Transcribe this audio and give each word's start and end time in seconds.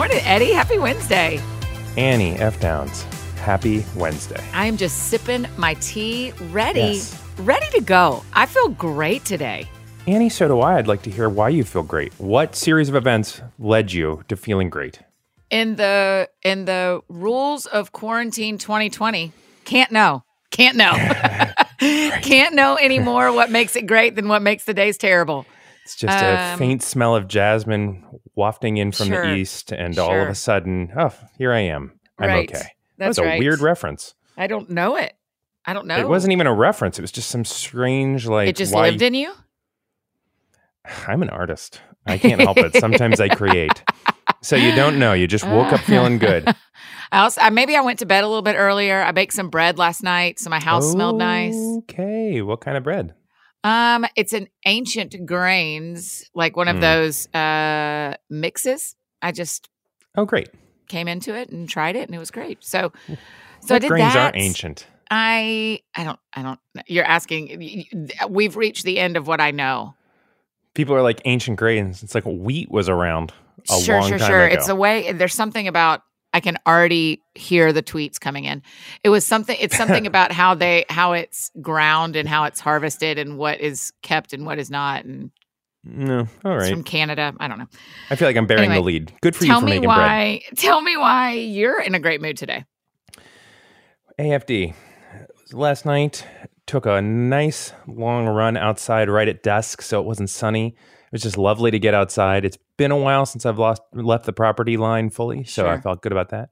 Morning, 0.00 0.20
Eddie. 0.24 0.52
Happy 0.54 0.78
Wednesday. 0.78 1.38
Annie 1.98 2.32
F. 2.36 2.58
Downs, 2.58 3.02
happy 3.36 3.84
Wednesday. 3.94 4.42
I 4.54 4.64
am 4.64 4.78
just 4.78 5.08
sipping 5.10 5.46
my 5.58 5.74
tea, 5.74 6.32
ready, 6.50 6.80
Yes. 6.80 7.22
ready 7.40 7.66
to 7.72 7.82
go. 7.82 8.24
I 8.32 8.46
feel 8.46 8.70
great 8.70 9.26
today. 9.26 9.68
Annie, 10.06 10.30
so 10.30 10.48
do 10.48 10.60
I. 10.60 10.78
I'd 10.78 10.88
like 10.88 11.02
to 11.02 11.10
hear 11.10 11.28
why 11.28 11.50
you 11.50 11.64
feel 11.64 11.82
great. 11.82 12.14
What 12.18 12.56
series 12.56 12.88
of 12.88 12.94
events 12.94 13.42
led 13.58 13.92
you 13.92 14.24
to 14.28 14.36
feeling 14.38 14.70
great? 14.70 15.00
In 15.50 15.76
the 15.76 16.30
in 16.42 16.64
the 16.64 17.02
rules 17.10 17.66
of 17.66 17.92
quarantine 17.92 18.56
2020, 18.56 19.32
can't 19.66 19.92
know. 19.92 20.24
Can't 20.50 20.78
know. 20.78 20.92
can't 21.78 22.54
know 22.54 22.78
anymore 22.78 23.32
what 23.34 23.50
makes 23.50 23.76
it 23.76 23.86
great 23.86 24.16
than 24.16 24.28
what 24.28 24.40
makes 24.40 24.64
the 24.64 24.72
days 24.72 24.96
terrible. 24.96 25.44
It's 25.84 25.94
just 25.94 26.22
a 26.22 26.52
Um, 26.52 26.58
faint 26.58 26.82
smell 26.82 27.14
of 27.16 27.28
jasmine 27.28 28.02
wafting 28.34 28.76
in 28.76 28.92
from 28.92 29.08
Sure. 29.08 29.26
the 29.26 29.34
east, 29.36 29.72
and 29.72 29.98
all 29.98 30.18
of 30.18 30.28
a 30.28 30.34
sudden, 30.34 30.92
oh, 30.96 31.12
here 31.38 31.52
I 31.52 31.60
am. 31.60 31.98
I'm 32.18 32.28
Right. 32.28 32.48
okay. 32.48 32.58
that 32.62 32.72
That's 32.98 33.08
was 33.08 33.18
a 33.18 33.24
right. 33.24 33.38
weird 33.38 33.60
reference. 33.60 34.14
I 34.36 34.46
don't 34.46 34.70
know 34.70 34.96
it. 34.96 35.14
I 35.66 35.72
don't 35.72 35.86
know. 35.86 35.98
It 35.98 36.08
wasn't 36.08 36.32
even 36.32 36.46
a 36.46 36.54
reference. 36.54 36.98
It 36.98 37.02
was 37.02 37.12
just 37.12 37.28
some 37.30 37.44
strange, 37.44 38.26
like, 38.26 38.48
It 38.48 38.56
just 38.56 38.74
why- 38.74 38.88
lived 38.90 39.02
in 39.02 39.14
you. 39.14 39.32
I'm 41.06 41.22
an 41.22 41.30
artist. 41.30 41.80
I 42.06 42.18
can't 42.18 42.40
help 42.40 42.56
it. 42.58 42.74
Sometimes 42.76 43.20
I 43.20 43.28
create. 43.28 43.82
So 44.42 44.56
you 44.56 44.74
don't 44.74 44.98
know. 44.98 45.12
You 45.12 45.26
just 45.26 45.46
woke 45.46 45.72
up 45.72 45.80
feeling 45.80 46.18
good. 46.18 46.48
I 47.12 47.20
also 47.22 47.40
I, 47.42 47.50
maybe 47.50 47.76
I 47.76 47.80
went 47.82 47.98
to 47.98 48.06
bed 48.06 48.24
a 48.24 48.26
little 48.28 48.42
bit 48.42 48.54
earlier. 48.56 49.02
I 49.02 49.12
baked 49.12 49.34
some 49.34 49.50
bread 49.50 49.76
last 49.78 50.02
night, 50.02 50.38
so 50.38 50.48
my 50.48 50.60
house 50.60 50.90
smelled 50.90 51.18
nice. 51.18 51.54
Okay. 51.80 52.40
What 52.40 52.60
kind 52.60 52.76
of 52.78 52.82
bread? 52.84 53.14
Um, 53.64 54.06
it's 54.16 54.32
an 54.32 54.48
ancient 54.64 55.26
grains, 55.26 56.28
like 56.34 56.56
one 56.56 56.68
of 56.68 56.76
Mm. 56.76 56.80
those 56.80 57.34
uh 57.34 58.14
mixes. 58.30 58.96
I 59.22 59.32
just 59.32 59.68
Oh, 60.16 60.24
great. 60.24 60.48
came 60.88 61.06
into 61.08 61.34
it 61.34 61.50
and 61.50 61.68
tried 61.68 61.94
it, 61.96 62.06
and 62.08 62.14
it 62.14 62.18
was 62.18 62.30
great. 62.30 62.64
So, 62.64 62.92
so 63.08 63.16
what 63.66 63.72
I 63.74 63.78
did 63.80 63.88
grains 63.88 64.14
that. 64.14 64.34
are 64.34 64.38
ancient? 64.38 64.86
I 65.10 65.80
I 65.94 66.04
don't 66.04 66.18
I 66.34 66.42
don't. 66.42 66.60
You're 66.86 67.04
asking. 67.04 67.84
We've 68.28 68.56
reached 68.56 68.84
the 68.84 68.98
end 68.98 69.16
of 69.16 69.26
what 69.26 69.40
I 69.40 69.50
know. 69.50 69.94
People 70.74 70.94
are 70.94 71.02
like 71.02 71.20
ancient 71.24 71.58
grains. 71.58 72.02
It's 72.02 72.14
like 72.14 72.24
wheat 72.24 72.70
was 72.70 72.88
around 72.88 73.32
a 73.68 73.74
sure, 73.80 74.02
sure, 74.02 74.18
sure. 74.18 74.46
ago. 74.46 74.54
It's 74.54 74.68
a 74.68 74.74
way. 74.76 75.12
There's 75.12 75.34
something 75.34 75.68
about. 75.68 76.02
I 76.32 76.40
can 76.40 76.58
already 76.66 77.22
hear 77.34 77.72
the 77.72 77.82
tweets 77.82 78.20
coming 78.20 78.44
in. 78.44 78.62
It 79.02 79.08
was 79.08 79.26
something. 79.26 79.56
It's 79.60 79.76
something 79.76 80.06
about 80.08 80.32
how 80.32 80.54
they 80.54 80.84
how 80.88 81.12
it's 81.12 81.50
ground 81.60 82.16
and 82.16 82.28
how 82.28 82.44
it's 82.44 82.60
harvested 82.60 83.18
and 83.18 83.36
what 83.36 83.60
is 83.60 83.92
kept 84.02 84.32
and 84.32 84.46
what 84.46 84.58
is 84.58 84.70
not. 84.70 85.04
And 85.04 85.30
no, 85.84 86.28
all 86.44 86.56
right. 86.56 86.62
it's 86.62 86.70
from 86.70 86.84
Canada. 86.84 87.34
I 87.40 87.48
don't 87.48 87.58
know. 87.58 87.68
I 88.10 88.16
feel 88.16 88.28
like 88.28 88.36
I'm 88.36 88.46
bearing 88.46 88.70
the 88.70 88.80
lead. 88.80 89.12
Good 89.22 89.34
for 89.34 89.44
you 89.44 89.50
tell 89.50 89.60
for 89.60 89.66
me 89.66 89.72
making 89.72 89.88
bread. 89.88 89.98
why. 89.98 90.42
Tell 90.56 90.80
me 90.80 90.96
why 90.96 91.32
you're 91.32 91.80
in 91.80 91.94
a 91.94 92.00
great 92.00 92.20
mood 92.20 92.36
today. 92.36 92.64
AFD. 94.18 94.74
Last 95.52 95.84
night 95.84 96.24
took 96.66 96.86
a 96.86 97.02
nice 97.02 97.72
long 97.88 98.26
run 98.26 98.56
outside 98.56 99.08
right 99.08 99.26
at 99.26 99.42
dusk, 99.42 99.82
so 99.82 100.00
it 100.00 100.06
wasn't 100.06 100.30
sunny. 100.30 100.68
It 100.68 101.12
was 101.12 101.22
just 101.22 101.36
lovely 101.36 101.72
to 101.72 101.78
get 101.80 101.94
outside. 101.94 102.44
It's 102.44 102.58
been 102.80 102.90
a 102.90 102.96
while 102.96 103.26
since 103.26 103.44
I've 103.44 103.58
lost 103.58 103.82
left 103.92 104.24
the 104.24 104.32
property 104.32 104.78
line 104.78 105.10
fully, 105.10 105.44
so 105.44 105.68
I 105.68 105.78
felt 105.80 106.00
good 106.02 106.12
about 106.12 106.30
that. 106.30 106.48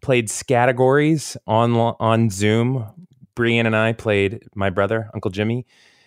Played 0.00 0.30
categories 0.48 1.36
on 1.46 1.74
on 1.76 2.30
Zoom. 2.30 2.86
Brian 3.34 3.66
and 3.66 3.76
I 3.76 3.92
played 3.92 4.42
my 4.54 4.70
brother, 4.70 5.10
Uncle 5.14 5.30
Jimmy, 5.30 5.66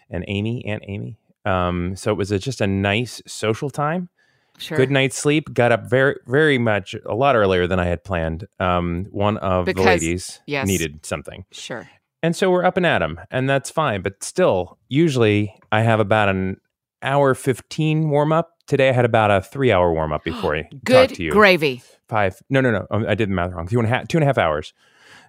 and 0.10 0.26
Amy, 0.28 0.66
Aunt 0.66 0.84
Amy. 0.88 1.18
Um, 1.46 1.96
so 1.96 2.12
it 2.12 2.16
was 2.18 2.32
a, 2.32 2.40
just 2.40 2.62
a 2.62 2.68
nice 2.68 3.22
social 3.28 3.70
time. 3.70 4.10
Sure. 4.58 4.78
Good 4.78 4.92
night's 4.92 5.18
sleep. 5.18 5.54
Got 5.54 5.72
up 5.72 5.90
very, 5.90 6.16
very 6.28 6.58
much 6.58 6.96
a 7.06 7.14
lot 7.16 7.36
earlier 7.36 7.66
than 7.68 7.80
I 7.80 7.86
had 7.86 8.04
planned. 8.04 8.48
Um, 8.60 9.06
one 9.12 9.38
of 9.38 9.66
Because- 9.66 9.84
the 9.84 9.88
ladies 9.90 10.40
yes. 10.48 10.68
needed 10.68 11.06
something. 11.06 11.46
Sure. 11.52 11.88
And 12.22 12.36
so 12.36 12.50
we're 12.52 12.64
up 12.66 12.78
and 12.78 12.86
at 12.86 13.02
'em, 13.02 13.20
and 13.32 13.50
that's 13.50 13.70
fine. 13.70 14.02
But 14.02 14.24
still, 14.24 14.78
usually 14.90 15.54
I 15.72 15.82
have 15.82 16.00
about 16.00 16.30
an 16.30 16.58
hour 17.04 17.34
15 17.36 18.10
warm 18.10 18.32
up. 18.32 18.52
Today 18.66 18.90
I 18.90 18.94
had 18.94 19.06
about 19.06 19.30
a 19.32 19.42
three 19.42 19.72
hour 19.72 19.92
warm 19.94 20.14
up 20.14 20.24
before 20.26 20.56
I 20.56 20.70
Good 20.84 21.10
talked 21.10 21.16
to 21.16 21.24
you. 21.24 21.32
gravy. 21.32 21.82
Five. 22.08 22.42
No, 22.50 22.62
no, 22.62 22.72
no. 22.72 22.88
Um, 22.92 23.06
I 23.08 23.16
did 23.16 23.30
the 23.30 23.34
math 23.34 23.52
wrong. 23.52 23.68
Two 23.68 23.80
and 23.80 23.88
a 23.88 23.90
half, 23.90 24.08
two 24.08 24.18
and 24.18 24.24
a 24.24 24.28
half 24.28 24.38
hours. 24.38 24.74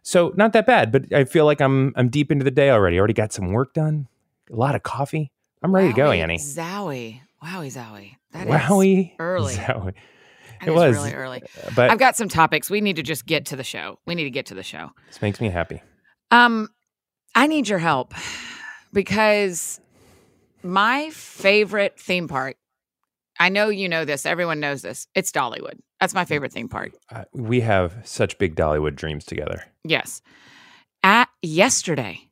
So 0.03 0.33
not 0.37 0.53
that 0.53 0.67
bad, 0.67 0.93
but 0.93 1.13
I 1.13 1.25
feel 1.25 1.45
like 1.47 1.61
I'm 1.61 1.93
I'm 1.97 2.09
deep 2.09 2.31
into 2.31 2.45
the 2.45 2.51
day 2.51 2.71
already. 2.71 2.99
Already 2.99 3.15
got 3.15 3.33
some 3.33 3.53
work 3.53 3.73
done. 3.75 4.07
A 4.53 4.57
lot 4.57 4.75
of 4.75 4.83
coffee. 4.83 5.31
I'm 5.63 5.75
ready 5.75 5.89
to 5.89 5.95
go, 5.95 6.11
Wowie 6.11 6.19
Annie. 6.19 6.37
Zowie. 6.37 7.21
Wowie 7.43 7.73
zowie. 7.73 8.17
That 8.33 8.47
is 8.47 8.53
Wowie. 8.55 9.13
early. 9.19 9.55
Zowie. 9.55 9.95
that 10.61 10.69
it 10.69 10.69
is 10.69 10.75
was. 10.75 10.95
really 10.97 11.15
early. 11.15 11.43
But 11.75 11.91
I've 11.91 11.99
got 11.99 12.17
some 12.17 12.29
topics. 12.29 12.69
We 12.69 12.83
need 12.83 12.97
to 12.97 13.03
just 13.03 13.25
get 13.25 13.47
to 13.47 13.57
the 13.57 13.65
show. 13.65 13.99
We 14.05 14.15
need 14.15 14.25
to 14.25 14.31
get 14.31 14.47
to 14.47 14.55
the 14.55 14.63
show. 14.63 14.91
this 15.07 15.23
makes 15.23 15.41
me 15.41 15.49
happy. 15.49 15.81
Um, 16.31 16.69
I 17.35 17.47
need 17.47 17.67
your 17.69 17.79
help 17.79 18.13
because 18.93 19.81
my 20.65 21.11
favorite 21.11 21.99
theme 22.01 22.27
park. 22.29 22.57
I 23.39 23.49
know 23.49 23.69
you 23.69 23.89
know 23.89 24.05
this. 24.05 24.27
Everyone 24.27 24.61
knows 24.61 24.83
this. 24.83 25.07
It's 25.15 25.31
Dollywood. 25.33 25.79
That's 26.01 26.15
my 26.15 26.25
favorite 26.25 26.53
theme 26.53 26.69
park. 26.69 26.93
Uh, 27.11 27.25
we 27.33 27.61
have 27.61 27.95
such 28.05 28.39
big 28.39 28.55
Dollywood 28.57 28.95
dreams 28.95 29.25
together. 29.25 29.65
Yes. 29.85 30.23
At 31.03 31.29
yesterday. 31.43 32.29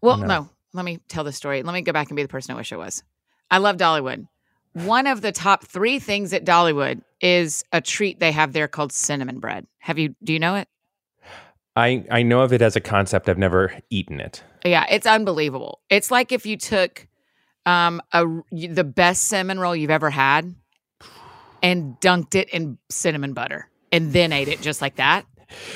Well, 0.00 0.16
No. 0.18 0.26
no. 0.26 0.48
Let 0.72 0.84
me 0.84 0.98
tell 1.08 1.22
the 1.24 1.32
story. 1.32 1.62
Let 1.62 1.72
me 1.72 1.82
go 1.82 1.92
back 1.92 2.08
and 2.08 2.16
be 2.16 2.22
the 2.22 2.28
person 2.28 2.52
I 2.54 2.56
wish 2.56 2.72
I 2.72 2.76
was. 2.76 3.02
I 3.50 3.58
love 3.58 3.76
Dollywood. 3.76 4.26
One 4.72 5.06
of 5.06 5.20
the 5.20 5.30
top 5.30 5.64
three 5.64 6.00
things 6.00 6.32
at 6.32 6.44
Dollywood 6.44 7.02
is 7.20 7.64
a 7.72 7.80
treat 7.80 8.18
they 8.18 8.32
have 8.32 8.52
there 8.52 8.66
called 8.66 8.90
cinnamon 8.92 9.38
bread. 9.38 9.66
Have 9.78 9.98
you? 10.00 10.16
Do 10.24 10.32
you 10.32 10.40
know 10.40 10.56
it? 10.56 10.66
I, 11.76 12.04
I 12.10 12.22
know 12.22 12.40
of 12.40 12.52
it 12.52 12.60
as 12.62 12.74
a 12.76 12.80
concept. 12.80 13.28
I've 13.28 13.38
never 13.38 13.72
eaten 13.90 14.18
it. 14.20 14.42
Yeah, 14.64 14.84
it's 14.90 15.06
unbelievable. 15.06 15.80
It's 15.90 16.10
like 16.10 16.32
if 16.32 16.44
you 16.46 16.56
took 16.56 17.06
um 17.66 18.00
a 18.12 18.24
the 18.52 18.84
best 18.84 19.24
cinnamon 19.24 19.58
roll 19.58 19.74
you've 19.74 19.90
ever 19.90 20.10
had 20.10 20.54
and 21.62 21.96
dunked 22.00 22.34
it 22.34 22.48
in 22.50 22.78
cinnamon 22.90 23.32
butter 23.32 23.68
and 23.92 24.12
then 24.12 24.32
ate 24.32 24.48
it 24.48 24.60
just 24.60 24.82
like 24.82 24.96
that. 24.96 25.24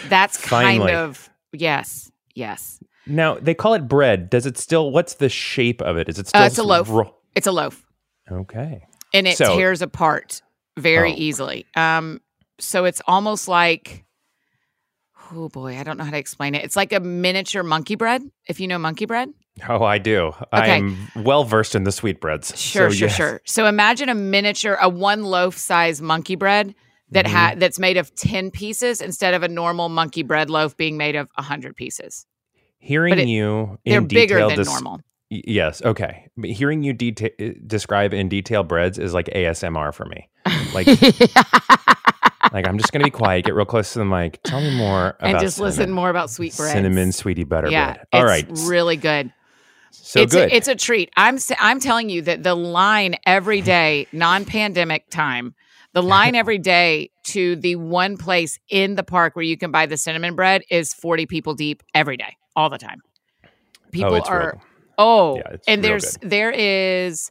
That's 0.08 0.36
kind 0.36 0.80
Finally. 0.82 0.94
of 0.94 1.30
yes, 1.52 2.10
yes. 2.34 2.80
Now 3.06 3.36
they 3.36 3.54
call 3.54 3.74
it 3.74 3.88
bread. 3.88 4.28
Does 4.28 4.44
it 4.44 4.58
still? 4.58 4.90
What's 4.90 5.14
the 5.14 5.28
shape 5.28 5.80
of 5.80 5.96
it? 5.96 6.08
Is 6.08 6.18
it 6.18 6.28
still? 6.28 6.42
Uh, 6.42 6.46
it's 6.46 6.58
a 6.58 6.62
loaf. 6.62 6.88
ro- 6.90 7.14
It's 7.34 7.46
a 7.46 7.52
loaf 7.52 7.84
okay. 8.30 8.84
and 9.14 9.26
it 9.26 9.38
So- 9.38 9.56
tears 9.56 9.80
apart 9.82 10.42
very 10.78 11.12
Oh. 11.12 11.16
easily. 11.16 11.66
Um 11.74 12.20
so 12.60 12.84
it's 12.84 13.00
almost 13.06 13.48
like 13.48 14.04
oh 15.32 15.48
boy, 15.48 15.78
I 15.78 15.82
don't 15.84 15.96
know 15.98 16.04
how 16.04 16.10
to 16.10 16.18
explain 16.18 16.54
it. 16.54 16.64
It's 16.64 16.76
like 16.76 16.92
a 16.92 17.00
miniature 17.00 17.62
monkey 17.62 17.94
bread, 17.96 18.22
if 18.48 18.60
you 18.60 18.66
know 18.68 18.78
monkey 18.78 19.04
bread. 19.06 19.28
Oh, 19.68 19.82
I 19.84 19.98
do. 19.98 20.32
I'm 20.52 20.96
well 21.16 21.44
versed 21.44 21.74
in 21.74 21.84
the 21.84 21.92
sweetbreads. 21.92 22.58
Sure, 22.60 22.90
So, 22.90 22.96
sure, 22.96 23.08
yes. 23.08 23.16
sure. 23.16 23.40
So 23.44 23.66
imagine 23.66 24.08
a 24.08 24.14
miniature, 24.14 24.76
a 24.80 24.88
one 24.88 25.24
loaf 25.24 25.56
size 25.56 26.02
monkey 26.02 26.34
bread 26.36 26.74
that 27.10 27.24
Mm-hmm. 27.24 27.34
ha- 27.34 27.54
that's 27.56 27.78
made 27.78 27.96
of 27.96 28.14
ten 28.14 28.50
pieces 28.50 29.00
instead 29.00 29.32
of 29.34 29.42
a 29.42 29.48
normal 29.48 29.88
monkey 29.88 30.22
bread 30.22 30.50
loaf 30.50 30.76
being 30.76 30.96
made 30.98 31.16
of 31.16 31.28
hundred 31.38 31.74
pieces. 31.76 32.26
Hearing 32.78 33.18
it- 33.18 33.28
you 33.28 33.78
in 33.84 33.92
They're 33.92 34.00
bigger 34.02 34.46
than 34.46 34.56
des- 34.58 34.64
normal. 34.64 35.00
Yes. 35.30 35.82
Okay. 35.82 36.26
Hearing 36.42 36.82
you 36.82 36.94
deta- 36.94 37.66
describe 37.68 38.14
in 38.14 38.28
detail 38.28 38.62
breads 38.62 38.98
is 38.98 39.12
like 39.12 39.26
ASMR 39.26 39.92
for 39.92 40.06
me. 40.06 40.28
Like, 40.72 40.86
like 42.52 42.66
I'm 42.66 42.78
just 42.78 42.92
gonna 42.92 43.04
be 43.04 43.10
quiet, 43.10 43.44
get 43.44 43.54
real 43.54 43.66
close 43.66 43.92
to 43.92 43.98
the 43.98 44.04
mic. 44.04 44.42
Tell 44.42 44.60
me 44.60 44.74
more 44.76 45.16
about 45.18 45.30
and 45.30 45.38
just 45.40 45.60
listen 45.60 45.90
more 45.90 46.08
about 46.10 46.30
sweet 46.30 46.56
bread. 46.56 46.72
Cinnamon 46.72 47.12
sweetie 47.12 47.44
butter 47.44 47.68
Yeah, 47.70 47.94
bread. 47.94 48.06
All 48.12 48.28
it's 48.28 48.60
right. 48.62 48.68
really 48.70 48.96
good. 48.96 49.32
So 49.90 50.20
it's 50.20 50.34
good. 50.34 50.50
A, 50.50 50.56
it's 50.56 50.68
a 50.68 50.74
treat. 50.74 51.10
I'm 51.16 51.38
I'm 51.58 51.80
telling 51.80 52.10
you 52.10 52.22
that 52.22 52.42
the 52.42 52.54
line 52.54 53.16
every 53.26 53.60
day, 53.60 54.06
non-pandemic 54.12 55.10
time, 55.10 55.54
the 55.92 56.02
line 56.02 56.34
every 56.42 56.58
day 56.58 57.10
to 57.24 57.56
the 57.56 57.76
one 57.76 58.16
place 58.16 58.58
in 58.68 58.94
the 58.94 59.02
park 59.02 59.36
where 59.36 59.44
you 59.44 59.56
can 59.56 59.70
buy 59.70 59.86
the 59.86 59.96
cinnamon 59.96 60.34
bread 60.34 60.62
is 60.70 60.94
40 60.94 61.26
people 61.26 61.54
deep 61.54 61.82
every 61.94 62.16
day, 62.16 62.36
all 62.56 62.70
the 62.70 62.78
time. 62.78 63.00
People 63.92 64.14
oh, 64.14 64.28
are 64.28 64.40
real. 64.54 64.62
Oh, 64.98 65.36
Yeah, 65.36 65.56
and 65.66 65.84
there's 65.84 66.18
there 66.22 66.50
is 66.50 67.30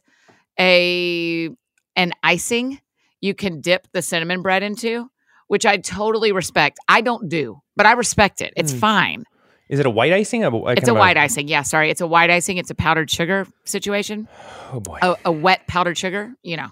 a 0.58 1.50
an 1.96 2.12
icing 2.22 2.80
you 3.20 3.34
can 3.34 3.60
dip 3.60 3.88
the 3.92 4.02
cinnamon 4.02 4.42
bread 4.42 4.62
into, 4.62 5.10
which 5.48 5.66
I 5.66 5.76
totally 5.76 6.32
respect. 6.32 6.78
I 6.88 7.00
don't 7.00 7.28
do, 7.28 7.60
but 7.76 7.86
I 7.86 7.92
respect 7.92 8.40
it. 8.40 8.52
It's 8.56 8.72
Mm. 8.72 8.78
fine. 8.78 9.24
Is 9.68 9.80
it 9.80 9.86
a 9.86 9.90
white 9.90 10.12
icing? 10.12 10.44
A, 10.44 10.50
a 10.50 10.72
It's 10.72 10.88
a 10.88 10.94
white 10.94 11.16
icing. 11.16 11.48
Yeah, 11.48 11.62
sorry. 11.62 11.90
It's 11.90 12.00
a 12.00 12.06
white 12.06 12.30
icing. 12.30 12.56
It's 12.56 12.70
a 12.70 12.74
powdered 12.74 13.10
sugar 13.10 13.46
situation. 13.64 14.28
Oh 14.72 14.80
boy. 14.80 14.98
A, 15.02 15.16
a 15.26 15.32
wet 15.32 15.66
powdered 15.66 15.98
sugar, 15.98 16.32
you 16.42 16.56
know. 16.56 16.68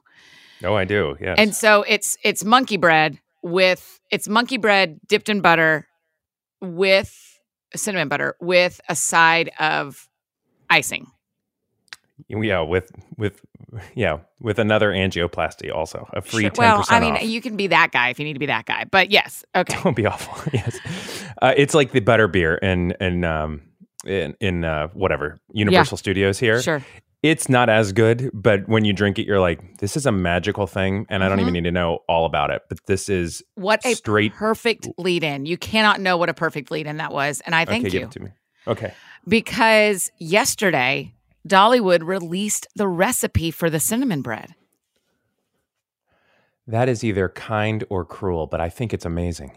Oh, 0.64 0.74
I 0.74 0.84
do. 0.84 1.16
Yeah. 1.20 1.34
And 1.36 1.54
so 1.54 1.84
it's 1.86 2.16
it's 2.22 2.44
monkey 2.44 2.78
bread 2.78 3.20
with 3.42 4.00
it's 4.10 4.28
monkey 4.28 4.56
bread 4.56 4.98
dipped 5.06 5.28
in 5.28 5.40
butter 5.40 5.86
with 6.60 7.38
cinnamon 7.74 8.08
butter 8.08 8.34
with 8.40 8.80
a 8.88 8.96
side 8.96 9.50
of 9.58 10.08
icing. 10.70 11.06
Yeah, 12.28 12.60
with 12.62 12.90
with 13.18 13.40
yeah, 13.94 14.18
with 14.40 14.58
another 14.58 14.90
angioplasty 14.90 15.72
also 15.74 16.08
a 16.12 16.22
free 16.22 16.42
Sure. 16.44 16.52
Well, 16.56 16.84
I 16.88 16.98
mean, 17.00 17.14
off. 17.16 17.22
you 17.24 17.40
can 17.40 17.56
be 17.56 17.66
that 17.68 17.92
guy 17.92 18.08
if 18.08 18.18
you 18.18 18.24
need 18.24 18.32
to 18.32 18.38
be 18.38 18.46
that 18.46 18.64
guy. 18.66 18.84
But 18.90 19.10
yes, 19.10 19.44
okay. 19.54 19.78
Don't 19.82 19.96
be 19.96 20.06
awful. 20.06 20.50
yes, 20.54 20.78
uh, 21.42 21.52
it's 21.56 21.74
like 21.74 21.92
the 21.92 22.00
butter 22.00 22.26
beer 22.28 22.54
in 22.56 22.92
in 23.00 23.24
um 23.24 23.62
in 24.06 24.34
in 24.40 24.64
uh, 24.64 24.88
whatever 24.88 25.38
Universal 25.52 25.98
Studios 25.98 26.38
here. 26.38 26.62
Sure. 26.62 26.82
It's 27.22 27.48
not 27.48 27.68
as 27.68 27.92
good, 27.92 28.30
but 28.32 28.68
when 28.68 28.84
you 28.84 28.92
drink 28.92 29.18
it, 29.18 29.26
you're 29.26 29.40
like, 29.40 29.78
this 29.78 29.96
is 29.96 30.06
a 30.06 30.12
magical 30.12 30.66
thing, 30.66 31.06
and 31.08 31.24
I 31.24 31.28
don't 31.28 31.38
Mhm. 31.38 31.42
even 31.42 31.52
need 31.54 31.64
to 31.64 31.72
know 31.72 31.98
all 32.08 32.24
about 32.24 32.50
it. 32.50 32.62
But 32.68 32.78
this 32.86 33.08
is 33.08 33.42
What 33.56 33.84
a 33.84 33.94
straight. 33.94 34.32
perfect 34.34 34.86
lead 34.96 35.24
in. 35.24 35.44
You 35.44 35.56
cannot 35.56 36.00
know 36.00 36.16
what 36.18 36.28
a 36.28 36.34
perfect 36.34 36.70
lead 36.70 36.86
in 36.86 36.98
that 36.98 37.12
was. 37.12 37.40
And 37.44 37.54
I 37.54 37.64
thank 37.64 37.86
okay, 37.86 37.98
you 37.98 38.04
it 38.04 38.10
to 38.12 38.20
me. 38.20 38.30
Okay. 38.68 38.92
because 39.26 40.10
yesterday, 40.18 41.14
Dollywood 41.46 42.02
released 42.04 42.66
the 42.74 42.88
recipe 42.88 43.50
for 43.50 43.70
the 43.70 43.80
cinnamon 43.80 44.22
bread. 44.22 44.54
That 46.66 46.88
is 46.88 47.04
either 47.04 47.28
kind 47.28 47.84
or 47.88 48.04
cruel, 48.04 48.46
but 48.46 48.60
I 48.60 48.68
think 48.68 48.92
it's 48.92 49.04
amazing. 49.04 49.52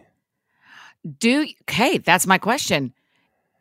Do 1.18 1.48
okay, 1.62 1.98
that's 1.98 2.28
my 2.28 2.38
question. 2.38 2.94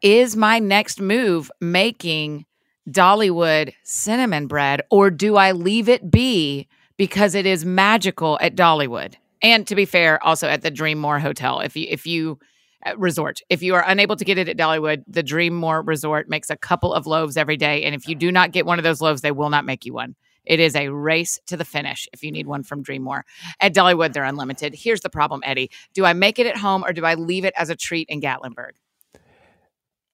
Is 0.02 0.36
my 0.36 0.58
next 0.58 1.00
move 1.00 1.50
making 1.60 2.44
Dollywood 2.88 3.72
cinnamon 3.84 4.46
bread 4.46 4.82
or 4.90 5.10
do 5.10 5.36
I 5.36 5.52
leave 5.52 5.88
it 5.88 6.10
be 6.10 6.68
because 6.96 7.34
it 7.34 7.46
is 7.46 7.64
magical 7.64 8.38
at 8.40 8.54
Dollywood? 8.54 9.14
And 9.40 9.66
to 9.66 9.74
be 9.74 9.84
fair, 9.84 10.22
also 10.22 10.48
at 10.48 10.62
the 10.62 10.70
DreamMore 10.70 11.20
Hotel. 11.20 11.60
If 11.60 11.76
you 11.76 11.86
if 11.88 12.06
you 12.06 12.38
Uh, 12.86 12.96
resort, 12.96 13.40
if 13.48 13.62
you 13.62 13.74
are 13.74 13.84
unable 13.86 14.14
to 14.16 14.24
get 14.24 14.38
it 14.38 14.48
at 14.48 14.56
Dollywood, 14.56 15.02
the 15.08 15.24
DreamMore 15.24 15.84
Resort 15.86 16.28
makes 16.28 16.48
a 16.48 16.56
couple 16.56 16.94
of 16.94 17.06
loaves 17.06 17.36
every 17.36 17.56
day 17.56 17.82
and 17.82 17.94
if 17.94 18.06
you 18.06 18.14
do 18.14 18.30
not 18.30 18.52
get 18.52 18.66
one 18.66 18.78
of 18.78 18.84
those 18.84 19.00
loaves, 19.00 19.20
they 19.20 19.32
will 19.32 19.50
not 19.50 19.64
make 19.64 19.84
you 19.84 19.92
one. 19.92 20.14
It 20.44 20.60
is 20.60 20.74
a 20.74 20.88
race 20.88 21.38
to 21.46 21.56
the 21.56 21.64
finish 21.64 22.08
if 22.12 22.22
you 22.22 22.32
need 22.32 22.46
one 22.46 22.62
from 22.62 22.82
DreamMore. 22.82 23.22
At 23.60 23.74
Dollywood, 23.74 24.12
they're 24.12 24.24
unlimited. 24.24 24.74
Here's 24.74 25.00
the 25.00 25.10
problem, 25.10 25.42
Eddie. 25.44 25.70
Do 25.92 26.04
I 26.04 26.14
make 26.14 26.38
it 26.38 26.46
at 26.46 26.56
home 26.56 26.84
or 26.84 26.92
do 26.92 27.04
I 27.04 27.14
leave 27.14 27.44
it 27.44 27.52
as 27.56 27.68
a 27.68 27.76
treat 27.76 28.08
in 28.08 28.20
Gatlinburg? 28.20 28.72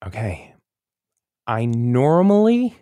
Okay. 0.05 0.53
I 1.47 1.65
normally, 1.65 2.75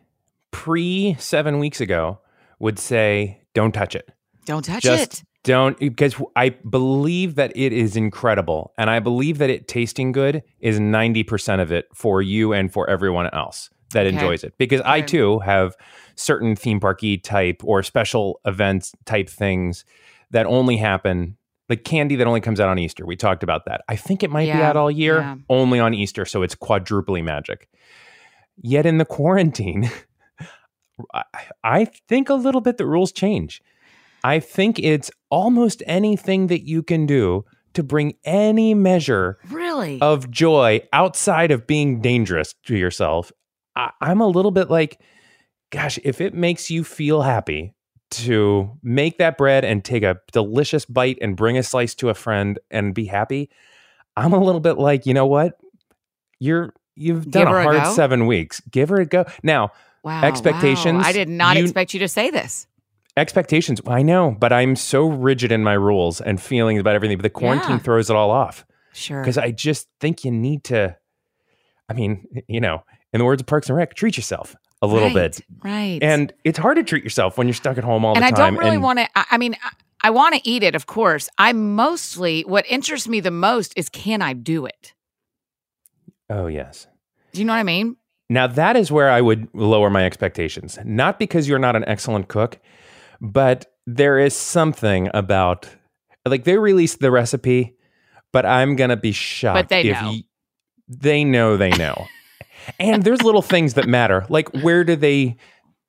pre 0.52 1.16
seven 1.20 1.60
weeks 1.60 1.80
ago, 1.80 2.20
would 2.60 2.80
say, 2.80 3.42
don't 3.54 3.74
touch 3.74 3.96
it. 3.96 4.10
Don't 4.46 4.64
touch 4.64 4.84
Just 4.84 5.22
it. 5.22 5.24
Don't, 5.44 5.78
because 5.78 6.16
I 6.36 6.50
believe 6.50 7.36
that 7.36 7.52
it 7.56 7.74
is 7.74 7.96
incredible. 7.96 8.74
And 8.78 8.90
I 8.90 9.00
believe 9.00 9.38
that 9.40 9.50
it 9.50 9.68
tasting 9.68 10.12
good 10.12 10.42
is 10.60 10.80
90% 10.80 11.62
of 11.62 11.72
it 11.72 11.88
for 11.94 12.22
you 12.22 12.54
and 12.54 12.72
for 12.72 12.90
everyone 12.90 13.30
else 13.34 13.70
that 13.92 14.06
Okay. 14.08 14.16
enjoys 14.16 14.44
it. 14.44 14.54
Because 14.58 14.82
I 14.82 15.02
too 15.02 15.40
have 15.40 15.76
certain 16.16 16.56
theme 16.56 16.80
parky 16.80 17.18
type 17.18 17.62
or 17.64 17.84
special 17.84 18.40
events 18.46 18.94
type 19.06 19.30
things 19.30 19.84
that 20.32 20.46
only 20.46 20.78
happen. 20.78 21.38
Like 21.70 21.84
candy 21.84 22.16
that 22.16 22.28
only 22.28 22.42
comes 22.42 22.60
out 22.60 22.70
on 22.70 22.80
Easter. 22.80 23.06
We 23.06 23.16
talked 23.16 23.44
about 23.44 23.66
that. 23.66 23.82
I 23.88 23.96
think 23.96 24.24
it 24.24 24.30
might 24.30 24.44
be 24.44 24.48
Yeah, 24.48 24.70
out 24.70 24.76
all 24.78 24.90
year, 24.92 25.20
yeah. 25.20 25.36
only 25.50 25.80
on 25.80 25.94
Easter. 25.94 26.26
So 26.26 26.42
it's 26.42 26.56
quadruply 26.56 27.22
magic. 27.22 27.70
Yet 28.62 28.86
in 28.86 28.98
the 28.98 29.06
quarantine, 29.06 29.90
I- 31.14 31.24
I 31.64 31.86
think 31.86 32.30
a 32.30 32.36
little 32.36 32.62
bit 32.62 32.78
the 32.78 32.86
rules 32.86 33.12
change. 33.12 33.62
I 34.24 34.40
think 34.40 34.80
it's 34.80 35.12
almost 35.30 35.84
anything 35.86 36.48
that 36.48 36.66
you 36.68 36.82
can 36.84 37.06
do 37.06 37.46
to 37.74 37.84
bring 37.84 38.14
any 38.24 38.74
measure 38.74 39.38
Really? 39.50 40.00
of 40.02 40.30
joy 40.30 40.82
outside 40.94 41.52
of 41.52 41.66
being 41.68 42.02
dangerous 42.02 42.54
to 42.68 42.78
yourself. 42.78 43.32
I, 43.76 43.90
I'm 44.00 44.22
a 44.22 44.28
little 44.28 44.52
bit 44.52 44.70
like, 44.70 45.00
gosh, 45.72 45.98
if 46.04 46.22
it 46.22 46.34
makes 46.36 46.70
you 46.70 46.84
feel 46.84 47.24
happy 47.24 47.74
to 48.12 48.78
make 48.84 49.18
that 49.18 49.38
bread 49.40 49.66
and 49.66 49.84
take 49.84 50.04
a 50.04 50.18
delicious 50.32 50.86
bite 50.86 51.18
and 51.20 51.36
bring 51.36 51.58
a 51.58 51.64
slice 51.64 51.96
to 51.96 52.10
a 52.10 52.14
friend 52.14 52.60
and 52.70 52.94
be 52.94 53.06
happy, 53.06 53.50
I'm 54.16 54.34
a 54.34 54.40
little 54.40 54.62
bit 54.62 54.78
like, 54.78 55.08
you 55.08 55.16
know 55.16 55.26
what? 55.26 55.60
You're 56.40 56.74
you've 56.96 57.32
done 57.32 57.48
a 57.48 57.56
a 57.56 57.64
hard 57.64 57.84
go? 57.84 57.94
seven 57.94 58.28
weeks. 58.28 58.62
Give 58.70 58.90
her 58.90 58.98
a 58.98 59.06
go. 59.08 59.26
Now, 59.42 59.72
wow. 60.04 60.24
expectations, 60.24 61.02
wow. 61.02 61.08
I 61.10 61.12
did 61.12 61.28
not 61.30 61.58
you- 61.58 61.64
expect 61.64 61.94
you 61.96 62.00
to 62.02 62.08
say 62.08 62.30
this. 62.30 62.68
Expectations. 63.18 63.80
I 63.88 64.02
know, 64.02 64.36
but 64.40 64.52
I'm 64.54 64.76
so 64.76 65.06
rigid 65.08 65.52
in 65.52 65.64
my 65.64 65.74
rules 65.74 66.20
and 66.22 66.42
feelings 66.42 66.80
about 66.80 66.96
everything. 66.96 67.18
But 67.18 67.24
the 67.24 67.30
quarantine 67.30 67.72
Yeah. 67.72 67.78
throws 67.80 68.10
it 68.10 68.16
all 68.16 68.32
off 68.32 68.66
Sure. 68.94 69.22
because 69.22 69.38
I 69.38 69.52
just 69.52 69.88
think 70.00 70.24
you 70.26 70.32
need 70.32 70.64
to. 70.66 70.96
I 71.90 71.94
mean, 71.94 72.26
you 72.48 72.62
know, 72.62 72.84
in 73.12 73.20
the 73.20 73.26
words 73.26 73.42
of 73.42 73.46
Parks 73.46 73.70
and 73.70 73.78
Rec, 73.78 73.94
treat 73.94 74.18
yourself 74.18 74.56
a 74.82 74.88
little 74.88 75.10
Right, 75.10 75.14
bit. 75.32 75.42
Right. 75.64 76.00
And 76.02 76.34
it's 76.44 76.58
hard 76.58 76.78
to 76.78 76.84
treat 76.84 77.04
yourself 77.04 77.38
when 77.38 77.48
you're 77.48 77.54
stuck 77.54 77.78
at 77.78 77.84
home 77.84 78.04
all 78.06 78.16
and 78.16 78.24
the 78.24 78.30
time. 78.30 78.34
And 78.34 78.42
I 78.42 78.50
don't 78.50 78.60
really 78.60 78.78
want 78.78 79.00
to. 79.00 79.08
I, 79.16 79.26
I 79.32 79.38
mean, 79.38 79.56
I, 79.64 80.08
I 80.08 80.10
want 80.10 80.36
to 80.36 80.42
eat 80.50 80.64
it, 80.64 80.76
of 80.76 80.86
course. 80.88 81.30
I 81.38 81.54
mostly, 81.54 82.42
what 82.44 82.66
interests 82.68 83.08
me 83.08 83.20
the 83.20 83.32
most 83.32 83.74
is 83.78 83.90
can 83.90 84.22
I 84.22 84.34
do 84.34 84.66
it? 84.66 84.94
oh 86.30 86.48
yes. 86.48 86.88
Do 87.34 87.40
you 87.42 87.46
know 87.46 87.54
what 87.54 87.60
I 87.60 87.64
mean? 87.64 87.98
Now 88.30 88.48
that 88.48 88.76
is 88.76 88.92
where 88.92 89.10
I 89.12 89.22
would 89.22 89.48
lower 89.54 89.90
my 89.90 90.06
expectations. 90.06 90.80
Not 90.84 91.20
because 91.20 91.48
you're 91.48 91.60
not 91.60 91.76
an 91.76 91.84
excellent 91.88 92.28
cook, 92.28 92.60
but 93.24 93.66
there 93.88 94.20
is 94.20 94.36
something 94.36 95.10
about 95.14 95.68
like 96.26 96.44
they 96.44 96.58
released 96.58 97.00
the 97.00 97.10
recipe, 97.12 97.76
but 98.32 98.46
I'm 98.46 98.76
gonna 98.76 98.98
be 98.98 99.12
shocked 99.14 99.56
but 99.58 99.70
they 99.70 99.82
if 99.90 100.00
know. 100.02 100.10
y- 100.10 100.24
they 100.88 101.24
know 101.24 101.58
they 101.58 101.72
know. 101.72 102.06
and 102.80 103.04
there's 103.04 103.24
little 103.24 103.42
things 103.42 103.74
that 103.74 103.88
matter. 103.88 104.26
Like 104.30 104.50
where 104.62 104.84
do 104.84 104.96
they 104.96 105.38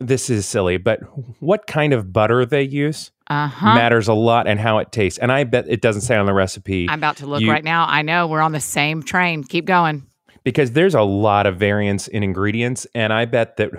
this 0.01 0.29
is 0.31 0.45
silly, 0.47 0.77
but 0.77 1.01
what 1.41 1.67
kind 1.67 1.93
of 1.93 2.13
butter 2.13 2.45
they 2.47 2.63
use 2.63 3.11
Uh 3.29 3.47
huh. 3.49 3.75
matters 3.75 4.09
a 4.09 4.13
lot 4.15 4.47
and 4.49 4.59
how 4.59 4.79
it 4.79 4.91
tastes. 4.91 5.19
And 5.21 5.31
I 5.31 5.45
bet 5.45 5.67
it 5.69 5.81
doesn't 5.81 6.03
say 6.03 6.17
on 6.17 6.27
the 6.27 6.35
recipe 6.35 6.89
I'm 6.89 6.99
about 6.99 7.19
to 7.19 7.27
look 7.27 7.41
You- 7.43 7.51
right 7.51 7.63
now. 7.65 7.87
I 7.89 8.03
know 8.03 8.27
we're 8.27 8.41
on 8.41 8.53
the 8.53 8.61
same 8.61 9.03
train. 9.03 9.45
Keep 9.45 9.67
going. 9.67 10.07
because 10.43 10.73
there's 10.73 10.95
a 10.95 11.03
lot 11.03 11.47
of 11.47 11.57
variance 11.59 12.07
in 12.09 12.23
ingredients 12.23 12.87
and 12.95 13.13
i 13.15 13.25
bet 13.25 13.57
that 13.57 13.71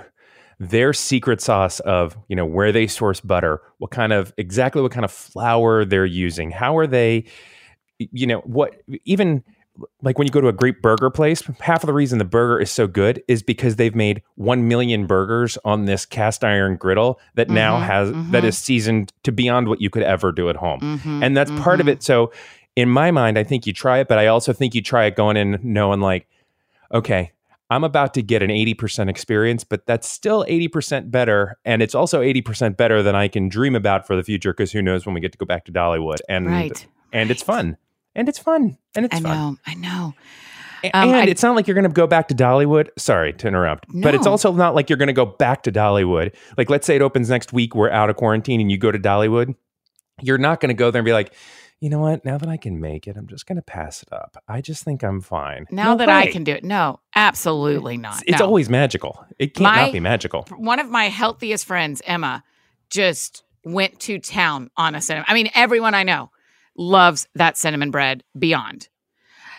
their 0.59 0.93
secret 0.93 1.41
sauce 1.41 1.79
of 1.81 2.17
you 2.27 2.35
know 2.35 2.45
where 2.45 2.71
they 2.71 2.87
source 2.87 3.19
butter 3.19 3.61
what 3.79 3.91
kind 3.91 4.13
of 4.13 4.33
exactly 4.37 4.81
what 4.81 4.91
kind 4.91 5.03
of 5.05 5.11
flour 5.11 5.83
they're 5.85 6.05
using 6.05 6.51
how 6.51 6.77
are 6.77 6.87
they 6.87 7.23
you 7.97 8.25
know 8.25 8.39
what 8.39 8.81
even 9.03 9.43
like 10.01 10.17
when 10.17 10.25
you 10.25 10.31
go 10.31 10.39
to 10.39 10.47
a 10.47 10.53
great 10.53 10.81
burger 10.81 11.09
place 11.09 11.41
half 11.59 11.83
of 11.83 11.87
the 11.87 11.93
reason 11.93 12.17
the 12.17 12.23
burger 12.23 12.61
is 12.61 12.71
so 12.71 12.87
good 12.87 13.21
is 13.27 13.43
because 13.43 13.75
they've 13.75 13.95
made 13.95 14.21
1 14.35 14.65
million 14.67 15.05
burgers 15.05 15.57
on 15.65 15.83
this 15.85 16.05
cast 16.05 16.43
iron 16.45 16.77
griddle 16.77 17.19
that 17.33 17.49
now 17.49 17.77
Mhm, 17.77 17.83
has 17.83 18.11
that 18.31 18.43
mhm. 18.43 18.47
is 18.47 18.57
seasoned 18.57 19.11
to 19.23 19.33
beyond 19.33 19.67
what 19.67 19.81
you 19.81 19.89
could 19.89 20.03
ever 20.03 20.31
do 20.31 20.49
at 20.49 20.55
home 20.55 20.79
Mhm, 20.79 21.21
and 21.21 21.35
that's 21.35 21.51
part 21.51 21.81
of 21.81 21.87
mhm. 21.87 21.91
it. 21.91 22.03
So, 22.03 22.31
in 22.77 22.89
my 22.89 23.11
mind, 23.11 23.37
I 23.37 23.43
think 23.43 23.65
you 23.67 23.71
try 23.73 23.99
it, 23.99 24.07
but 24.07 24.17
I 24.17 24.27
also 24.27 24.51
think 24.53 24.75
you 24.75 24.81
try 24.81 25.05
it 25.05 25.15
going 25.17 25.35
in 25.37 25.59
knowing 25.63 25.99
like, 26.01 26.27
okay, 26.93 27.31
I'm 27.69 27.83
about 27.83 28.13
to 28.13 28.21
get 28.21 28.43
an 28.43 28.49
80% 28.51 29.09
experience, 29.09 29.63
but 29.63 29.85
that's 29.87 30.07
still 30.07 30.45
80% 30.47 31.09
better. 31.09 31.57
And 31.65 31.81
it's 31.81 31.95
also 31.95 32.21
80% 32.21 32.77
better 32.77 33.01
than 33.01 33.15
I 33.15 33.27
can 33.27 33.49
dream 33.49 33.75
about 33.75 34.05
for 34.05 34.15
the 34.15 34.23
future 34.23 34.53
because 34.53 34.71
who 34.71 34.81
knows 34.83 35.05
when 35.05 35.15
we 35.15 35.19
get 35.21 35.31
to 35.31 35.37
go 35.37 35.45
back 35.47 35.65
to 35.65 35.71
Dollywood. 35.71 36.19
And 36.29 36.45
Right. 36.47 36.85
and 37.11 37.31
it's 37.31 37.41
fun. 37.41 37.77
And 38.13 38.29
it's 38.29 38.37
fun. 38.39 38.77
And 38.95 39.05
it's 39.05 39.15
I 39.15 39.19
fun. 39.19 39.31
know. 39.37 39.57
I 39.65 39.73
know. 39.73 40.13
Um, 40.93 41.09
and 41.09 41.15
I- 41.15 41.25
it's 41.25 41.41
not 41.41 41.55
like 41.55 41.67
you're 41.67 41.73
going 41.73 41.83
to 41.83 41.89
go 41.89 42.05
back 42.05 42.27
to 42.27 42.35
Dollywood. 42.35 42.89
Sorry 42.99 43.33
to 43.33 43.47
interrupt, 43.47 43.87
but 43.91 44.13
it's 44.13 44.27
also 44.27 44.51
not 44.53 44.75
like 44.75 44.87
you're 44.89 44.97
going 44.97 45.07
to 45.07 45.13
go 45.13 45.25
back 45.25 45.63
to 45.63 45.71
Dollywood. 45.71 46.35
Like, 46.59 46.69
let's 46.69 46.85
say 46.85 46.95
it 46.95 47.01
opens 47.01 47.29
next 47.31 47.51
week, 47.51 47.73
we're 47.73 47.89
out 47.89 48.11
of 48.11 48.15
quarantine, 48.17 48.61
and 48.61 48.71
you 48.71 48.77
go 48.77 48.91
to 48.91 48.99
Dollywood. 48.99 49.55
You're 50.21 50.37
not 50.37 50.59
going 50.59 50.69
to 50.69 50.75
go 50.75 50.91
there 50.91 50.99
and 50.99 51.05
be 51.05 51.11
like, 51.13 51.33
you 51.85 51.91
know 51.91 51.99
what? 51.99 52.25
Now 52.25 52.39
that 52.39 52.49
I 52.49 52.57
can 52.57 52.79
make 52.79 53.05
it, 53.05 53.15
I'm 53.15 53.27
just 53.27 53.45
going 53.45 53.57
to 53.57 53.61
pass 53.61 54.01
it 54.01 54.11
up. 54.11 54.41
I 54.47 54.59
just 54.59 54.83
think 54.83 55.03
I'm 55.03 55.21
fine. 55.21 55.67
Now 55.69 55.91
No 55.91 55.97
that 55.99 56.09
I 56.09 56.31
can 56.31 56.43
do 56.43 56.51
it. 56.53 56.63
No, 56.63 56.99
absolutely 57.15 57.95
not. 57.95 58.15
It's, 58.23 58.23
it's 58.31 58.39
No. 58.39 58.47
always 58.47 58.69
magical. 58.71 59.23
It 59.37 59.53
can't 59.53 59.75
My- 59.75 59.83
not 59.83 59.91
be 59.93 59.99
magical. 59.99 60.47
one 60.57 60.79
of 60.79 60.89
my 60.89 61.09
healthiest 61.09 61.63
friends, 61.63 62.01
Emma, 62.07 62.43
just 62.89 63.43
went 63.63 63.99
to 63.99 64.17
town 64.17 64.71
on 64.77 64.95
a 64.95 65.01
cinnamon. 65.01 65.25
I 65.27 65.35
mean, 65.35 65.51
everyone 65.53 65.93
I 65.93 66.01
know 66.01 66.31
loves 66.75 67.27
that 67.35 67.55
cinnamon 67.55 67.91
bread 67.91 68.23
beyond. 68.35 68.89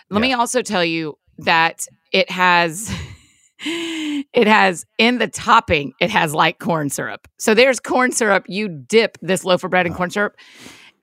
Let 0.09 0.19
me 0.21 0.33
also 0.33 0.61
tell 0.61 0.83
you 0.83 1.17
that 1.37 1.87
it 2.11 2.29
has 2.29 2.91
it 3.65 4.47
has 4.47 4.85
in 4.97 5.17
the 5.17 5.27
topping 5.27 5.93
it 6.01 6.09
has 6.09 6.33
like 6.33 6.59
corn 6.59 6.89
syrup. 6.89 7.25
So 7.39 7.53
there's 7.53 7.79
corn 7.79 8.11
syrup. 8.11 8.45
You 8.49 8.67
dip 8.67 9.17
this 9.21 9.45
loaf 9.45 9.63
of 9.63 9.71
bread 9.71 9.85
in 9.87 9.93
corn 9.93 10.09
syrup. 10.09 10.35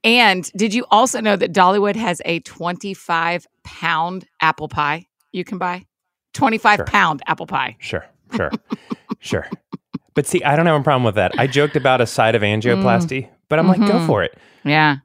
And 0.04 0.50
did 0.54 0.74
you 0.74 0.84
also 0.90 1.20
know 1.20 1.34
that 1.34 1.52
Dollywood 1.52 1.96
has 1.96 2.20
a 2.24 2.40
25 2.40 3.46
pound 3.64 4.26
apple 4.40 4.68
pie 4.68 5.06
you 5.32 5.44
can 5.44 5.58
buy? 5.58 5.86
25 6.34 6.76
Sure. 6.78 6.84
pound 6.86 7.22
apple 7.26 7.46
pie. 7.46 7.76
Sure, 7.80 8.04
sure, 8.36 8.50
sure. 9.20 9.48
But 10.14 10.26
see, 10.26 10.42
I 10.44 10.54
don't 10.56 10.66
have 10.66 10.80
a 10.80 10.84
problem 10.84 11.04
with 11.04 11.14
that. 11.16 11.32
I 11.38 11.46
joked 11.46 11.74
about 11.76 12.00
a 12.00 12.06
side 12.06 12.34
of 12.34 12.42
angioplasty, 12.42 13.28
but 13.48 13.58
I'm 13.58 13.66
like, 13.66 13.80
go 13.80 13.94
Mhm. 13.98 14.06
for 14.06 14.22
it. 14.22 14.36
Yeah. 14.64 14.96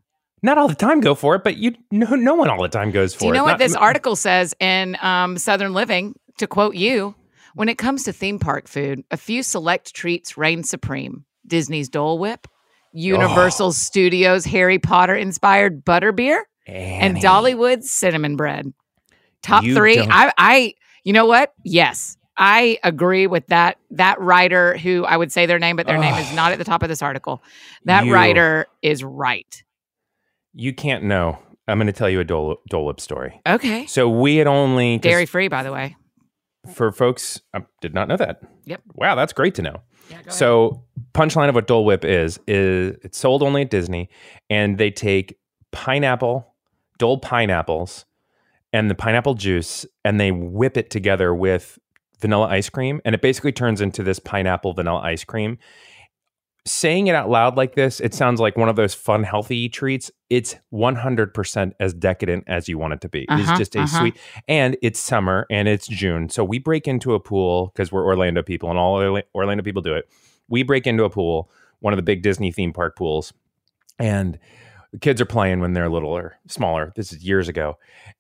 Not 0.44 0.58
all 0.58 0.68
the 0.68 0.76
time, 0.76 1.02
go 1.02 1.16
for 1.16 1.36
it. 1.36 1.44
But 1.44 1.58
you, 1.58 1.76
no, 1.92 2.16
no 2.16 2.36
one 2.36 2.50
all 2.50 2.62
the 2.62 2.70
time 2.70 2.92
goes 2.92 3.14
for 3.14 3.20
Do 3.22 3.26
you 3.28 3.32
it. 3.34 3.36
know 3.38 3.44
what 3.44 3.52
Not- 3.54 3.60
this 3.60 3.76
article 3.76 4.16
says 4.16 4.54
in 4.60 4.98
um, 5.02 5.38
Southern 5.38 5.74
Living? 5.74 6.16
To 6.38 6.48
quote 6.48 6.76
you, 6.76 7.16
When 7.56 7.68
it 7.70 7.78
comes 7.78 8.04
to 8.04 8.14
theme 8.14 8.40
park 8.40 8.68
food, 8.68 9.04
a 9.12 9.18
few 9.18 9.42
select 9.44 9.94
treats 9.96 10.38
reign 10.38 10.64
supreme 10.64 11.26
Disney's 11.46 11.90
Dole 11.90 12.18
Whip, 12.20 12.48
Universal 12.92 13.68
oh. 13.68 13.72
Studios 13.72 14.46
Harry 14.46 14.80
Potter 14.80 15.16
inspired 15.16 15.84
butterbeer, 15.84 16.42
and 16.68 17.18
Dollywood 17.18 17.84
cinnamon 17.84 18.36
bread. 18.36 18.74
Top 19.42 19.64
You 19.64 19.76
3 19.76 19.96
don't- 19.96 20.12
I 20.12 20.34
I 20.38 20.74
you 21.04 21.14
know 21.14 21.26
what? 21.26 21.54
Yes. 21.64 22.18
I 22.38 22.80
agree 22.84 23.28
with 23.28 23.46
that 23.48 23.78
that 23.92 24.20
writer 24.22 24.78
who 24.78 25.06
I 25.06 25.18
would 25.18 25.32
say 25.32 25.46
their 25.46 25.60
name 25.60 25.76
but 25.76 25.88
their 25.88 25.98
name 25.98 26.16
is 26.16 26.34
not 26.34 26.52
at 26.52 26.58
the 26.58 26.64
top 26.64 26.84
of 26.84 26.90
this 26.90 27.02
article. 27.02 27.42
That 27.86 28.06
You- 28.06 28.14
writer 28.14 28.68
is 28.82 29.04
right. 29.04 29.64
You 30.54 30.74
can't 30.74 31.04
know. 31.04 31.38
I'm 31.68 31.78
going 31.78 31.88
to 31.88 31.94
tell 31.94 32.10
you 32.10 32.20
a 32.20 32.24
Dole, 32.24 32.58
Dole 32.68 32.96
story. 32.98 33.40
Okay. 33.46 33.86
So 33.86 34.10
we 34.10 34.38
had 34.38 34.48
only 34.48 34.98
Dairy 34.98 35.28
free 35.28 35.48
by 35.48 35.64
the 35.64 35.72
way. 35.72 35.96
For 36.74 36.92
folks. 36.92 37.42
I 37.54 37.66
did 37.82 37.94
not 37.94 38.08
know 38.08 38.18
that. 38.18 38.42
Yep. 38.66 38.82
Wow, 38.96 39.16
that's 39.16 39.34
great 39.34 39.56
to 39.56 39.62
know. 39.62 39.82
Yeah, 40.10 40.24
go 40.24 40.32
So 40.32 40.84
punchline 41.14 41.50
of 41.50 41.56
what 41.56 41.68
Dole 41.68 41.86
Whip 41.86 42.04
is 42.04 42.40
is 42.48 42.98
it's 43.04 43.18
sold 43.18 43.44
only 43.44 43.62
at 43.62 43.70
Disney, 43.70 44.10
and 44.50 44.78
they 44.78 44.92
take 44.92 45.38
pineapple, 45.72 46.54
Dole 46.98 47.20
pineapples, 47.20 48.06
and 48.74 48.90
the 48.90 48.96
pineapple 48.96 49.36
juice, 49.36 49.86
and 50.04 50.20
they 50.20 50.32
whip 50.32 50.78
it 50.78 50.90
together 50.90 51.34
with 51.34 51.80
vanilla 52.20 52.48
ice 52.48 52.70
cream, 52.70 53.02
and 53.06 53.16
it 53.16 53.22
basically 53.22 53.52
turns 53.52 53.82
into 53.82 54.04
this 54.04 54.20
pineapple 54.20 54.74
vanilla 54.74 55.00
ice 55.00 55.24
cream. 55.24 55.58
Saying 56.66 57.08
it 57.08 57.16
out 57.16 57.30
loud 57.30 57.58
like 57.58 57.76
this, 57.76 58.00
it 58.00 58.14
sounds 58.14 58.40
like 58.40 58.58
one 58.58 58.70
of 58.70 58.76
those 58.76 58.94
fun, 58.94 59.24
healthy 59.24 59.70
treats. 59.70 60.12
It's 60.30 60.56
100% 60.74 61.72
as 61.80 61.94
decadent 61.94 62.44
as 62.48 62.68
you 62.68 62.78
want 62.78 62.94
it 62.94 63.02
to 63.02 63.10
be. 63.10 63.28
Uh-huh, 63.28 63.42
it's 63.42 63.58
just 63.58 63.76
a 63.76 63.82
uh-huh. 63.82 64.00
sweet, 64.00 64.18
and 64.48 64.78
it's 64.82 65.00
summer 65.00 65.48
and 65.50 65.68
it's 65.68 65.88
June. 65.88 66.30
So 66.30 66.44
we 66.44 66.60
break 66.60 66.88
into 66.88 67.14
a 67.14 67.20
pool 67.20 67.72
because 67.74 67.92
we're 67.92 68.06
Orlando 68.06 68.44
people 68.44 68.70
and 68.70 68.78
all 68.78 68.96
Orla- 68.96 69.24
Orlando 69.34 69.64
people 69.64 69.82
do 69.82 69.96
it. 69.96 70.10
We 70.48 70.64
break 70.64 70.86
into 70.86 71.04
a 71.06 71.10
pool, 71.10 71.50
one 71.80 71.94
of 71.94 71.98
the 71.98 72.04
big 72.04 72.22
Disney 72.22 72.52
theme 72.52 72.74
park 72.74 72.96
pools, 72.96 73.34
and 73.98 74.38
the 74.92 75.00
kids 75.00 75.22
are 75.22 75.26
playing 75.26 75.60
when 75.60 75.74
they're 75.74 75.90
little 75.90 76.10
or 76.10 76.40
smaller. 76.48 76.92
This 76.96 77.14
is 77.14 77.24
years 77.24 77.48
ago. 77.48 77.78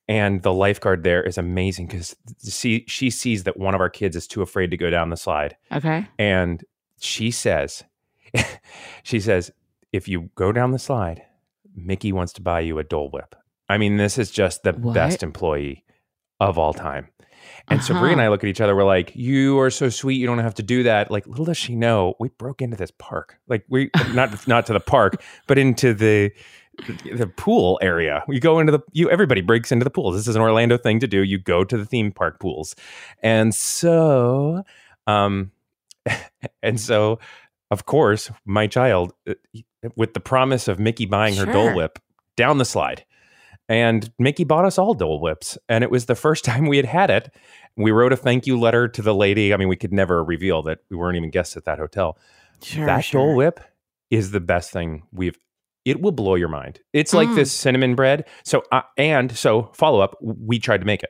And 0.07 0.41
the 0.43 0.53
lifeguard 0.53 1.03
there 1.03 1.23
is 1.23 1.37
amazing 1.37 1.87
because 1.87 2.15
she, 2.47 2.85
she 2.87 3.09
sees 3.09 3.43
that 3.43 3.57
one 3.57 3.73
of 3.75 3.81
our 3.81 3.89
kids 3.89 4.15
is 4.15 4.27
too 4.27 4.41
afraid 4.41 4.71
to 4.71 4.77
go 4.77 4.89
down 4.89 5.09
the 5.09 5.17
slide. 5.17 5.55
Okay. 5.71 6.07
And 6.17 6.63
she 6.99 7.31
says, 7.31 7.83
she 9.03 9.19
says, 9.19 9.51
if 9.91 10.07
you 10.07 10.29
go 10.35 10.51
down 10.51 10.71
the 10.71 10.79
slide, 10.79 11.23
Mickey 11.75 12.11
wants 12.11 12.33
to 12.33 12.41
buy 12.41 12.59
you 12.61 12.77
a 12.79 12.83
Dole 12.83 13.09
Whip. 13.11 13.35
I 13.67 13.77
mean, 13.77 13.97
this 13.97 14.17
is 14.17 14.31
just 14.31 14.63
the 14.63 14.73
What? 14.73 14.93
best 14.93 15.23
employee 15.23 15.83
of 16.39 16.57
all 16.57 16.73
time. 16.73 17.09
And 17.67 17.79
Uh-huh. 17.79 17.99
Brie 17.99 18.11
and 18.11 18.21
I 18.21 18.27
look 18.29 18.43
at 18.43 18.49
each 18.49 18.61
other. 18.61 18.75
We're 18.75 18.83
like, 18.83 19.15
"You 19.15 19.59
are 19.59 19.69
so 19.69 19.89
sweet. 19.89 20.15
You 20.15 20.27
don't 20.27 20.39
have 20.39 20.55
to 20.55 20.63
do 20.63 20.83
that." 20.83 21.09
Like, 21.09 21.25
little 21.27 21.45
does 21.45 21.57
she 21.57 21.75
know, 21.75 22.15
we 22.19 22.29
broke 22.29 22.61
into 22.61 22.75
this 22.77 22.91
park. 22.97 23.37
Like, 23.47 23.63
we 23.69 23.89
not 24.13 24.47
not 24.47 24.65
to 24.67 24.73
the 24.73 24.79
park, 24.79 25.21
but 25.47 25.57
into 25.57 25.93
the 25.93 26.31
the 27.13 27.27
pool 27.27 27.79
area. 27.81 28.23
You 28.27 28.39
go 28.39 28.59
into 28.59 28.71
the 28.71 28.79
you. 28.91 29.09
Everybody 29.09 29.41
breaks 29.41 29.71
into 29.71 29.83
the 29.83 29.89
pools. 29.89 30.15
This 30.15 30.27
is 30.27 30.35
an 30.35 30.41
Orlando 30.41 30.77
thing 30.77 30.99
to 30.99 31.07
do. 31.07 31.23
You 31.23 31.37
go 31.37 31.63
to 31.63 31.77
the 31.77 31.85
theme 31.85 32.11
park 32.11 32.39
pools, 32.39 32.75
and 33.23 33.53
so, 33.55 34.63
um, 35.07 35.51
and 36.63 36.79
so, 36.79 37.19
of 37.71 37.85
course, 37.85 38.31
my 38.45 38.67
child, 38.67 39.13
uh, 39.27 39.33
with 39.95 40.13
the 40.13 40.19
promise 40.19 40.67
of 40.67 40.79
Mickey 40.79 41.05
buying 41.05 41.35
her 41.35 41.45
Dole 41.45 41.75
Whip 41.75 41.99
down 42.35 42.57
the 42.57 42.65
slide. 42.65 43.05
And 43.67 44.11
Mickey 44.17 44.43
bought 44.43 44.65
us 44.65 44.77
all 44.79 44.93
Dole 44.95 45.19
Whips. 45.21 45.57
And 45.69 45.83
it 45.83 45.91
was 45.91 46.05
the 46.07 46.15
first 46.15 46.43
time 46.49 46.65
we 46.65 46.77
had 46.77 46.85
had 46.87 47.09
it. 47.09 47.33
We 47.77 47.91
wrote 47.91 48.11
a 48.11 48.17
thank 48.17 48.47
you 48.47 48.59
letter 48.59 48.87
to 48.87 49.01
the 49.01 49.13
lady. 49.13 49.53
I 49.53 49.57
mean, 49.57 49.67
we 49.69 49.75
could 49.75 49.93
never 49.93 50.23
reveal 50.23 50.63
that 50.63 50.79
we 50.89 50.97
weren't 50.97 51.17
even 51.17 51.29
guests 51.29 51.55
at 51.55 51.65
that 51.65 51.77
hotel. 51.79 52.17
Sure. 52.63 52.85
that 52.87 53.01
sure. 53.05 53.25
Dole 53.27 53.35
Whip 53.35 53.59
is 54.09 54.31
the 54.31 54.39
best 54.41 54.71
thing 54.71 55.03
we've. 55.13 55.37
It 55.85 56.01
will 56.01 56.11
blow 56.11 56.35
your 56.35 56.49
mind. 56.49 56.79
It's 56.91 57.13
like 57.13 57.29
Mm. 57.29 57.35
this 57.35 57.51
cinnamon 57.53 57.95
bread. 57.95 58.25
So, 58.43 58.63
uh, 58.71 58.81
and 58.97 59.35
so 59.35 59.71
follow 59.73 60.01
up, 60.01 60.17
we 60.21 60.59
tried 60.59 60.79
to 60.81 60.85
make 60.85 61.03
it. 61.03 61.09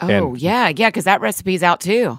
Oh, 0.00 0.08
and- 0.08 0.40
yeah, 0.40 0.68
yeah, 0.74 0.88
because 0.88 1.04
that 1.04 1.20
recipe's 1.20 1.62
out 1.62 1.80
too. 1.80 2.18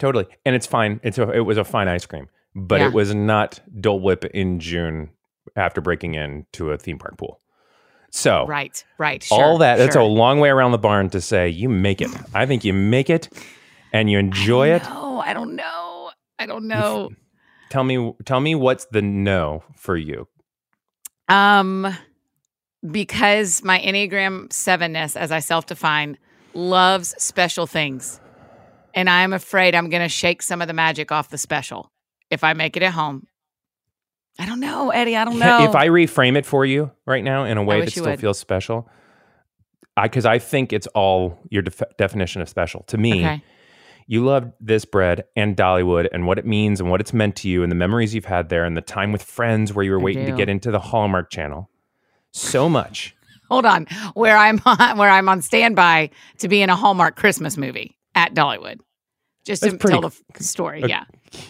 Totally. 0.00 0.26
And 0.44 0.56
it's 0.56 0.66
fine. 0.66 0.98
It's 1.04 1.18
a, 1.18 1.30
it 1.30 1.40
was 1.40 1.58
a 1.58 1.62
fine 1.64 1.86
ice 1.86 2.06
cream, 2.06 2.28
but 2.56 2.80
Yeah. 2.80 2.88
it 2.88 2.92
was 2.94 3.14
not 3.14 3.60
Dole 3.80 4.00
Whip 4.00 4.24
in 4.24 4.58
June 4.58 5.10
after 5.54 5.80
breaking 5.80 6.14
into 6.14 6.72
a 6.72 6.76
theme 6.78 6.98
park 6.98 7.16
pool. 7.18 7.40
So, 8.10 8.44
Right, 8.46 8.82
right. 8.98 9.22
Sure, 9.22 9.40
all 9.40 9.58
that, 9.58 9.76
that's 9.76 9.94
a 9.94 10.02
long 10.02 10.40
way 10.40 10.48
around 10.48 10.72
the 10.72 10.78
barn 10.78 11.10
to 11.10 11.20
say 11.20 11.48
you 11.48 11.68
make 11.68 12.00
it. 12.00 12.10
I 12.34 12.44
think 12.46 12.64
you 12.64 12.72
make 12.72 13.08
it 13.08 13.28
and 13.92 14.10
you 14.10 14.18
enjoy 14.18 14.68
it. 14.72 14.82
No, 14.82 15.20
I 15.24 15.32
don't 15.32 15.54
know. 15.54 16.10
I 16.38 16.46
don't 16.46 16.66
know. 16.66 17.10
Tell 17.70 17.84
me, 17.84 18.12
tell 18.24 18.40
me 18.40 18.56
what's 18.56 18.86
the 18.86 19.00
no 19.02 19.62
for 19.76 19.96
you? 19.96 20.26
Um, 21.28 21.96
because 22.90 23.62
my 23.62 23.78
Enneagram 23.80 24.48
sevenness, 24.48 25.14
as 25.16 25.30
I 25.30 25.38
self 25.40 25.66
define, 25.66 26.18
loves 26.54 27.14
special 27.22 27.66
things. 27.68 28.18
And 28.94 29.08
I'm 29.08 29.32
afraid 29.32 29.74
I'm 29.74 29.90
going 29.90 30.02
to 30.02 30.08
shake 30.08 30.42
some 30.42 30.60
of 30.60 30.68
the 30.68 30.74
magic 30.74 31.12
off 31.12 31.30
the 31.30 31.38
special 31.38 31.90
if 32.30 32.44
I 32.44 32.52
make 32.54 32.76
it 32.76 32.82
at 32.82 32.92
home. 32.92 33.26
I 34.38 34.46
don't 34.46 34.60
know, 34.60 34.90
Eddie. 34.90 35.16
I 35.16 35.24
don't 35.24 35.38
know. 35.38 35.64
If 35.68 35.74
I 35.74 35.88
reframe 35.88 36.36
it 36.36 36.46
for 36.46 36.64
you 36.64 36.90
right 37.06 37.22
now 37.22 37.44
in 37.44 37.58
a 37.58 37.62
way 37.62 37.80
that 37.80 37.90
still 37.90 38.06
would. 38.06 38.20
feels 38.20 38.38
special, 38.38 38.88
I 39.96 40.04
because 40.04 40.24
I 40.24 40.38
think 40.38 40.72
it's 40.72 40.86
all 40.88 41.38
your 41.50 41.62
def- 41.62 41.82
definition 41.98 42.40
of 42.40 42.48
special. 42.48 42.84
To 42.84 42.96
me, 42.96 43.20
okay. 43.20 43.42
you 44.06 44.24
love 44.24 44.52
this 44.60 44.84
bread 44.84 45.24
and 45.36 45.56
Dollywood 45.56 46.08
and 46.12 46.26
what 46.26 46.38
it 46.38 46.46
means 46.46 46.80
and 46.80 46.90
what 46.90 47.00
it's 47.00 47.12
meant 47.12 47.36
to 47.36 47.48
you 47.48 47.62
and 47.62 47.70
the 47.70 47.76
memories 47.76 48.14
you've 48.14 48.24
had 48.24 48.48
there 48.48 48.64
and 48.64 48.76
the 48.76 48.82
time 48.82 49.12
with 49.12 49.22
friends 49.22 49.74
where 49.74 49.84
you 49.84 49.90
were 49.90 50.00
I 50.00 50.04
waiting 50.04 50.26
to 50.26 50.32
get 50.32 50.48
into 50.48 50.70
the 50.70 50.80
Hallmark 50.80 51.30
Channel 51.30 51.68
so 52.30 52.68
much. 52.68 53.14
Hold 53.50 53.66
on. 53.66 53.86
Where 54.14 54.36
I'm 54.36 54.62
on, 54.64 54.96
where 54.96 55.10
I'm 55.10 55.28
on 55.28 55.42
standby 55.42 56.10
to 56.38 56.48
be 56.48 56.62
in 56.62 56.70
a 56.70 56.76
Hallmark 56.76 57.16
Christmas 57.16 57.58
movie 57.58 57.98
at 58.20 58.34
Dollywood. 58.34 58.80
Just 59.46 59.62
to 59.62 59.70
That's 59.70 59.80
pretty- 59.82 59.98
tell 60.00 60.10
the 60.34 60.44
story. 60.44 60.82
Yeah. 60.86 61.04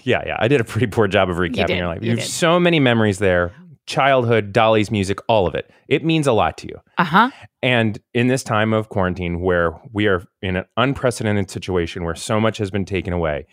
Yeah, 0.04 0.22
yeah. 0.24 0.36
I 0.38 0.46
did 0.48 0.60
a 0.60 0.64
pretty 0.64 0.86
poor 0.86 1.08
job 1.08 1.28
of 1.28 1.36
recapping 1.38 1.66
did, 1.66 1.76
your 1.78 1.88
life. 1.88 2.02
you 2.02 2.10
You 2.10 2.16
have 2.16 2.20
did. 2.24 2.28
so 2.30 2.60
many 2.60 2.78
memories 2.78 3.18
there. 3.18 3.52
Childhood, 3.86 4.52
Dolly's 4.52 4.90
music, 4.90 5.18
all 5.28 5.48
of 5.48 5.54
it. 5.56 5.68
It 5.88 6.04
means 6.04 6.28
a 6.28 6.32
lot 6.32 6.56
to 6.58 6.68
you. 6.68 6.76
Uh 6.98 7.04
huh. 7.04 7.30
And 7.62 7.98
in 8.14 8.28
this 8.28 8.44
time 8.44 8.72
of 8.72 8.88
quarantine 8.88 9.40
where 9.40 9.72
we 9.92 10.06
are 10.06 10.22
in 10.42 10.56
an 10.56 10.64
unprecedented 10.76 11.50
situation 11.50 12.04
where 12.04 12.14
so 12.14 12.38
much 12.38 12.58
has 12.58 12.70
been 12.70 12.84
taken 12.84 13.12
away, 13.12 13.46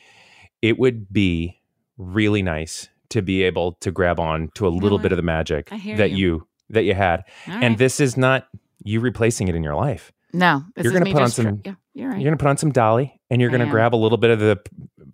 it 0.61 0.77
would 0.77 1.11
be 1.11 1.59
really 1.97 2.43
nice 2.43 2.89
to 3.09 3.23
be 3.23 3.41
able 3.43 3.73
to 3.81 3.89
grab 3.89 4.19
on 4.19 4.49
to 4.55 4.67
a 4.67 4.69
little 4.69 4.99
bit 4.99 5.11
of 5.11 5.15
the 5.17 5.23
magic 5.23 5.69
that 5.69 6.11
you. 6.11 6.17
you 6.17 6.47
that 6.69 6.83
you 6.83 6.93
had. 6.93 7.23
All 7.47 7.53
And 7.55 7.63
right. 7.63 7.77
this 7.77 7.99
is 7.99 8.15
not 8.17 8.47
you 8.83 8.99
replacing 8.99 9.47
it 9.47 9.55
in 9.55 9.63
your 9.63 9.75
life. 9.75 10.11
No, 10.33 10.63
you're 10.75 10.93
gonna 10.93 11.05
put 11.05 11.21
on 11.21 11.29
some- 11.29 11.61
yeah, 11.65 11.75
you're 11.97 12.09
right. 12.09 12.19
You're 12.19 12.29
going 12.29 12.37
to 12.37 12.43
put 12.43 12.49
on 12.49 12.57
some 12.57 12.71
Dolly 12.71 13.19
and 13.31 13.41
you're 13.41 13.49
going 13.49 13.65
to 13.65 13.71
grab 13.71 13.95
a 13.95 13.97
little 13.97 14.19
bit 14.19 14.29
of 14.29 14.39
the 14.39 14.59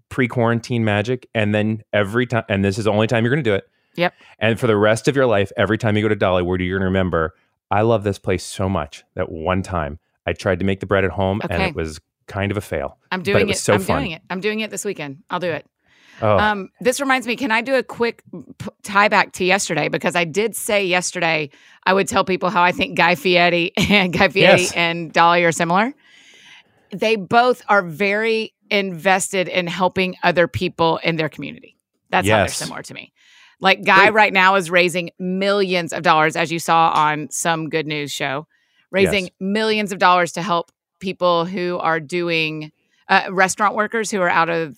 pre 0.09 0.27
quarantine 0.27 0.83
magic. 0.83 1.29
And 1.33 1.55
then 1.55 1.81
every 1.93 2.27
time, 2.27 2.43
and 2.49 2.63
this 2.63 2.77
is 2.77 2.83
the 2.83 2.91
only 2.91 3.07
time 3.07 3.23
you're 3.23 3.33
going 3.33 3.43
to 3.43 3.49
do 3.49 3.55
it. 3.55 3.63
Yep. 3.95 4.13
And 4.39 4.59
for 4.59 4.67
the 4.67 4.75
rest 4.75 5.07
of 5.07 5.15
your 5.15 5.25
life, 5.25 5.49
every 5.55 5.77
time 5.77 5.95
you 5.95 6.01
go 6.01 6.09
to 6.09 6.15
Dollywood, 6.15 6.59
you're 6.59 6.77
going 6.77 6.81
to 6.81 6.85
remember, 6.87 7.35
I 7.71 7.83
love 7.83 8.03
this 8.03 8.19
place 8.19 8.43
so 8.43 8.67
much 8.67 9.05
that 9.15 9.31
one 9.31 9.61
time 9.61 9.97
I 10.27 10.33
tried 10.33 10.59
to 10.59 10.65
make 10.65 10.81
the 10.81 10.85
bread 10.85 11.05
at 11.05 11.11
home 11.11 11.39
and 11.49 11.63
it 11.63 11.73
was 11.73 12.01
kind 12.27 12.51
of 12.51 12.57
a 12.57 12.61
fail. 12.61 12.97
I'm 13.11 13.21
it 13.21 13.23
doing 13.23 13.47
was 13.47 13.57
it. 13.57 13.61
so 13.61 13.75
I'm 13.75 13.81
fun. 13.81 13.99
doing 13.99 14.11
it. 14.11 14.21
I'm 14.29 14.41
doing 14.41 14.59
it 14.59 14.69
this 14.69 14.83
weekend. 14.83 15.19
I'll 15.29 15.39
do 15.39 15.51
it. 15.51 15.65
Oh, 16.23 16.37
Um, 16.37 16.69
this 16.79 16.99
reminds 17.01 17.27
me. 17.27 17.35
Can 17.35 17.51
I 17.51 17.61
do 17.61 17.75
a 17.75 17.83
quick 17.83 18.23
p- 18.57 18.69
tie 18.83 19.09
back 19.09 19.33
to 19.33 19.43
yesterday? 19.45 19.89
Because 19.89 20.15
I 20.15 20.23
did 20.23 20.55
say 20.55 20.85
yesterday 20.85 21.49
I 21.85 21.93
would 21.93 22.07
tell 22.07 22.23
people 22.23 22.49
how 22.49 22.63
I 22.63 22.71
think 22.71 22.95
Guy 22.97 23.15
Fieri 23.15 23.73
and 23.77 24.13
Guy 24.13 24.29
Fieri 24.29 24.61
Yes. 24.61 24.71
and 24.73 25.11
Dolly 25.11 25.43
are 25.43 25.51
similar. 25.51 25.93
They 26.91 27.15
both 27.15 27.61
are 27.67 27.81
very 27.81 28.53
invested 28.69 29.47
in 29.47 29.67
helping 29.67 30.15
other 30.23 30.47
people 30.47 30.97
in 31.03 31.15
their 31.17 31.29
community. 31.29 31.77
That's 32.09 32.27
how 32.29 32.37
they're 32.37 32.47
similar 32.47 32.83
to 32.83 32.93
me. 32.93 33.11
Like 33.59 33.83
Guy 33.83 34.05
Great. 34.05 34.13
right 34.13 34.33
now 34.33 34.55
is 34.55 34.69
raising 34.69 35.09
millions 35.19 35.93
of 35.93 36.03
dollars, 36.03 36.35
as 36.35 36.51
you 36.51 36.59
saw 36.59 36.89
on 36.95 37.29
some 37.31 37.69
good 37.69 37.87
news 37.87 38.11
show, 38.11 38.47
raising 38.91 39.25
Yes. 39.25 39.31
millions 39.39 39.91
of 39.91 39.99
dollars 39.99 40.31
to 40.33 40.41
help 40.41 40.71
people 40.99 41.45
who 41.45 41.77
are 41.79 41.99
doing 41.99 42.71
uh, 43.09 43.23
restaurant 43.31 43.75
workers 43.75 44.09
who 44.11 44.21
are 44.21 44.29
out 44.29 44.49
of 44.49 44.77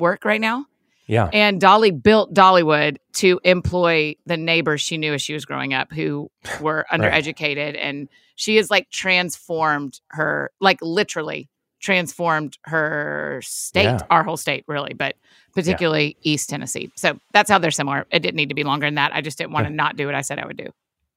work 0.00 0.24
right 0.24 0.40
now. 0.40 0.66
yeah. 1.06 1.28
And 1.32 1.60
Dolly 1.60 1.90
built 1.92 2.32
Dollywood 2.34 2.96
to 3.14 3.40
employ 3.44 4.16
the 4.26 4.36
neighbors 4.36 4.80
she 4.80 4.96
knew 4.98 5.12
as 5.14 5.22
she 5.22 5.32
was 5.34 5.44
growing 5.44 5.74
up 5.74 5.92
who 5.92 6.30
were 6.60 6.86
undereducated. 6.92 7.76
And 7.80 8.08
she 8.36 8.56
has 8.56 8.70
like 8.70 8.90
transformed 8.90 10.00
her, 10.08 10.50
like 10.60 10.78
literally 10.82 11.48
transformed 11.80 12.58
her 12.64 13.40
state, 13.44 13.84
Yeah. 13.84 13.98
our 14.10 14.22
whole 14.22 14.36
state, 14.36 14.64
really, 14.68 14.92
but 14.94 15.16
particularly 15.54 16.16
East 16.22 16.48
Tennessee. 16.50 16.90
So 16.96 17.18
that's 17.32 17.50
how 17.50 17.58
they're 17.58 17.70
similar. 17.70 18.06
It 18.10 18.20
didn't 18.20 18.36
need 18.36 18.50
to 18.50 18.54
be 18.54 18.64
longer 18.64 18.86
than 18.86 18.94
that. 18.96 19.14
I 19.14 19.20
just 19.20 19.38
didn't 19.38 19.52
want 19.52 19.66
to 19.66 19.72
not 19.72 19.96
do 19.96 20.06
what 20.06 20.14
I 20.14 20.20
said 20.20 20.38
I 20.38 20.46
would 20.46 20.56
do. 20.56 20.68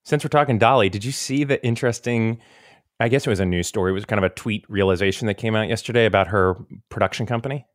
Since 0.05 0.23
we're 0.23 0.29
talking 0.29 0.57
Dolly, 0.57 0.89
did 0.89 1.03
you 1.05 1.11
see 1.11 1.43
the 1.43 1.63
interesting 1.65 2.39
I 2.99 3.09
guess 3.09 3.25
it 3.25 3.29
was 3.29 3.39
a 3.41 3.45
news 3.45 3.67
story. 3.67 3.91
It 3.91 3.93
was 3.95 4.05
kind 4.05 4.23
of 4.23 4.23
a 4.23 4.33
tweet 4.33 4.63
realization 4.69 5.27
that 5.27 5.33
came 5.33 5.55
out 5.55 5.67
yesterday 5.67 6.05
about 6.05 6.27
her 6.27 6.55
production 6.89 7.25
company. 7.25 7.65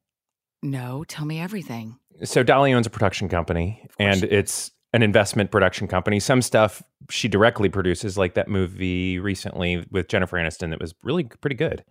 No, 0.62 1.04
tell 1.04 1.24
me 1.24 1.40
everything. 1.40 1.98
So 2.24 2.42
Dolly 2.42 2.72
owns 2.72 2.86
a 2.86 2.90
production 2.90 3.28
company, 3.28 3.86
and 3.98 4.24
it's 4.24 4.72
an 4.92 5.02
investment 5.02 5.50
production 5.50 5.86
company. 5.86 6.18
Some 6.18 6.42
stuff 6.42 6.82
she 7.10 7.28
directly 7.28 7.68
produces, 7.68 8.18
like 8.18 8.34
that 8.34 8.48
movie 8.48 9.18
recently 9.18 9.86
with 9.90 10.08
Jennifer 10.08 10.36
Aniston 10.36 10.70
that 10.70 10.80
was 10.80 10.94
really 11.02 11.24
pretty 11.24 11.56
good. 11.56 11.84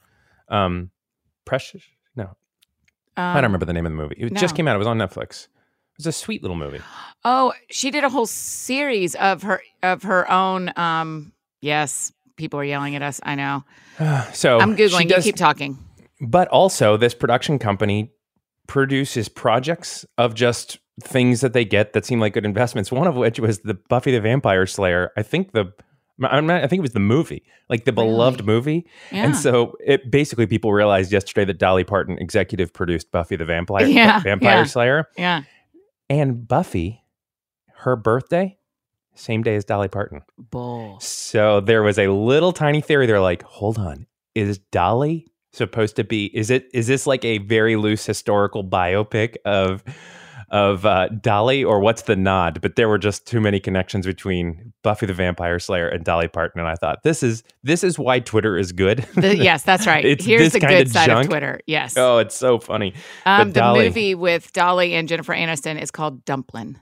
Um, 0.49 0.91
Precious? 1.45 1.81
No, 2.15 2.23
Um, 2.25 2.35
I 3.15 3.35
don't 3.35 3.45
remember 3.45 3.65
the 3.65 3.73
name 3.73 3.85
of 3.85 3.91
the 3.91 3.97
movie. 3.97 4.15
It 4.17 4.33
just 4.33 4.55
came 4.55 4.67
out. 4.67 4.75
It 4.75 4.79
was 4.79 4.87
on 4.87 4.97
Netflix. 4.97 5.45
It 5.45 5.99
was 5.99 6.07
a 6.07 6.11
sweet 6.11 6.41
little 6.41 6.57
movie. 6.57 6.81
Oh, 7.23 7.53
she 7.71 7.89
did 7.89 8.03
a 8.03 8.09
whole 8.09 8.25
series 8.27 9.15
of 9.15 9.43
her 9.43 9.61
of 9.81 10.03
her 10.03 10.29
own. 10.29 10.71
Um, 10.77 11.31
yes, 11.61 12.11
people 12.35 12.59
are 12.59 12.63
yelling 12.65 12.95
at 12.97 13.01
us. 13.01 13.19
I 13.23 13.35
know. 13.35 13.63
So 14.33 14.59
I'm 14.59 14.75
googling. 14.75 15.09
You 15.09 15.21
keep 15.21 15.37
talking. 15.37 15.77
but 16.19 16.47
also 16.49 16.97
this 16.97 17.13
production 17.13 17.59
company 17.59 18.11
produces 18.67 19.29
projects 19.29 20.05
of 20.17 20.33
just 20.35 20.79
things 21.01 21.41
that 21.41 21.53
they 21.53 21.63
get 21.65 21.93
that 21.93 22.05
seem 22.05 22.19
like 22.19 22.33
good 22.33 22.45
investments. 22.45 22.91
One 22.91 23.07
of 23.07 23.15
which 23.15 23.39
was 23.39 23.59
the 23.59 23.75
Buffy 23.75 24.11
the 24.11 24.21
Vampire 24.21 24.65
Slayer. 24.65 25.11
I 25.17 25.23
think 25.23 25.51
the 25.53 25.71
I'm 26.23 26.47
not, 26.47 26.63
I 26.63 26.67
think 26.67 26.79
it 26.79 26.81
was 26.81 26.93
the 26.93 26.99
movie, 26.99 27.43
like 27.69 27.85
the 27.85 27.91
Really? 27.93 28.07
beloved 28.07 28.43
movie. 28.43 28.87
Yeah. 29.11 29.25
And 29.25 29.35
so 29.35 29.75
it 29.85 30.09
basically 30.09 30.47
people 30.47 30.73
realized 30.73 31.11
yesterday 31.11 31.45
that 31.45 31.59
Dolly 31.59 31.83
Parton 31.83 32.17
executive 32.17 32.73
produced 32.73 33.11
Buffy 33.11 33.35
the 33.35 33.45
Vampire 33.45 33.85
Yeah, 33.87 34.19
Vampire 34.21 34.57
yeah. 34.57 34.63
Slayer 34.63 35.07
yeah. 35.15 35.43
and 36.09 36.47
Buffy 36.47 37.03
her 37.79 37.95
birthday 37.95 38.57
same 39.13 39.41
day 39.43 39.55
as 39.55 39.65
Dolly 39.65 39.87
Parton. 39.87 40.21
Bull. 40.37 40.99
So 40.99 41.59
there 41.59 41.81
was 41.83 41.97
a 41.97 42.07
little 42.07 42.51
tiny 42.51 42.81
theory. 42.81 43.05
They're 43.07 43.19
like, 43.19 43.41
hold 43.43 43.77
on, 43.79 44.05
is 44.35 44.59
Dolly 44.71 45.27
supposed 45.57 45.95
to 45.97 46.03
be? 46.03 46.25
Is 46.37 46.49
it? 46.49 46.69
Is 46.73 46.87
this 46.87 47.05
like 47.07 47.25
a 47.25 47.39
very 47.39 47.75
loose 47.75 48.05
historical 48.05 48.63
biopic 48.63 49.35
of 49.45 49.83
of 50.49 50.85
uh, 50.85 51.09
Dolly, 51.09 51.61
or 51.63 51.81
what's 51.81 52.03
the 52.03 52.15
nod? 52.15 52.61
But 52.61 52.77
there 52.77 52.87
were 52.87 52.97
just 52.97 53.27
too 53.27 53.41
many 53.41 53.59
connections 53.59 54.05
between 54.05 54.71
Buffy 54.81 55.05
the 55.05 55.13
Vampire 55.13 55.59
Slayer 55.59 55.89
and 55.89 56.05
Dolly 56.05 56.29
Parton, 56.29 56.59
and 56.61 56.69
I 56.69 56.75
thought 56.75 57.03
this 57.03 57.21
is 57.21 57.43
this 57.63 57.83
is 57.83 57.99
why 57.99 58.19
Twitter 58.21 58.57
is 58.57 58.71
good. 58.71 59.05
The, 59.15 59.35
yes, 59.35 59.63
that's 59.63 59.85
right. 59.85 60.05
It's 60.05 60.23
Here's 60.23 60.53
the 60.53 60.59
good 60.61 60.89
side 60.89 61.07
junk. 61.07 61.25
of 61.25 61.29
Twitter. 61.29 61.59
Yes. 61.67 61.95
oh, 61.97 62.19
it's 62.19 62.35
so 62.35 62.59
funny. 62.59 62.93
um, 63.25 63.51
the 63.51 63.73
movie 63.73 64.15
with 64.15 64.53
Dolly 64.53 64.93
and 64.93 65.09
Jennifer 65.09 65.33
Aniston 65.33 65.81
is 65.81 65.91
called 65.91 66.23
Dumplin. 66.23 66.79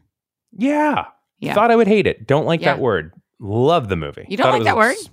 Yeah, 0.51 1.05
Yeah. 1.39 1.53
thought 1.55 1.71
I 1.71 1.75
would 1.75 1.87
hate 1.87 2.05
it. 2.07 2.27
Don't 2.27 2.45
like 2.45 2.61
Yeah. 2.61 2.75
that 2.75 2.79
word. 2.81 3.13
Love 3.39 3.89
the 3.89 3.95
movie. 3.95 4.25
You 4.29 4.37
don't 4.37 4.45
Thought 4.45 4.53
like 4.53 4.63
that 4.65 4.77
was- 4.77 5.09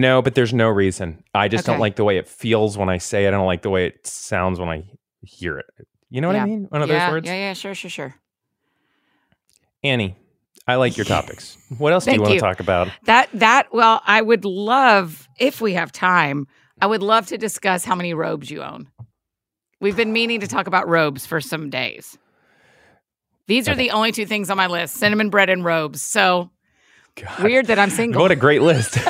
No, 0.00 0.20
but 0.20 0.34
there's 0.34 0.52
no 0.52 0.68
reason. 0.68 1.24
I 1.34 1.48
just 1.48 1.64
don't 1.66 1.78
like 1.78 1.96
the 1.96 2.04
way 2.04 2.18
it 2.18 2.28
feels 2.28 2.76
when 2.76 2.88
I 2.88 2.98
say 2.98 3.24
it. 3.24 3.28
I 3.28 3.30
don't 3.32 3.46
like 3.46 3.62
the 3.62 3.70
way 3.70 3.86
it 3.86 4.06
sounds 4.06 4.58
when 4.60 4.68
I 4.68 4.84
hear 5.22 5.58
it. 5.58 5.66
You 6.10 6.20
know 6.20 6.28
what 6.28 6.34
Yeah. 6.36 6.42
I 6.42 6.46
mean? 6.46 6.66
One 6.68 6.82
of 6.82 6.88
yeah, 6.88 7.06
those 7.06 7.12
words. 7.14 7.26
yeah, 7.26 7.34
yeah, 7.34 7.52
sure, 7.54 7.74
sure, 7.74 7.90
sure. 7.90 8.14
Annie, 9.82 10.16
I 10.66 10.74
like 10.76 10.96
your 10.96 11.04
topics. 11.16 11.56
What 11.78 11.92
else 11.92 12.04
do 12.04 12.12
you 12.12 12.20
want 12.20 12.34
you. 12.34 12.40
to 12.40 12.44
talk 12.44 12.60
about? 12.60 12.88
That 13.04 13.28
that 13.34 13.72
well, 13.72 14.02
I 14.06 14.20
would 14.22 14.44
love 14.44 15.28
if 15.38 15.60
we 15.60 15.74
have 15.74 15.92
time. 15.92 16.46
I 16.80 16.86
would 16.86 17.02
love 17.02 17.26
to 17.28 17.38
discuss 17.38 17.84
how 17.84 17.94
many 17.94 18.12
robes 18.14 18.50
you 18.50 18.62
own. 18.62 18.88
We've 19.80 19.96
been 19.96 20.12
meaning 20.12 20.40
to 20.40 20.46
talk 20.46 20.66
about 20.66 20.88
robes 20.88 21.24
for 21.26 21.40
some 21.40 21.70
days. 21.70 22.18
These 23.46 23.68
are 23.68 23.72
Okay. 23.72 23.84
the 23.84 23.90
only 23.92 24.12
two 24.12 24.26
things 24.26 24.50
on 24.50 24.56
my 24.56 24.66
list: 24.66 24.96
cinnamon 24.96 25.30
bread 25.30 25.48
and 25.48 25.64
robes. 25.64 26.02
So 26.02 26.50
God, 27.14 27.42
weird 27.42 27.66
that 27.66 27.78
I'm 27.78 27.90
single. 27.90 28.20
What 28.22 28.30
a 28.30 28.36
great 28.36 28.62
list. 28.62 28.98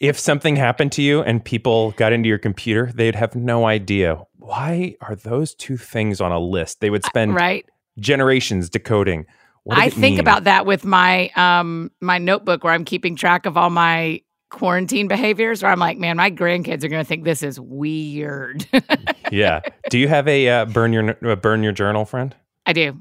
if 0.00 0.18
something 0.18 0.56
happened 0.56 0.92
to 0.92 1.02
you 1.02 1.22
and 1.22 1.44
people 1.44 1.92
got 1.92 2.12
into 2.12 2.28
your 2.28 2.38
computer, 2.38 2.90
they'd 2.92 3.14
have 3.14 3.36
no 3.36 3.66
idea. 3.66 4.18
Why 4.38 4.96
are 5.02 5.14
those 5.14 5.54
two 5.54 5.76
things 5.76 6.20
on 6.20 6.32
a 6.32 6.40
list? 6.40 6.80
They 6.80 6.90
would 6.90 7.04
spend 7.04 7.34
right? 7.34 7.66
generations 7.98 8.70
decoding. 8.70 9.26
I 9.70 9.90
think 9.90 10.14
mean? 10.14 10.20
about 10.20 10.44
that 10.44 10.64
with 10.64 10.84
my 10.84 11.28
um 11.36 11.90
my 12.00 12.18
notebook 12.18 12.64
where 12.64 12.72
I'm 12.72 12.86
keeping 12.86 13.14
track 13.14 13.44
of 13.44 13.56
all 13.58 13.70
my 13.70 14.22
quarantine 14.48 15.06
behaviors. 15.06 15.62
Where 15.62 15.70
I'm 15.70 15.78
like, 15.78 15.98
man, 15.98 16.16
my 16.16 16.30
grandkids 16.30 16.82
are 16.82 16.88
going 16.88 17.04
to 17.04 17.08
think 17.08 17.24
this 17.24 17.42
is 17.42 17.60
weird. 17.60 18.66
yeah. 19.30 19.60
Do 19.90 19.98
you 19.98 20.08
have 20.08 20.26
a 20.26 20.48
uh, 20.48 20.64
burn 20.64 20.92
your 20.92 21.16
uh, 21.24 21.36
burn 21.36 21.62
your 21.62 21.72
journal 21.72 22.06
friend? 22.06 22.34
I 22.66 22.72
do. 22.72 22.98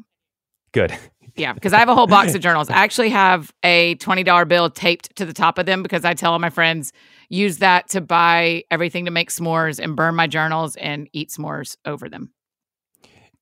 Good. 0.74 0.97
Yeah, 1.39 1.54
because 1.54 1.73
I 1.73 1.78
have 1.80 1.89
a 1.89 1.95
whole 1.95 2.06
box 2.08 2.36
of 2.36 2.41
journals. 2.47 2.69
I 2.69 2.73
actually 2.75 3.10
have 3.10 3.52
a 3.63 3.95
$20 3.95 4.47
bill 4.47 4.69
taped 4.69 5.15
to 5.15 5.25
the 5.25 5.34
top 5.34 5.58
of 5.58 5.65
them 5.65 5.82
because 5.82 6.06
I 6.06 6.13
tell 6.13 6.34
all 6.34 6.39
my 6.39 6.49
friends 6.49 6.91
use 7.30 7.58
that 7.60 7.88
to 7.89 8.02
buy 8.02 8.63
everything 8.69 9.06
to 9.06 9.12
make 9.12 9.30
s'mores 9.32 9.80
and 9.84 9.95
burn 9.95 10.15
my 10.15 10.28
journals 10.28 10.75
and 10.75 11.08
eat 11.13 11.30
s'mores 11.30 11.78
over 11.86 12.10
them. 12.10 12.32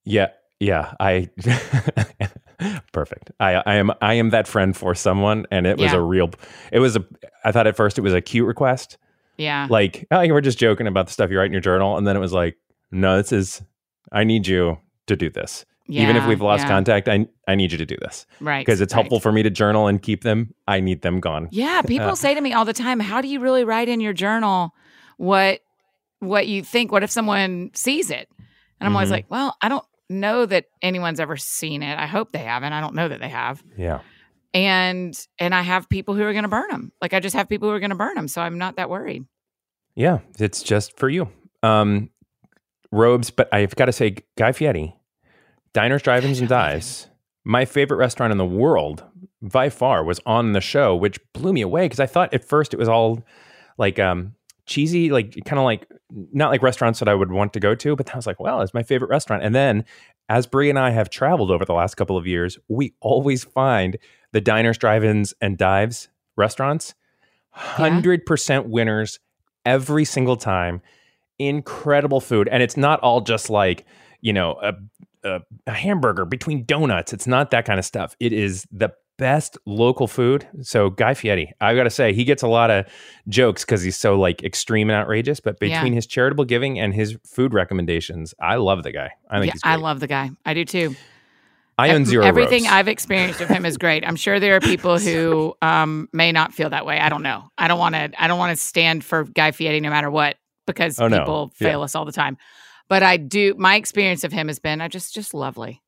Yeah, 0.06 0.28
yeah. 0.60 0.94
I 1.00 1.30
perfect. 2.94 3.32
I 3.40 3.56
I 3.66 3.76
am 3.76 3.92
I 4.02 4.16
am 4.16 4.30
that 4.32 4.48
friend 4.48 4.76
for 4.76 4.96
someone, 4.96 5.46
and 5.52 5.68
it 5.68 5.78
was 5.78 5.92
Yeah. 5.92 5.98
a 5.98 6.02
real. 6.02 6.32
It 6.72 6.80
was 6.80 6.96
a. 6.96 7.06
I 7.44 7.52
thought 7.52 7.68
at 7.68 7.76
first 7.76 7.98
it 7.98 8.02
was 8.02 8.14
a 8.14 8.22
cute 8.22 8.48
request, 8.48 8.98
Yeah. 9.38 9.68
like 9.70 10.06
oh, 10.12 10.22
you 10.22 10.34
were 10.34 10.42
just 10.42 10.58
joking 10.60 10.88
about 10.88 11.08
the 11.08 11.14
stuff 11.14 11.30
you 11.30 11.38
write 11.38 11.48
in 11.48 11.52
your 11.52 11.62
journal, 11.62 11.98
and 11.98 12.08
then 12.08 12.16
it 12.16 12.20
was 12.20 12.34
like, 12.34 12.56
no, 12.92 13.18
this 13.18 13.32
is. 13.32 13.62
I 14.12 14.24
need 14.24 14.48
you 14.48 14.78
to 15.08 15.16
do 15.18 15.30
this, 15.30 15.66
even 15.88 16.16
if 16.16 16.26
we've 16.28 16.42
lost 16.42 16.64
yeah. 16.64 16.68
contact. 16.70 17.08
I 17.08 17.28
I 17.48 17.56
need 17.56 17.72
you 17.72 17.78
to 17.78 17.86
do 17.86 17.98
this 18.02 18.26
Right. 18.40 18.66
because 18.66 18.82
it's 18.82 18.94
right. 18.94 19.02
helpful 19.02 19.20
for 19.20 19.32
me 19.32 19.44
to 19.44 19.50
journal 19.50 19.88
and 19.88 20.02
keep 20.02 20.24
them. 20.24 20.54
I 20.68 20.80
need 20.80 21.02
them 21.02 21.20
gone. 21.20 21.48
Yeah, 21.52 21.82
people 21.82 22.10
Uh, 22.10 22.16
say 22.24 22.34
to 22.34 22.42
me 22.42 22.54
all 22.54 22.66
the 22.66 22.74
time, 22.74 23.00
"How 23.00 23.22
do 23.22 23.28
you 23.28 23.40
really 23.40 23.64
write 23.64 23.90
in 23.90 24.00
your 24.02 24.14
journal 24.14 24.74
what 25.18 25.62
what 26.20 26.48
you 26.48 26.64
think? 26.64 26.92
What 26.92 27.04
if 27.04 27.12
someone 27.12 27.72
sees 27.74 28.10
it?" 28.12 28.28
And 28.80 28.88
I'm 28.88 28.96
always 28.96 29.10
Mhm. 29.10 29.14
like, 29.14 29.26
"Well, 29.32 29.56
I 29.62 29.70
don't 29.70 29.86
know 30.10 30.46
that 30.46 30.66
anyone's 30.82 31.20
ever 31.20 31.38
seen 31.38 31.84
it. 31.84 31.98
I 31.98 32.06
hope 32.06 32.32
they 32.32 32.40
haven't. 32.40 32.74
I 32.74 32.82
don't 32.82 32.96
know 32.96 33.08
that 33.08 33.20
they 33.20 33.30
have." 33.30 33.64
Yeah. 33.78 34.00
And 34.54 35.18
and 35.40 35.54
I 35.54 35.62
have 35.62 35.88
people 35.90 36.16
who 36.16 36.24
are 36.24 36.32
going 36.32 36.44
to 36.44 36.50
burn 36.50 36.68
them. 36.70 36.92
Like 37.02 37.14
I 37.14 37.20
just 37.20 37.36
have 37.36 37.48
people 37.50 37.70
who 37.70 37.76
are 37.76 37.80
going 37.80 37.92
to 37.92 37.96
burn 37.96 38.16
them, 38.16 38.28
so 38.28 38.42
I'm 38.42 38.58
not 38.58 38.76
that 38.78 38.90
worried. 38.90 39.26
Yeah, 39.96 40.20
it's 40.40 40.64
just 40.64 40.98
for 40.98 41.10
you. 41.10 41.30
Um, 41.64 42.10
robes, 42.92 43.30
but 43.32 43.52
I've 43.54 43.76
got 43.76 43.86
to 43.86 43.92
say, 43.92 44.16
Guy 44.38 44.52
Fieri, 44.52 44.96
Diners, 45.78 46.02
Drive-ins, 46.02 46.40
and 46.40 46.50
Dives, 46.50 47.08
my 47.46 47.64
favorite 47.64 47.98
restaurant 47.98 48.32
in 48.32 48.40
the 48.40 48.46
world 48.46 49.04
by 49.44 49.70
far 49.70 50.04
was 50.04 50.20
on 50.26 50.54
the 50.54 50.60
show, 50.60 50.96
which 50.96 51.20
blew 51.34 51.54
me 51.54 51.62
away 51.62 51.86
because 51.86 52.00
I 52.00 52.08
thought 52.08 52.34
at 52.34 52.44
first 52.44 52.74
it 52.74 52.78
was 52.78 52.90
all 52.90 53.24
like 53.78 54.00
um, 54.00 54.34
cheesy, 54.66 55.12
like 55.12 55.38
kind 55.46 55.60
of 55.60 55.66
like 55.66 55.88
not 56.34 56.50
like 56.50 56.64
restaurants 56.64 56.98
that 56.98 57.08
I 57.08 57.14
would 57.14 57.32
want 57.32 57.54
to 57.54 57.60
go 57.60 57.76
to, 57.76 57.96
but 57.96 58.12
I 58.12 58.16
was 58.16 58.26
like, 58.26 58.40
well, 58.40 58.62
it's 58.62 58.74
my 58.74 58.82
favorite 58.82 59.12
restaurant. 59.12 59.44
And 59.44 59.54
then 59.54 59.86
as 60.30 60.48
Brie 60.48 60.72
and 60.72 60.80
I 60.80 60.90
have 60.90 61.12
traveled 61.12 61.52
over 61.52 61.64
the 61.64 61.76
last 61.76 61.94
couple 61.94 62.18
of 62.18 62.26
years, 62.26 62.58
we 62.68 62.96
always 63.00 63.44
find 63.44 64.00
the 64.32 64.42
Diners, 64.42 64.80
Drive-ins, 64.80 65.36
and 65.42 65.60
Dives 65.60 66.10
restaurants, 66.38 66.96
hundred 67.52 68.26
percent 68.26 68.68
winners 68.68 69.20
every 69.64 70.06
single 70.06 70.38
time. 70.38 70.82
Incredible 71.38 72.20
food, 72.20 72.48
and 72.48 72.64
it's 72.64 72.78
not 72.78 73.00
all 73.02 73.22
just 73.22 73.52
like 73.52 73.86
you 74.22 74.34
know 74.34 74.58
a, 74.64 74.74
a, 75.28 75.42
a 75.68 75.74
hamburger 75.74 76.26
between 76.26 76.66
donuts. 76.66 77.14
It's 77.14 77.28
not 77.28 77.52
that 77.52 77.66
kind 77.66 77.78
of 77.80 77.86
stuff. 77.86 78.16
It 78.20 78.34
is 78.34 78.66
the 78.72 78.92
best 79.18 79.58
local 79.66 80.08
food. 80.08 80.48
So 80.62 80.92
Guy 80.92 81.14
Fieri, 81.16 81.52
I 81.60 81.74
got 81.76 81.84
to 81.84 81.90
say, 81.90 82.14
he 82.14 82.24
gets 82.24 82.44
a 82.44 82.48
lot 82.48 82.70
of 82.70 82.86
jokes 83.28 83.66
because 83.66 83.82
he's 83.82 83.98
so 83.98 84.18
like 84.20 84.44
extreme 84.44 84.90
and 84.90 84.98
outrageous. 84.98 85.40
But 85.40 85.58
Yeah. 85.62 85.80
between 85.80 85.94
his 85.94 86.06
charitable 86.06 86.46
giving 86.46 86.80
and 86.80 86.94
his 86.94 87.18
food 87.26 87.54
recommendations, 87.54 88.34
I 88.40 88.56
love 88.58 88.84
the 88.84 88.92
guy. 88.92 89.12
I 89.30 89.40
think 89.40 89.54
yeah, 89.56 89.60
I 89.64 89.76
love 89.78 90.00
the 90.00 90.08
guy. 90.08 90.30
I 90.46 90.54
do 90.54 90.66
too. 90.66 90.96
I 91.80 91.92
own 91.92 92.06
zero. 92.06 92.26
Everything 92.26 92.64
robes. 92.64 92.74
I've 92.74 92.88
experienced 92.88 93.40
of 93.42 93.50
him 93.50 93.64
is 93.66 93.78
great. 93.78 94.04
I'm 94.06 94.16
sure 94.16 94.40
there 94.40 94.56
are 94.56 94.60
people 94.60 94.98
who 95.08 95.56
um, 95.62 96.10
may 96.14 96.32
not 96.32 96.54
feel 96.54 96.70
that 96.72 96.86
way. 96.88 97.00
I 97.00 97.10
don't 97.10 97.22
know. 97.24 97.50
I 97.58 97.68
don't 97.68 97.78
want 97.80 97.94
to. 97.96 98.12
I 98.18 98.28
don't 98.28 98.40
want 98.40 98.58
to 98.58 98.64
stand 98.64 99.04
for 99.04 99.24
Guy 99.26 99.52
Fieri 99.52 99.80
no 99.80 99.90
matter 99.92 100.10
what 100.10 100.38
because 100.66 101.00
Oh, 101.00 101.08
no. 101.08 101.20
people 101.20 101.52
Yeah. 101.60 101.70
fail 101.70 101.82
us 101.84 101.94
all 101.96 102.06
the 102.06 102.12
time. 102.12 102.38
But 102.90 103.04
I 103.04 103.18
do. 103.18 103.54
My 103.58 103.76
experience 103.76 104.24
of 104.24 104.32
him 104.32 104.48
has 104.48 104.60
been 104.60 104.82
I 104.82 104.88
just 104.88 105.14
just 105.14 105.34
lovely. 105.34 105.82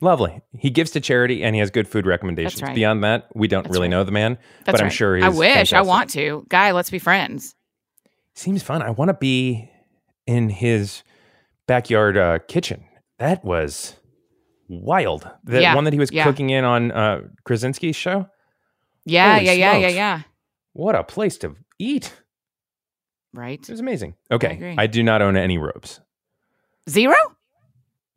Lovely. 0.00 0.40
He 0.58 0.70
gives 0.70 0.90
to 0.92 1.00
charity 1.00 1.44
and 1.44 1.54
he 1.54 1.60
has 1.60 1.70
good 1.70 1.86
food 1.86 2.06
recommendations. 2.06 2.60
right. 2.62 2.74
Beyond 2.74 3.04
that, 3.04 3.28
we 3.34 3.46
don't 3.46 3.62
That's 3.62 3.72
really 3.72 3.84
right. 3.86 3.90
know 3.90 4.04
the 4.04 4.10
man, 4.10 4.36
That's 4.64 4.72
but 4.76 4.80
I'm 4.80 4.86
right. 4.86 4.92
sure 4.92 5.14
he's 5.16 5.24
I 5.24 5.28
wish. 5.28 5.72
I 5.72 5.82
want 5.82 6.10
to. 6.10 6.44
Guy, 6.48 6.72
let's 6.72 6.90
be 6.90 6.98
friends. 6.98 7.54
Seems 8.34 8.62
fun. 8.64 8.82
I 8.82 8.90
want 8.90 9.10
to 9.10 9.14
be 9.14 9.70
in 10.26 10.48
his 10.48 11.02
backyard 11.68 12.16
uh, 12.16 12.40
kitchen. 12.48 12.84
That 13.18 13.44
was 13.44 13.94
wild. 14.68 15.28
The 15.44 15.60
Yeah, 15.62 15.74
one 15.76 15.84
that 15.84 15.92
he 15.92 16.00
was 16.00 16.10
yeah. 16.10 16.24
cooking 16.24 16.50
in 16.50 16.64
on 16.64 16.90
uh, 16.90 17.20
Krasinski's 17.46 17.94
show. 17.94 18.26
Yeah, 19.04 19.34
Holy 19.34 19.46
yeah, 19.46 19.52
yeah, 19.52 19.76
yeah, 19.76 19.88
yeah. 19.88 20.22
What 20.72 20.94
a 20.96 21.04
place 21.04 21.36
to 21.38 21.54
eat. 21.78 22.12
Right. 23.32 23.60
It 23.60 23.70
was 23.70 23.80
amazing. 23.80 24.14
Okay. 24.32 24.54
agree. 24.54 24.74
I 24.78 24.86
do 24.88 25.02
not 25.02 25.22
own 25.22 25.36
any 25.36 25.58
robes. 25.58 26.00
Zero. 26.88 27.16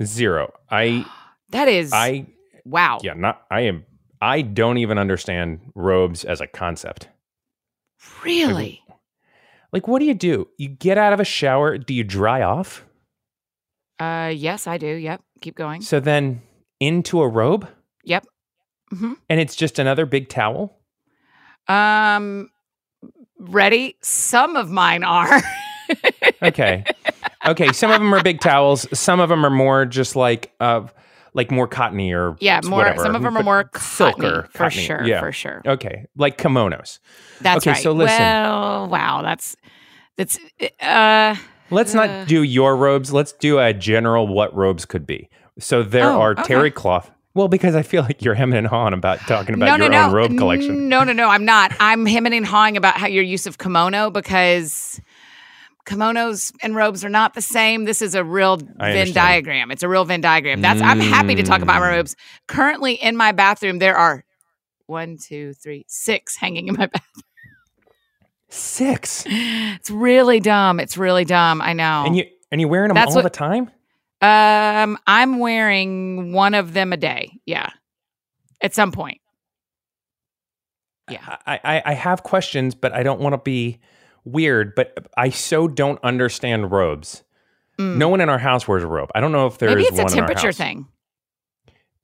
Zero. 0.04 0.54
I, 0.70 1.06
That 1.50 1.68
is 1.68 1.94
I, 1.94 2.26
wow. 2.66 3.00
yeah, 3.04 3.14
not, 3.14 3.44
I 3.52 3.62
am, 3.62 3.86
I 4.20 4.42
don't 4.42 4.78
even 4.80 4.98
understand 4.98 5.60
robes 5.76 6.24
as 6.26 6.42
a 6.42 6.48
concept. 6.48 7.08
Really? 8.24 8.82
Like, 9.72 9.88
what 9.88 10.00
do 10.00 10.06
you 10.06 10.14
do? 10.16 10.48
You 10.58 10.70
get 10.70 10.98
out 10.98 11.14
of 11.14 11.20
a 11.20 11.24
shower. 11.26 11.78
Do 11.78 11.94
you 11.94 12.04
dry 12.04 12.42
off? 12.42 12.84
Uh, 14.00 14.32
yes, 14.36 14.68
I 14.68 14.78
do. 14.78 14.88
Yep. 14.88 15.22
Keep 15.42 15.56
going. 15.56 15.82
So 15.82 16.00
then 16.00 16.42
into 16.80 17.22
a 17.22 17.28
robe, 17.28 17.68
Yep. 18.04 18.26
hmm 18.92 19.14
and 19.30 19.40
it's 19.40 19.56
just 19.56 19.80
another 19.80 20.06
big 20.06 20.28
towel. 20.30 20.78
Um, 21.68 22.50
ready? 23.40 23.98
Some 24.02 24.56
of 24.56 24.70
mine 24.70 25.04
are. 25.04 25.42
Okay, 26.42 26.84
okay. 27.48 27.72
Some 27.74 27.92
of 27.92 28.00
them 28.00 28.14
are 28.14 28.24
big 28.24 28.40
towels. 28.40 28.88
Some 28.98 29.20
of 29.20 29.30
them 29.30 29.46
are 29.46 29.50
more 29.50 29.86
just 29.86 30.16
like 30.16 30.52
uh, 30.60 30.88
like 31.34 31.52
more 31.52 31.68
cottony 31.68 32.14
or 32.14 32.36
yeah, 32.40 32.62
more. 32.64 32.80
whatever. 32.80 33.04
Some 33.04 33.16
of 33.16 33.22
them 33.22 33.36
are 33.36 33.40
But 33.40 33.46
more 33.46 33.64
cottony, 33.66 34.28
or 34.28 34.44
for 34.52 34.58
cottony. 34.58 34.84
sure. 34.84 35.04
Yeah. 35.06 35.20
For 35.20 35.32
sure. 35.32 35.62
Okay, 35.66 36.06
like 36.16 36.38
kimonos. 36.38 37.00
That's 37.42 37.58
Okay, 37.66 37.72
right. 37.72 37.84
so 37.84 37.92
listen. 37.92 38.18
Well, 38.20 38.88
wow. 38.90 39.22
That's 39.22 39.56
that's. 40.18 40.40
Uh, 40.82 41.36
Let's 41.72 41.96
Uh. 41.96 42.06
not 42.06 42.28
do 42.28 42.44
your 42.44 42.76
robes. 42.78 43.12
Let's 43.12 43.32
do 43.34 43.60
a 43.60 43.74
general 43.74 44.28
what 44.28 44.56
robes 44.56 44.86
could 44.86 45.06
be. 45.08 45.30
So 45.60 45.82
there 45.84 46.12
Oh, 46.12 46.22
are 46.22 46.32
okay. 46.32 46.44
terry 46.44 46.72
cloth. 46.72 47.10
Well, 47.34 47.48
because 47.50 47.76
I 47.76 47.82
feel 47.82 48.04
like 48.04 48.24
you're 48.24 48.34
hemming 48.36 48.58
and 48.60 48.68
hawing 48.68 48.94
about 48.94 49.20
talking 49.22 49.56
about 49.56 49.66
no, 49.66 49.76
your 49.86 49.90
no, 49.92 50.04
own 50.04 50.08
no. 50.12 50.16
robe 50.16 50.38
collection. 50.38 50.88
No, 50.88 51.04
no, 51.04 51.12
no. 51.12 51.28
I'm 51.28 51.44
not. 51.44 51.74
I'm 51.82 52.06
hemming 52.06 52.34
and 52.34 52.46
hawing 52.46 52.78
about 52.78 52.96
how 52.98 53.08
your 53.08 53.24
use 53.24 53.46
of 53.46 53.58
kimono 53.58 54.10
because 54.10 55.02
kimonos 55.86 56.52
and 56.64 56.76
robes 56.76 57.06
are 57.06 57.10
not 57.10 57.34
the 57.34 57.42
same. 57.42 57.86
This 57.86 58.02
is 58.02 58.16
a 58.16 58.24
real 58.24 58.58
Venn 58.58 59.14
diagram. 59.14 59.72
It's 59.72 59.84
a 59.84 59.88
real 59.90 60.06
Venn 60.06 60.22
diagram. 60.22 60.62
That's. 60.62 60.82
I'm 60.82 61.00
happy 61.00 61.36
to 61.36 61.44
talk 61.44 61.62
about 61.62 61.80
my 61.80 61.88
Mm. 61.88 61.96
robes. 61.98 62.16
Currently 62.48 62.94
in 62.96 63.16
my 63.16 63.32
bathroom, 63.32 63.80
there 63.80 63.96
are 63.96 64.24
one, 64.88 65.18
two, 65.18 65.54
three, 65.54 65.86
six 65.88 66.36
hanging 66.38 66.68
in 66.68 66.76
my 66.76 66.86
bathroom. 66.94 67.24
Six, 68.50 69.26
It's 69.28 69.90
really 69.90 70.40
dumb. 70.40 70.80
It's 70.80 70.98
really 70.98 71.26
dumb. 71.26 71.62
I 71.62 71.74
know. 71.74 72.04
and 72.06 72.16
you 72.16 72.26
and 72.52 72.62
you 72.62 72.68
wearing 72.68 72.90
them 72.90 72.96
That's 72.96 73.10
all 73.12 73.16
what- 73.18 73.24
the 73.24 73.30
time. 73.30 73.70
Um, 74.22 74.98
I'm 75.06 75.40
wearing 75.40 76.32
one 76.32 76.54
of 76.54 76.74
them 76.74 76.94
a 76.94 76.98
day. 76.98 77.32
Yeah, 77.46 77.70
at 78.62 78.74
some 78.74 78.92
point. 78.92 79.20
Yeah. 81.12 81.38
I, 81.46 81.60
I 81.64 81.82
I 81.86 81.94
have 81.94 82.24
questions, 82.24 82.74
but 82.76 82.94
I 82.94 83.04
don't 83.04 83.20
want 83.20 83.34
to 83.34 83.38
be 83.38 83.80
weird. 84.26 84.76
But 84.76 85.08
I 85.18 85.30
so 85.30 85.68
don't 85.68 86.04
understand 86.04 86.72
robes. 86.72 87.24
Mm. 87.80 87.98
No 87.98 88.10
one 88.10 88.22
in 88.22 88.30
our 88.30 88.38
house 88.38 88.68
wears 88.68 88.84
a 88.84 88.88
robe. 88.88 89.12
I 89.16 89.22
don't 89.22 89.32
know 89.32 89.48
if 89.48 89.58
there's 89.58 89.76
Maybe 89.76 89.84
it's 89.84 90.00
a 90.00 90.04
one 90.04 90.14
in 90.14 90.20
our 90.20 90.28
temperature 90.28 90.52
thing. 90.52 90.88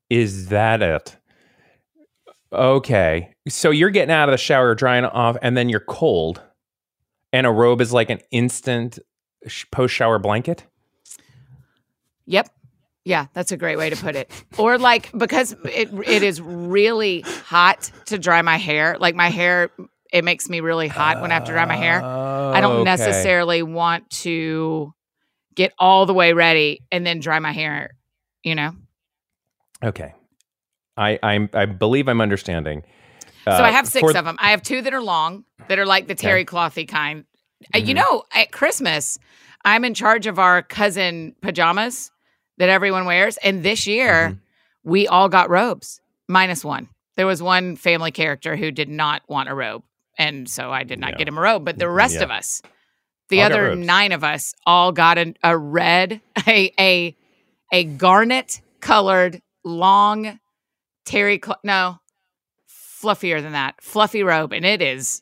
Is 0.09 0.47
that 0.49 0.81
it? 0.81 1.17
Okay. 2.53 3.33
So 3.47 3.71
you're 3.71 3.89
getting 3.89 4.13
out 4.13 4.27
of 4.27 4.33
the 4.33 4.37
shower, 4.37 4.75
drying 4.75 5.05
off, 5.05 5.37
and 5.41 5.55
then 5.55 5.69
you're 5.69 5.79
cold, 5.79 6.41
and 7.31 7.47
a 7.47 7.51
robe 7.51 7.81
is 7.81 7.93
like 7.93 8.09
an 8.09 8.19
instant 8.31 8.99
post 9.71 9.93
shower 9.93 10.19
blanket. 10.19 10.65
Yep. 12.25 12.49
Yeah, 13.03 13.27
that's 13.33 13.51
a 13.51 13.57
great 13.57 13.77
way 13.77 13.89
to 13.89 13.95
put 13.95 14.15
it. 14.15 14.29
Or 14.57 14.77
like 14.77 15.11
because 15.17 15.55
it 15.65 15.89
it 16.05 16.21
is 16.21 16.39
really 16.39 17.21
hot 17.21 17.89
to 18.05 18.19
dry 18.19 18.41
my 18.43 18.57
hair. 18.57 18.95
Like 18.99 19.15
my 19.15 19.29
hair, 19.29 19.71
it 20.11 20.23
makes 20.23 20.49
me 20.49 20.59
really 20.59 20.87
hot 20.87 21.21
when 21.21 21.31
I 21.31 21.35
have 21.35 21.45
to 21.45 21.51
dry 21.51 21.65
my 21.65 21.75
hair. 21.77 22.03
I 22.03 22.59
don't 22.61 22.71
Oh, 22.71 22.81
okay. 22.81 22.83
necessarily 22.83 23.63
want 23.63 24.09
to 24.21 24.93
get 25.55 25.73
all 25.79 26.05
the 26.05 26.13
way 26.13 26.33
ready 26.33 26.81
and 26.91 27.05
then 27.05 27.19
dry 27.19 27.39
my 27.39 27.51
hair. 27.51 27.91
You 28.43 28.55
know. 28.55 28.71
Okay. 29.83 30.13
I 30.97 31.17
I'm, 31.23 31.49
I 31.53 31.65
believe 31.65 32.07
I'm 32.07 32.21
understanding. 32.21 32.83
So 33.45 33.51
Uh, 33.51 33.61
I 33.61 33.71
have 33.71 33.87
six 33.87 34.11
for- 34.11 34.17
of 34.17 34.25
them. 34.25 34.37
I 34.39 34.51
have 34.51 34.61
two 34.61 34.81
that 34.81 34.93
are 34.93 35.01
long, 35.01 35.45
that 35.67 35.79
are 35.79 35.85
like 35.85 36.07
the 36.07 36.15
terry 36.15 36.45
clothy 36.45 36.87
kind. 36.87 37.25
Uh, 37.73 37.79
You 37.79 37.93
Mhm. 37.93 37.97
know, 37.97 38.23
at 38.33 38.51
Christmas, 38.51 39.17
I'm 39.65 39.83
in 39.85 39.93
charge 39.93 40.27
of 40.27 40.37
our 40.39 40.61
cousin 40.61 41.35
pajamas 41.41 42.11
that 42.57 42.69
everyone 42.69 43.05
wears. 43.05 43.37
And 43.37 43.63
this 43.63 43.87
year, 43.87 44.31
Mhm. 44.31 44.39
we 44.83 45.07
all 45.07 45.29
got 45.29 45.49
robes, 45.49 46.01
minus 46.27 46.63
one. 46.65 46.89
There 47.15 47.25
was 47.27 47.41
one 47.41 47.75
family 47.75 48.11
character 48.11 48.55
who 48.55 48.71
did 48.71 48.89
not 48.89 49.21
want 49.27 49.49
a 49.49 49.55
robe. 49.55 49.83
And 50.21 50.47
so 50.49 50.71
I 50.71 50.83
did 50.83 50.99
not 50.99 51.11
Yeah. 51.11 51.17
get 51.17 51.27
him 51.27 51.37
a 51.37 51.41
robe. 51.41 51.65
But 51.65 51.77
the 51.79 51.85
mm, 51.85 51.95
rest 51.95 52.15
Yeah. 52.15 52.23
of 52.23 52.31
us, 52.31 52.61
the 53.29 53.39
All 53.39 53.45
other 53.47 53.75
nine 53.75 54.11
of 54.11 54.23
us, 54.23 54.53
all 54.65 54.91
got 54.91 55.17
a, 55.17 55.33
a 55.43 55.57
red, 55.57 56.21
a, 56.47 56.71
a, 56.79 57.15
a 57.71 57.83
garnet 57.85 58.61
colored, 58.81 59.41
long 59.63 60.39
terry, 61.05 61.39
cl- 61.43 61.59
no, 61.63 61.99
fluffier 62.69 63.41
than 63.41 63.53
that, 63.53 63.75
fluffy 63.81 64.23
robe. 64.23 64.53
And 64.53 64.65
it 64.65 64.81
is, 64.81 65.21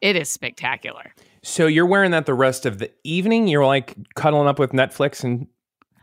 it 0.00 0.16
is 0.16 0.30
spectacular. 0.30 1.14
So 1.42 1.66
you're 1.66 1.86
wearing 1.86 2.10
that 2.10 2.26
the 2.26 2.34
rest 2.34 2.66
of 2.66 2.78
the 2.78 2.90
evening. 3.04 3.46
You're 3.48 3.64
like 3.66 3.94
cuddling 4.14 4.48
up 4.48 4.58
with 4.58 4.72
Netflix 4.72 5.24
and 5.24 5.46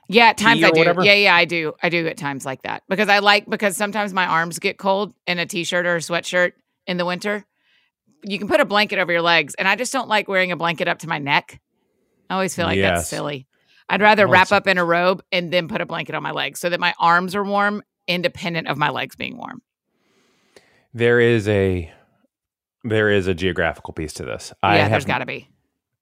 Yeah, 0.07 0.27
at 0.27 0.37
times 0.37 0.63
I 0.63 0.71
do. 0.71 0.79
whatever? 0.79 1.03
Yeah, 1.03 1.13
yeah, 1.13 1.35
I 1.35 1.45
do. 1.45 1.73
I 1.83 1.89
do 1.89 2.07
at 2.07 2.17
times 2.17 2.45
like 2.45 2.63
that 2.63 2.83
because 2.89 3.09
I 3.09 3.19
like 3.19 3.47
because 3.49 3.77
sometimes 3.77 4.13
my 4.13 4.25
arms 4.25 4.57
get 4.57 4.77
cold 4.77 5.13
in 5.27 5.37
a 5.37 5.45
t-shirt 5.45 5.85
or 5.85 5.97
a 5.97 5.99
sweatshirt 5.99 6.53
in 6.87 6.97
the 6.97 7.05
winter. 7.05 7.45
You 8.23 8.39
can 8.39 8.47
put 8.47 8.59
a 8.59 8.65
blanket 8.65 8.99
over 8.99 9.11
your 9.11 9.21
legs, 9.21 9.55
and 9.55 9.67
I 9.67 9.75
just 9.75 9.93
don't 9.93 10.07
like 10.09 10.27
wearing 10.27 10.51
a 10.51 10.57
blanket 10.57 10.87
up 10.87 10.99
to 10.99 11.07
my 11.07 11.17
neck. 11.19 11.61
I 12.29 12.33
always 12.33 12.55
feel 12.55 12.65
like 12.65 12.79
that's 12.79 13.07
silly. 13.07 13.47
I'd 13.89 14.01
rather 14.01 14.27
wrap 14.27 14.51
up 14.51 14.67
in 14.67 14.77
a 14.77 14.83
robe 14.83 15.23
and 15.31 15.51
then 15.51 15.67
put 15.67 15.79
a 15.79 15.85
blanket 15.85 16.13
on 16.15 16.21
my 16.23 16.31
legs 16.31 16.59
so 16.59 16.69
that 16.69 16.79
my 16.79 16.93
arms 16.99 17.35
are 17.35 17.43
warm, 17.43 17.83
independent 18.07 18.67
of 18.67 18.77
my 18.77 18.89
legs 18.89 19.15
being 19.15 19.37
warm. 19.37 19.61
there 20.93 21.19
is 21.19 21.47
a 21.47 21.91
there 22.83 23.09
is 23.09 23.27
a 23.27 23.33
geographical 23.33 23.93
piece 23.93 24.13
to 24.13 24.23
this. 24.23 24.53
I 24.63 24.75
yeah, 24.77 24.81
have 24.83 24.91
there's 24.91 25.05
got 25.05 25.19
to 25.19 25.25
be. 25.25 25.49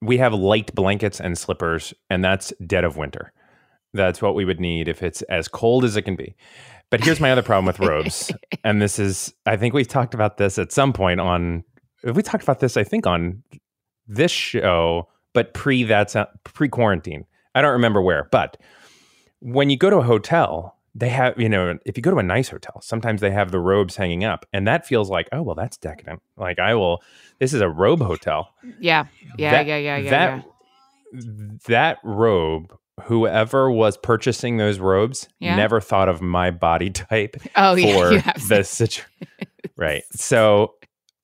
we 0.02 0.18
have 0.18 0.34
light 0.34 0.74
blankets 0.76 1.20
and 1.20 1.38
slippers, 1.38 1.94
and 2.10 2.24
that's 2.24 2.54
dead 2.66 2.84
of 2.84 2.98
winter. 2.98 3.34
That's 3.94 4.22
what 4.22 4.36
we 4.36 4.46
would 4.46 4.60
need 4.60 4.88
if 4.88 5.02
it's 5.04 5.22
as 5.24 5.48
cold 5.48 5.84
as 5.86 5.96
it 5.96 6.04
can 6.04 6.16
be. 6.16 6.36
But 6.90 7.04
here's 7.04 7.20
my 7.20 7.32
other 7.32 7.44
problem 7.44 7.66
with 7.66 7.80
robes, 7.80 8.32
and 8.64 8.82
this 8.82 9.00
is 9.00 9.34
I 9.46 9.58
think 9.58 9.74
we've 9.74 9.88
talked 9.88 10.14
about 10.14 10.38
this 10.38 10.58
at 10.58 10.72
some 10.72 10.94
point 10.94 11.20
on 11.20 11.64
Uh, 12.06 12.14
we 12.14 12.22
talked 12.24 12.44
about 12.44 12.60
this 12.60 12.78
I 12.78 12.84
think 12.84 13.08
on 13.08 13.44
this 14.08 14.32
show, 14.32 15.08
but 15.34 15.54
pre 15.54 15.84
that's 15.84 16.16
uh, 16.16 16.26
pre 16.44 16.70
quarantine. 16.70 17.26
I 17.54 17.62
don't 17.62 17.72
remember 17.74 18.02
where, 18.02 18.28
but 18.32 18.58
when 19.40 19.70
you 19.70 19.78
go 19.78 19.90
to 19.90 19.98
a 19.98 20.04
hotel, 20.04 20.78
they 20.94 21.10
have 21.10 21.40
you 21.40 21.50
know 21.50 21.78
if 21.86 21.98
you 21.98 22.04
go 22.04 22.12
to 22.12 22.18
a 22.18 22.24
nice 22.24 22.50
hotel, 22.50 22.82
sometimes 22.82 23.22
they 23.22 23.32
have 23.32 23.52
the 23.52 23.60
robes 23.60 23.96
hanging 23.96 24.24
up, 24.24 24.46
and 24.54 24.68
that 24.68 24.86
feels 24.86 25.10
like 25.10 25.28
oh 25.32 25.42
well 25.42 25.56
that's 25.56 25.78
decadent. 25.78 26.22
Like 26.38 26.60
I 26.60 26.76
will, 26.76 27.02
this 27.40 27.54
is 27.54 27.62
a 27.62 27.70
robe 27.70 28.02
hotel 28.02 28.50
Yeah, 28.80 29.06
yeah, 29.38 29.52
that- 29.52 29.66
yeah, 29.68 29.78
yeah, 29.78 29.98
yeah. 29.98 30.10
that 30.10 30.46
that 31.68 31.98
robe 32.04 32.78
whoever 33.04 33.70
was 33.70 33.98
purchasing 33.98 34.58
those 34.58 34.80
robes 34.80 35.28
Yeah. 35.40 35.56
never 35.56 35.82
thought 35.82 36.08
of 36.10 36.22
my 36.22 36.50
body 36.52 36.90
type. 36.90 37.36
Oh 37.56 37.76
for 37.82 38.18
have 38.20 38.48
the 38.48 38.64
situation 38.64 39.06
right 39.78 40.04
so 40.12 40.76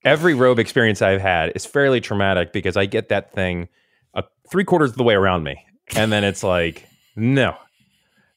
every 0.04 0.34
robe 0.34 0.58
experience 0.58 1.00
i've 1.02 1.20
had 1.20 1.52
is 1.54 1.64
fairly 1.66 2.00
traumatic 2.00 2.52
because 2.52 2.76
i 2.76 2.86
get 2.86 3.08
that 3.08 3.32
thing 3.32 3.68
uh, 4.14 4.22
three 4.50 4.64
quarters 4.64 4.90
of 4.90 4.96
the 4.96 5.02
way 5.04 5.14
around 5.14 5.42
me 5.44 5.64
and 5.96 6.10
then 6.12 6.24
it's 6.24 6.42
like 6.42 6.86
no 7.16 7.56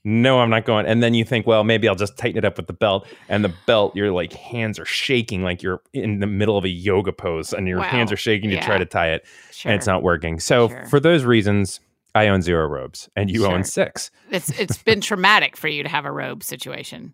no 0.04 0.40
i'm 0.40 0.50
not 0.52 0.66
going 0.66 0.86
and 0.86 1.02
then 1.02 1.14
you 1.16 1.26
think 1.26 1.48
well 1.48 1.64
maybe 1.64 1.88
i'll 1.90 1.96
just 1.96 2.16
tighten 2.18 2.38
it 2.38 2.46
up 2.46 2.58
with 2.58 2.68
the 2.68 2.74
belt 2.74 3.08
and 3.30 3.44
the 3.44 3.54
belt 3.66 3.96
your 3.96 4.12
like 4.12 4.32
hands 4.34 4.78
are 4.78 4.86
shaking 4.86 5.42
like 5.42 5.64
you're 5.64 5.82
in 5.94 6.20
the 6.20 6.28
middle 6.28 6.58
of 6.58 6.64
a 6.64 6.70
yoga 6.70 7.12
pose 7.12 7.52
and 7.54 7.68
your 7.68 7.80
Wow. 7.80 7.86
hands 7.86 8.12
are 8.12 8.18
shaking 8.18 8.52
to 8.52 8.60
try 8.62 8.78
to 8.78 8.86
tie 8.86 9.12
it 9.14 9.26
sure. 9.52 9.72
and 9.72 9.78
it's 9.80 9.88
not 9.88 10.04
working. 10.04 10.40
So 10.40 10.70
Sure. 10.70 10.86
for 10.86 11.00
those 11.00 11.24
reasons, 11.24 11.80
I 12.14 12.28
own 12.28 12.42
zero 12.44 12.68
robes, 12.68 13.10
and 13.16 13.30
you 13.32 13.42
Sure. 13.42 13.52
own 13.52 13.64
six. 13.64 14.10
It's 14.32 14.50
it's 14.60 14.78
been 14.78 15.02
traumatic 15.02 15.58
for 15.58 15.68
you 15.68 15.82
to 15.84 15.90
have 15.90 16.06
a 16.06 16.12
robe 16.12 16.44
situation. 16.44 17.14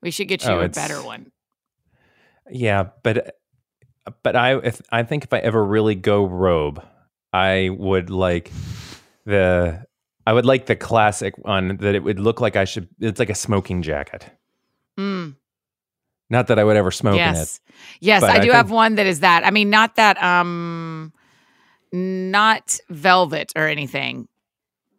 We 0.00 0.10
should 0.10 0.28
get 0.28 0.42
you 0.44 0.50
Oh, 0.52 0.60
a 0.60 0.68
better 0.70 1.02
one. 1.02 1.30
Yeah, 2.50 2.88
but 3.02 3.37
but 4.22 4.36
I 4.36 4.56
if 4.58 4.80
I 4.90 5.02
think 5.02 5.24
if 5.24 5.32
I 5.32 5.38
ever 5.38 5.64
really 5.64 5.94
go 5.94 6.24
robe, 6.26 6.82
I 7.32 7.70
would 7.76 8.10
like 8.10 8.50
the 9.24 9.84
I 10.26 10.32
would 10.32 10.44
like 10.46 10.66
the 10.66 10.76
classic 10.76 11.36
one 11.38 11.78
that 11.78 11.94
it 11.94 12.02
would 12.02 12.20
look 12.20 12.40
like 12.40 12.56
I 12.56 12.64
should. 12.64 12.88
It's 13.00 13.18
like 13.18 13.30
a 13.30 13.34
smoking 13.34 13.82
jacket. 13.82 14.26
Mm, 14.98 15.36
Not 16.28 16.48
that 16.48 16.58
I 16.58 16.64
would 16.64 16.76
ever 16.76 16.90
smoke 16.90 17.14
in 17.14 17.20
it. 17.20 17.34
yes, 17.36 17.60
yes, 18.00 18.22
I 18.22 18.32
I 18.32 18.34
do 18.36 18.40
think- 18.42 18.52
have 18.54 18.70
one 18.70 18.96
that 18.96 19.06
is 19.06 19.20
that. 19.20 19.44
I 19.46 19.50
mean, 19.50 19.70
not 19.70 19.96
that 19.96 20.20
um, 20.22 21.12
not 21.92 22.78
velvet 22.90 23.52
or 23.56 23.66
anything, 23.68 24.28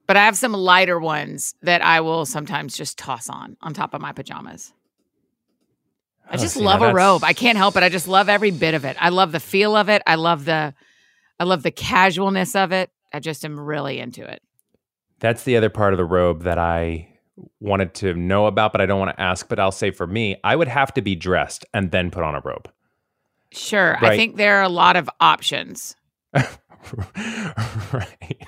but 0.08 0.18
I 0.18 0.26
have 0.26 0.38
some 0.38 0.54
lighter 0.54 1.00
ones 1.00 1.54
that 1.62 1.84
I 1.84 2.02
will 2.02 2.26
sometimes 2.26 2.76
just 2.78 2.98
toss 2.98 3.30
on 3.30 3.58
on 3.62 3.74
top 3.74 3.94
of 3.94 4.02
my 4.02 4.12
pajamas. 4.14 4.74
I 6.30 6.36
Oh, 6.36 6.38
just 6.38 6.54
see, 6.54 6.60
now 6.62 6.68
love 6.68 6.82
a 6.82 6.94
robe. 6.94 7.24
I 7.24 7.34
can't 7.34 7.58
help 7.58 7.76
it. 7.76 7.84
I 7.84 7.90
just 7.90 8.08
love 8.08 8.30
every 8.30 8.52
bit 8.52 8.74
of 8.76 8.86
it. 8.86 8.96
I 9.00 9.10
love 9.10 9.32
the 9.32 9.40
feel 9.40 9.76
of 9.76 9.90
it. 9.90 10.02
I 10.06 10.16
love 10.16 10.46
the 10.46 10.74
I 11.40 11.44
love 11.44 11.64
the 11.64 11.72
casualness 11.72 12.56
of 12.56 12.72
it. 12.72 12.92
I 13.14 13.20
just 13.20 13.44
am 13.46 13.60
really 13.60 14.00
into 14.00 14.24
it. 14.30 14.42
That's 15.20 15.44
the 15.44 15.58
other 15.58 15.70
part 15.70 15.94
of 15.94 15.98
the 15.98 16.06
robe 16.06 16.44
that 16.44 16.58
I 16.60 17.08
wanted 17.60 17.94
to 17.96 18.14
know 18.14 18.46
about, 18.46 18.72
but 18.74 18.82
I 18.82 18.86
don't 18.86 19.00
want 19.00 19.16
to 19.16 19.22
ask. 19.22 19.48
But 19.50 19.60
I'll 19.60 19.72
say 19.72 19.92
for 19.92 20.06
me, 20.06 20.38
I 20.44 20.56
would 20.56 20.68
have 20.68 20.94
to 20.96 21.02
be 21.02 21.16
dressed 21.16 21.66
and 21.74 21.92
then 21.92 22.12
put 22.12 22.24
on 22.24 22.36
a 22.36 22.42
robe. 22.42 22.70
Sure. 23.52 23.98
Right? 24.02 24.14
I 24.14 24.16
think 24.18 24.36
there 24.38 24.58
are 24.60 24.64
a 24.64 24.70
lot 24.70 24.96
of 24.96 25.10
options. 25.20 25.96
right. 27.94 28.48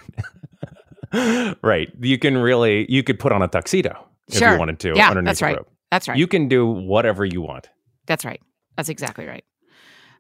right. 1.62 1.90
You 2.00 2.18
can 2.20 2.38
really 2.38 2.86
you 2.92 3.04
could 3.04 3.20
put 3.20 3.32
on 3.32 3.42
a 3.42 3.48
tuxedo 3.48 4.08
if 4.28 4.38
Sure. 4.38 4.54
you 4.54 4.60
wanted 4.60 4.80
to 4.80 4.94
Yeah, 4.96 5.10
underneath 5.10 5.26
that's 5.28 5.40
the 5.40 5.46
right. 5.46 5.58
robe. 5.58 5.68
That's 5.92 6.08
right. 6.08 6.18
You 6.18 6.26
can 6.28 6.48
do 6.48 6.66
whatever 6.66 7.26
you 7.26 7.42
want. 7.42 7.70
That's 8.08 8.26
right. 8.26 8.42
That's 8.78 8.90
exactly 8.90 9.26
right. 9.28 9.44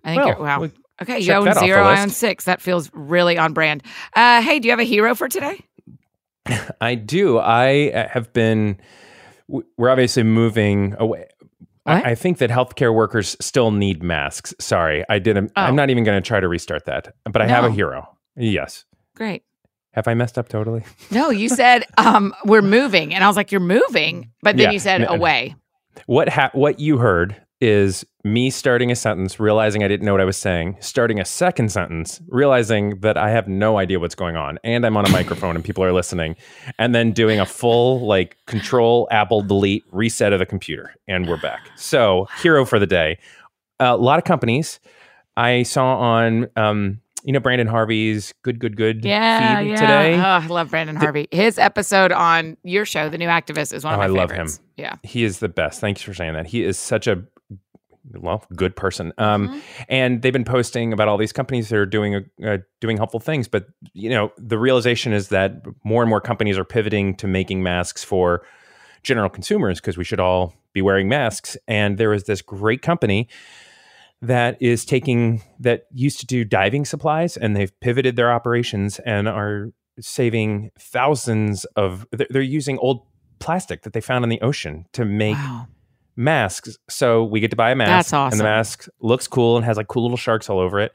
I 0.03 0.15
think 0.15 0.39
Well, 0.39 0.61
wow. 0.61 0.69
okay, 1.01 1.19
you 1.19 1.33
own 1.33 1.45
that 1.45 1.57
off 1.57 1.61
the 1.61 1.67
zero, 1.67 1.83
I 1.83 2.01
own 2.01 2.09
six. 2.09 2.45
That 2.45 2.61
feels 2.61 2.89
really 2.93 3.37
on 3.37 3.53
brand. 3.53 3.83
Uh, 4.15 4.41
hey, 4.41 4.59
do 4.59 4.67
you 4.67 4.71
have 4.71 4.79
a 4.79 4.83
hero 4.83 5.15
for 5.15 5.27
today? 5.29 5.63
I 6.81 6.95
do. 6.95 7.37
I 7.37 7.91
uh, 7.91 8.07
have 8.09 8.33
been. 8.33 8.79
We're 9.47 9.89
obviously 9.89 10.23
moving 10.23 10.95
away. 10.97 11.27
I, 11.85 12.11
I 12.11 12.15
think 12.15 12.37
that 12.39 12.49
healthcare 12.49 12.93
workers 12.93 13.35
still 13.41 13.71
need 13.71 14.03
masks. 14.03 14.53
Sorry, 14.59 15.03
I 15.09 15.19
didn't. 15.19 15.51
Oh. 15.55 15.61
I'm 15.61 15.75
not 15.75 15.89
even 15.89 16.03
going 16.03 16.21
to 16.21 16.25
try 16.27 16.39
to 16.39 16.47
restart 16.47 16.85
that. 16.85 17.13
But 17.25 17.41
I 17.41 17.47
have 17.47 17.63
a 17.63 17.71
hero. 17.71 18.17
Yes. 18.35 18.85
Great. 19.15 19.43
Have 19.93 20.07
I 20.07 20.13
messed 20.13 20.37
up 20.37 20.47
totally? 20.47 20.83
No, 21.09 21.31
you 21.31 21.49
said 21.49 21.85
um, 21.97 22.33
we're 22.45 22.61
moving, 22.61 23.13
and 23.13 23.23
I 23.23 23.27
was 23.27 23.35
like, 23.35 23.51
"You're 23.51 23.59
moving," 23.61 24.31
but 24.41 24.55
then 24.55 24.67
Yeah. 24.67 24.71
you 24.71 24.79
said 24.79 25.05
away. 25.09 25.55
What 26.05 26.29
ha- 26.29 26.51
what 26.53 26.79
you 26.79 26.97
heard 26.97 27.35
is 27.59 28.03
me 28.23 28.49
starting 28.49 28.91
a 28.91 28.95
sentence, 28.95 29.39
realizing 29.39 29.83
I 29.83 29.87
didn't 29.87 30.05
know 30.05 30.13
what 30.13 30.21
I 30.21 30.25
was 30.25 30.37
saying, 30.37 30.77
starting 30.79 31.19
a 31.19 31.25
second 31.25 31.71
sentence, 31.71 32.19
realizing 32.27 32.99
that 33.01 33.17
I 33.17 33.29
have 33.29 33.47
no 33.47 33.77
idea 33.77 33.99
what's 33.99 34.15
going 34.15 34.35
on, 34.35 34.57
and 34.63 34.85
I'm 34.85 34.97
on 34.97 35.05
a 35.05 35.09
microphone 35.09 35.55
and 35.55 35.63
people 35.63 35.83
are 35.83 35.93
listening, 35.93 36.35
and 36.79 36.95
then 36.95 37.11
doing 37.11 37.39
a 37.39 37.45
full 37.45 38.05
like 38.05 38.37
control 38.47 39.07
Apple 39.11 39.41
delete 39.41 39.83
reset 39.91 40.33
of 40.33 40.39
the 40.39 40.45
computer, 40.45 40.95
and 41.07 41.27
we're 41.27 41.41
back. 41.41 41.69
So 41.75 42.27
hero 42.41 42.65
for 42.65 42.79
the 42.79 42.87
day. 42.87 43.19
a 43.79 43.97
lot 43.97 44.17
of 44.17 44.25
companies 44.25 44.79
I 45.37 45.63
saw 45.63 45.97
on 45.97 46.47
um, 46.55 47.00
you 47.23 47.33
know 47.33 47.39
Branden 47.39 47.67
Harvey's 47.67 48.33
Good 48.43 48.59
Good 48.59 48.75
Good 48.77 49.03
Yeah, 49.05 49.59
feed 49.59 49.69
yeah. 49.69 49.75
today. 49.75 50.15
Oh, 50.15 50.21
I 50.21 50.45
love 50.47 50.69
Brandon 50.71 50.95
Harvey. 50.95 51.27
His 51.31 51.57
episode 51.59 52.11
on 52.11 52.57
your 52.63 52.85
show, 52.85 53.09
The 53.09 53.17
New 53.17 53.27
Activist, 53.27 53.73
is 53.73 53.83
one 53.83 53.93
of 53.93 53.99
Oh, 53.99 54.01
my 54.01 54.05
I 54.05 54.07
love 54.07 54.31
him. 54.31 54.47
Yeah. 54.77 54.95
he 55.03 55.23
is 55.23 55.39
the 55.39 55.49
best. 55.49 55.79
Thanks 55.81 56.01
for 56.01 56.13
saying 56.13 56.33
that. 56.33 56.47
He 56.47 56.63
is 56.63 56.77
such 56.79 57.07
a 57.07 57.23
well 58.15 58.43
good 58.55 58.75
person. 58.75 59.13
Um, 59.19 59.47
Mhm. 59.49 59.61
and 59.87 60.21
they've 60.21 60.33
been 60.33 60.43
posting 60.43 60.91
about 60.91 61.07
all 61.07 61.17
these 61.17 61.31
companies 61.31 61.69
that 61.69 61.77
are 61.77 61.85
doing 61.85 62.25
uh, 62.43 62.57
doing 62.79 62.97
helpful 62.97 63.19
things. 63.19 63.47
But 63.47 63.67
you 63.93 64.09
know, 64.09 64.31
the 64.37 64.57
realization 64.57 65.13
is 65.13 65.29
that 65.29 65.61
more 65.83 66.01
and 66.01 66.09
more 66.09 66.19
companies 66.21 66.57
are 66.57 66.63
pivoting 66.65 67.15
to 67.17 67.27
making 67.27 67.61
masks 67.63 68.03
for 68.03 68.41
general 69.03 69.29
consumers 69.29 69.79
because 69.79 69.97
we 69.97 70.03
should 70.03 70.19
all 70.19 70.53
be 70.73 70.81
wearing 70.81 71.07
masks. 71.09 71.55
And 71.67 71.97
there 71.97 72.13
is 72.13 72.23
this 72.23 72.41
great 72.41 72.81
company 72.81 73.27
that 74.21 74.61
is 74.61 74.85
taking 74.85 75.41
that 75.59 75.85
used 75.91 76.19
to 76.19 76.25
do 76.25 76.43
diving 76.45 76.85
supplies 76.85 77.37
and 77.37 77.55
they've 77.55 77.77
pivoted 77.79 78.15
their 78.15 78.31
operations 78.31 78.99
and 78.99 79.27
are 79.27 79.69
saving 79.99 80.71
thousands 80.79 81.65
of 81.75 82.05
they're 82.11 82.27
they're 82.29 82.41
using 82.41 82.77
old 82.79 83.05
plastic 83.39 83.81
that 83.81 83.93
they 83.93 84.01
found 84.01 84.23
in 84.23 84.29
the 84.29 84.39
ocean 84.41 84.85
to 84.93 85.03
make 85.05 85.35
Wow. 85.35 85.67
masks. 86.15 86.77
So 86.89 87.23
we 87.23 87.39
get 87.39 87.49
to 87.51 87.57
buy 87.57 87.71
a 87.71 87.75
mask, 87.75 87.89
That's 87.89 88.13
awesome. 88.13 88.33
and 88.33 88.39
the 88.39 88.43
mask 88.43 88.87
looks 88.99 89.27
cool 89.27 89.55
and 89.57 89.65
has 89.65 89.77
like 89.77 89.87
cool 89.87 90.03
little 90.03 90.17
sharks 90.17 90.49
all 90.49 90.59
over 90.59 90.79
it. 90.79 90.91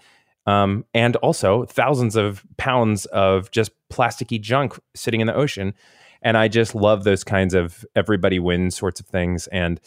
Um, 0.46 0.84
and 0.94 1.16
also 1.16 1.64
thousands 1.64 2.14
of 2.14 2.44
pounds 2.56 3.06
of 3.06 3.50
just 3.50 3.72
plasticky 3.92 4.40
junk 4.40 4.78
sitting 4.94 5.20
in 5.20 5.26
the 5.26 5.34
ocean. 5.34 5.74
And 6.22 6.36
I 6.36 6.46
just 6.46 6.74
love 6.76 7.02
those 7.02 7.24
kinds 7.24 7.52
of 7.54 7.84
everybody 7.96 8.38
wins 8.38 8.76
sorts 8.76 9.00
of 9.00 9.06
things. 9.06 9.48
And 9.48 9.80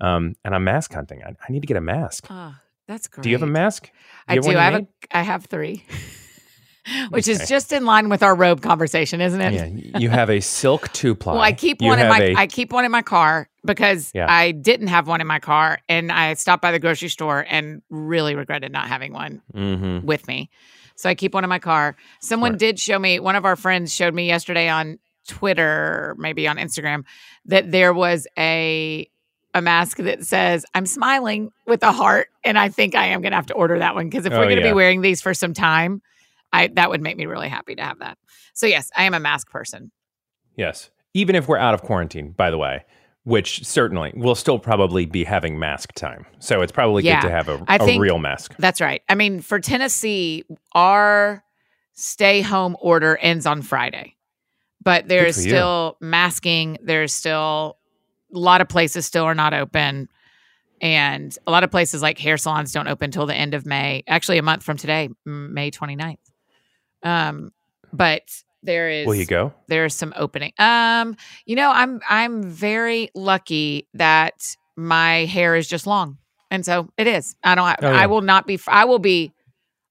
um, 0.00 0.34
and 0.44 0.54
I'm 0.54 0.62
mask 0.64 0.92
hunting. 0.94 1.22
I, 1.24 1.30
I 1.30 1.52
need 1.52 1.60
to 1.60 1.66
get 1.66 1.76
a 1.76 1.80
mask. 1.80 2.26
Oh, 2.30 2.54
that's 2.86 3.08
great. 3.08 3.22
Do 3.22 3.30
you 3.30 3.34
have 3.36 3.42
a 3.42 3.46
mask? 3.50 3.90
I 4.28 4.38
do. 4.38 4.50
I 4.50 4.62
have 4.64 4.72
made? 4.74 4.86
a, 5.12 5.16
I 5.18 5.22
have 5.22 5.46
three, 5.46 5.84
which 7.10 7.28
is 7.28 7.48
just 7.48 7.72
in 7.72 7.84
line 7.86 8.08
with 8.08 8.22
our 8.22 8.34
robe 8.34 8.60
conversation, 8.62 9.20
isn't 9.20 9.40
it? 9.40 9.52
Yeah, 9.54 9.98
you 9.98 10.10
have 10.10 10.28
a 10.30 10.40
silk 10.40 10.92
two 10.92 11.14
ply. 11.14 11.32
Well, 11.34 11.42
I 11.42 11.52
keep 11.52 11.80
You 11.80 11.88
one 11.88 11.98
in 11.98 12.08
my 12.08 12.18
a- 12.20 12.34
I 12.36 12.46
keep 12.46 12.72
one 12.72 12.84
in 12.84 12.90
my 12.90 13.02
car 13.02 13.48
because 13.64 14.10
Yeah. 14.14 14.26
I 14.28 14.50
didn't 14.52 14.88
have 14.88 15.08
one 15.08 15.20
in 15.20 15.26
my 15.26 15.38
car, 15.40 15.78
and 15.88 16.12
I 16.12 16.34
stopped 16.34 16.62
by 16.62 16.72
the 16.72 16.78
grocery 16.78 17.08
store 17.08 17.44
and 17.48 17.80
really 17.90 18.34
regretted 18.34 18.70
not 18.72 18.86
having 18.88 19.12
one 19.12 19.40
Mhm. 19.54 20.04
with 20.04 20.28
me. 20.28 20.50
So 20.96 21.08
I 21.08 21.14
keep 21.14 21.34
one 21.34 21.42
in 21.44 21.50
my 21.50 21.58
car. 21.58 21.96
Someone 22.20 22.50
Smart. 22.52 22.60
did 22.60 22.78
show 22.78 22.98
me. 22.98 23.18
One 23.18 23.34
of 23.36 23.44
our 23.44 23.56
friends 23.56 23.92
showed 23.92 24.14
me 24.14 24.26
yesterday 24.28 24.68
on 24.68 24.98
Twitter, 25.26 26.14
maybe 26.18 26.46
on 26.46 26.56
Instagram, 26.56 27.04
that 27.46 27.70
there 27.72 27.92
was 27.92 28.26
a 28.38 29.08
a 29.54 29.62
mask 29.62 29.98
that 29.98 30.24
says 30.24 30.66
"I'm 30.74 30.86
smiling" 30.86 31.50
with 31.66 31.82
a 31.82 31.92
heart, 31.92 32.28
and 32.44 32.58
I 32.58 32.68
think 32.68 32.94
I 32.94 33.06
am 33.06 33.22
going 33.22 33.32
to 33.32 33.36
have 33.36 33.46
to 33.46 33.54
order 33.54 33.78
that 33.78 33.94
one 33.94 34.08
because 34.10 34.26
if 34.26 34.32
Oh, 34.32 34.38
we're 34.38 34.44
going 34.46 34.56
to 34.56 34.62
yeah. 34.62 34.70
be 34.70 34.74
wearing 34.74 35.00
these 35.00 35.22
for 35.22 35.32
some 35.34 35.54
time, 35.54 36.02
I 36.52 36.68
that 36.74 36.90
would 36.90 37.00
make 37.00 37.16
me 37.16 37.26
really 37.26 37.48
happy 37.48 37.74
to 37.76 37.82
have 37.82 38.00
that. 38.00 38.18
So 38.52 38.66
yes, 38.66 38.90
I 38.96 39.04
am 39.04 39.14
a 39.14 39.20
mask 39.20 39.50
person. 39.50 39.90
Yes. 40.56 40.90
Even 41.14 41.34
if 41.36 41.48
we're 41.48 41.58
out 41.58 41.74
of 41.74 41.82
quarantine, 41.82 42.32
by 42.32 42.50
the 42.50 42.58
way, 42.58 42.84
which 43.24 43.64
certainly 43.64 44.12
we'll 44.16 44.34
still 44.34 44.58
probably 44.58 45.06
be 45.06 45.24
having 45.24 45.58
mask 45.58 45.92
time. 45.94 46.26
So 46.40 46.60
it's 46.60 46.72
probably 46.72 47.04
Yeah. 47.04 47.20
good 47.20 47.28
to 47.28 47.32
have 47.32 47.48
a, 47.48 47.64
a 47.68 47.78
think- 47.78 48.02
real 48.02 48.18
mask. 48.18 48.54
That's 48.58 48.80
right. 48.80 49.02
I 49.08 49.14
mean, 49.14 49.40
for 49.40 49.60
Tennessee, 49.60 50.44
our 50.72 51.42
stay 51.94 52.42
home 52.42 52.76
order 52.80 53.16
ends 53.16 53.46
on 53.46 53.62
Friday, 53.62 54.16
but 54.82 55.06
there's 55.08 55.44
you. 55.44 55.50
still 55.50 55.96
masking. 56.00 56.78
There's 56.82 57.12
still 57.12 57.78
a 58.34 58.38
lot 58.38 58.60
of 58.60 58.68
places 58.68 59.06
still 59.06 59.24
are 59.24 59.34
not 59.34 59.54
open. 59.54 60.08
And 60.80 61.36
a 61.46 61.50
lot 61.50 61.64
of 61.64 61.70
places 61.70 62.02
like 62.02 62.18
hair 62.18 62.36
salons 62.36 62.72
don't 62.72 62.88
open 62.88 63.06
until 63.06 63.26
the 63.26 63.34
end 63.34 63.54
of 63.54 63.64
May, 63.64 64.02
actually, 64.06 64.38
a 64.38 64.42
month 64.42 64.62
from 64.62 64.76
today, 64.76 65.08
May 65.24 65.70
29th. 65.70 66.18
Um, 67.02 67.52
but 67.92 68.22
there 68.62 68.90
is 68.90 69.06
Will 69.06 69.14
you 69.14 69.26
go? 69.26 69.54
there's 69.68 69.94
some 69.94 70.12
opening. 70.16 70.52
Um, 70.58 71.16
you 71.46 71.54
know, 71.54 71.70
I'm 71.70 72.00
I'm 72.08 72.42
very 72.42 73.10
lucky 73.14 73.86
that 73.94 74.34
my 74.76 75.26
hair 75.26 75.54
is 75.54 75.68
just 75.68 75.86
long, 75.86 76.18
and 76.50 76.64
so 76.64 76.88
it 76.96 77.06
is. 77.06 77.36
I 77.44 77.54
don't. 77.54 77.76
Oh, 77.82 77.90
yeah. 77.90 78.00
I 78.00 78.06
will 78.06 78.22
not 78.22 78.46
be. 78.46 78.58
I 78.66 78.84
will 78.86 78.98
be. 78.98 79.32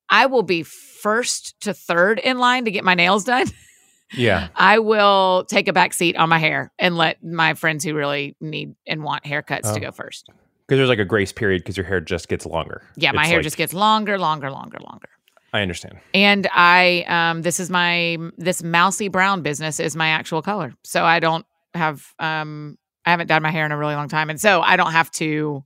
I 0.10 0.25
will 0.25 0.43
be 0.43 0.63
first 0.63 1.56
to 1.62 1.73
third 1.73 2.19
in 2.19 2.39
line 2.39 2.65
to 2.65 2.71
get 2.71 2.84
my 2.84 2.95
nails 2.95 3.23
done. 3.23 3.47
Yeah. 4.15 4.47
I 4.56 4.80
will 4.80 5.45
take 5.49 5.67
a 5.67 5.73
back 5.73 5.93
seat 5.93 6.15
on 6.17 6.30
my 6.30 6.39
hair 6.39 6.71
and 6.80 6.95
let 6.97 7.23
my 7.23 7.54
friends 7.54 7.84
who 7.84 7.93
really 7.93 8.36
need 8.39 8.76
and 8.88 9.04
want 9.04 9.23
haircuts 9.23 9.62
Oh. 9.65 9.73
to 9.73 9.80
go 9.80 9.91
first. 9.91 10.28
Because 10.67 10.78
there's 10.78 10.89
like 10.89 10.99
a 10.99 11.06
grace 11.06 11.32
period 11.32 11.62
because 11.62 11.76
your 11.78 11.86
hair 11.86 11.99
just 11.99 12.30
gets 12.30 12.45
longer. 12.45 12.82
Yeah, 12.95 13.12
my 13.12 13.21
It's 13.23 13.30
hair 13.30 13.38
like- 13.39 13.43
just 13.43 13.58
gets 13.58 13.73
longer, 13.73 14.17
longer, 14.17 14.49
longer, 14.49 14.78
longer. 14.80 15.10
I 15.54 15.62
understand. 15.62 15.99
And 16.15 16.47
I, 16.52 17.06
um, 17.08 17.41
this 17.43 17.60
is 17.60 17.69
my 17.69 18.17
this 18.38 18.63
mousy 18.63 19.08
brown 19.08 19.41
business 19.43 19.80
is 19.80 19.95
my 19.95 20.08
actual 20.08 20.41
color, 20.41 20.73
so 20.84 21.04
I 21.06 21.19
don't 21.19 21.45
have, 21.76 22.08
um, 22.17 22.78
I 23.06 23.12
haven't 23.12 23.28
dyed 23.28 23.43
my 23.43 23.52
hair 23.52 23.65
in 23.65 23.71
a 23.71 23.78
really 23.78 23.93
long 23.93 24.08
time, 24.08 24.30
and 24.32 24.41
so 24.41 24.62
I 24.62 24.78
don't 24.78 24.93
have 24.93 25.12
to, 25.12 25.63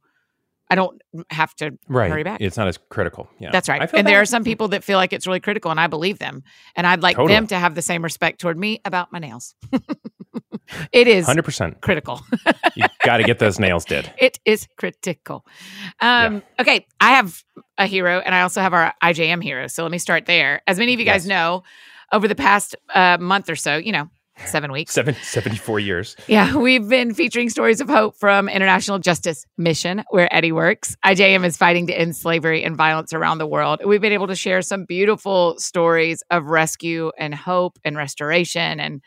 I 0.70 0.76
don't 0.76 1.02
have 1.30 1.56
to 1.56 1.78
Right. 1.88 2.12
hurry 2.12 2.24
back. 2.24 2.42
It's 2.42 2.58
not 2.58 2.68
as 2.68 2.78
critical. 2.90 3.30
Yeah. 3.40 3.52
That's 3.52 3.70
right. 3.70 3.90
And 3.94 4.06
there 4.08 4.20
are 4.22 4.26
some 4.26 4.44
people 4.44 4.68
that 4.70 4.84
feel 4.84 4.98
like 4.98 5.14
it's 5.14 5.26
really 5.26 5.40
critical, 5.40 5.72
and 5.72 5.80
I 5.80 5.88
believe 5.88 6.20
them, 6.20 6.44
and 6.76 6.86
I'd 6.86 7.02
like 7.02 7.16
Totally. 7.16 7.34
them 7.36 7.48
to 7.48 7.56
have 7.58 7.74
the 7.76 7.82
same 7.82 8.04
respect 8.04 8.40
toward 8.42 8.58
me 8.58 8.82
about 8.86 9.12
my 9.12 9.20
nails. 9.20 9.56
it 10.92 11.08
is 11.08 11.26
100%. 11.28 11.82
critical. 11.82 12.22
You 12.76 12.86
got 13.04 13.18
to 13.18 13.24
get 13.24 13.40
those 13.40 13.60
nails 13.60 13.86
did. 13.86 14.12
It 14.18 14.40
is 14.46 14.68
critical. 14.78 15.46
Um, 16.02 16.44
Okay, 16.60 16.86
I 17.00 17.12
have 17.12 17.42
a 17.78 17.86
hero, 17.86 18.20
and 18.20 18.34
I 18.36 18.42
also 18.42 18.62
have 18.62 18.74
our 18.74 18.94
IJM 19.04 19.42
hero. 19.44 19.68
So 19.68 19.84
let 19.84 19.92
me 19.92 20.00
start 20.00 20.26
there. 20.26 20.62
As 20.68 20.78
many 20.80 20.94
of 20.94 21.00
you 21.00 21.06
guys 21.06 21.26
Yes. 21.26 21.30
know, 21.30 21.64
over 22.12 22.28
the 22.28 22.36
past 22.36 22.76
uh, 22.94 23.18
month 23.20 23.50
or 23.50 23.56
so, 23.56 23.78
you 23.78 23.92
know, 23.92 24.10
seven 24.46 24.72
weeks, 24.72 24.94
Seven, 24.94 25.16
74 25.16 25.80
years. 25.80 26.16
yeah, 26.28 26.56
we've 26.56 26.88
been 26.88 27.14
featuring 27.14 27.50
stories 27.50 27.82
of 27.82 27.90
hope 27.90 28.16
from 28.18 28.48
International 28.50 29.00
Justice 29.00 29.46
Mission, 29.58 30.04
where 30.10 30.34
Eddie 30.34 30.52
works. 30.52 30.96
IJM 31.06 31.44
is 31.46 31.58
fighting 31.58 31.88
to 31.88 31.94
end 31.94 32.16
slavery 32.16 32.64
and 32.64 32.76
violence 32.78 33.14
around 33.14 33.40
the 33.40 33.48
world. 33.48 33.82
We've 33.86 34.02
been 34.02 34.14
able 34.14 34.28
to 34.28 34.36
share 34.36 34.62
some 34.62 34.86
beautiful 34.86 35.56
stories 35.58 36.24
of 36.30 36.46
rescue 36.46 37.12
and 37.18 37.34
hope 37.34 37.80
and 37.84 37.98
restoration. 37.98 38.80
And 38.80 39.02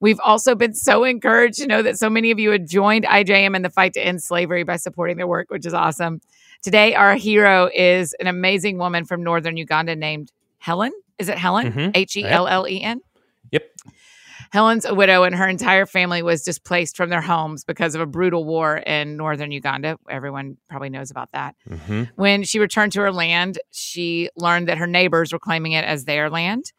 we've 0.00 0.20
also 0.24 0.54
been 0.54 0.74
so 0.74 1.04
encouraged 1.04 1.58
to 1.58 1.66
know 1.66 1.82
that 1.82 1.98
so 1.98 2.10
many 2.10 2.30
of 2.30 2.38
you 2.38 2.50
had 2.50 2.68
joined 2.68 3.04
IJM 3.04 3.56
in 3.56 3.62
the 3.62 3.70
fight 3.70 3.94
to 3.94 4.00
end 4.04 4.22
slavery 4.22 4.62
by 4.64 4.76
supporting 4.76 5.16
their 5.16 5.26
work, 5.26 5.50
which 5.50 5.66
is 5.66 5.74
awesome. 5.74 6.20
Today, 6.62 6.94
our 6.94 7.14
hero 7.14 7.70
is 7.74 8.14
an 8.20 8.26
amazing 8.26 8.78
woman 8.78 9.04
from 9.04 9.22
northern 9.22 9.56
Uganda 9.56 9.94
named 9.96 10.30
Helen. 10.58 10.92
Is 11.18 11.28
it 11.28 11.38
Helen? 11.38 11.72
Mhm. 11.72 11.90
H 11.94 12.16
E 12.16 12.24
L 12.24 12.46
L 12.48 12.66
E 12.68 12.80
N? 12.82 13.00
Yep. 13.52 13.70
Helen's 14.54 14.84
a 14.84 14.94
widow, 14.94 15.24
and 15.24 15.34
her 15.34 15.48
entire 15.48 15.84
family 15.84 16.22
was 16.22 16.44
displaced 16.44 16.96
from 16.96 17.10
their 17.10 17.20
homes 17.20 17.64
because 17.64 17.96
of 17.96 18.00
a 18.00 18.06
brutal 18.06 18.44
war 18.44 18.76
in 18.76 19.16
northern 19.16 19.50
Uganda. 19.50 19.98
Everyone 20.08 20.58
probably 20.70 20.90
knows 20.90 21.10
about 21.10 21.32
that. 21.32 21.56
hmm 21.68 22.04
When 22.14 22.44
she 22.44 22.60
returned 22.60 22.92
to 22.92 23.00
her 23.00 23.10
land, 23.10 23.58
she 23.72 24.28
learned 24.36 24.68
that 24.68 24.78
her 24.78 24.86
neighbors 24.86 25.32
were 25.32 25.40
claiming 25.40 25.72
it 25.72 25.84
as 25.84 26.04
their 26.04 26.30
land. 26.30 26.72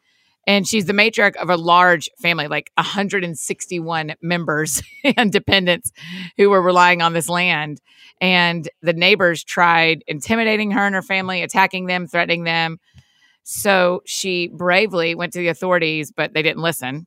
And 0.47 0.65
she's 0.65 0.85
the 0.85 0.93
matriarch 0.93 1.35
of 1.35 1.49
a 1.49 1.57
large 1.57 2.09
family, 2.21 2.47
like 2.47 2.71
161 2.75 4.15
members 4.21 4.81
and 5.17 5.29
dependents 5.29 5.91
who 6.38 6.49
were 6.51 6.61
relying 6.61 7.01
on 7.01 7.11
this 7.11 7.27
land. 7.27 7.81
And 8.21 8.69
the 8.83 8.93
neighbors 8.93 9.43
tried 9.43 10.01
intimidating 10.07 10.71
her 10.71 10.85
and 10.85 10.95
her 10.95 11.01
family, 11.01 11.41
attacking 11.41 11.88
them, 11.88 12.07
threatening 12.07 12.45
them. 12.45 12.79
So 13.43 14.01
she 14.05 14.47
bravely 14.47 15.13
went 15.13 15.33
to 15.33 15.39
the 15.39 15.49
authorities, 15.49 16.13
but 16.15 16.33
they 16.33 16.41
didn't 16.41 16.63
listen. 16.63 17.05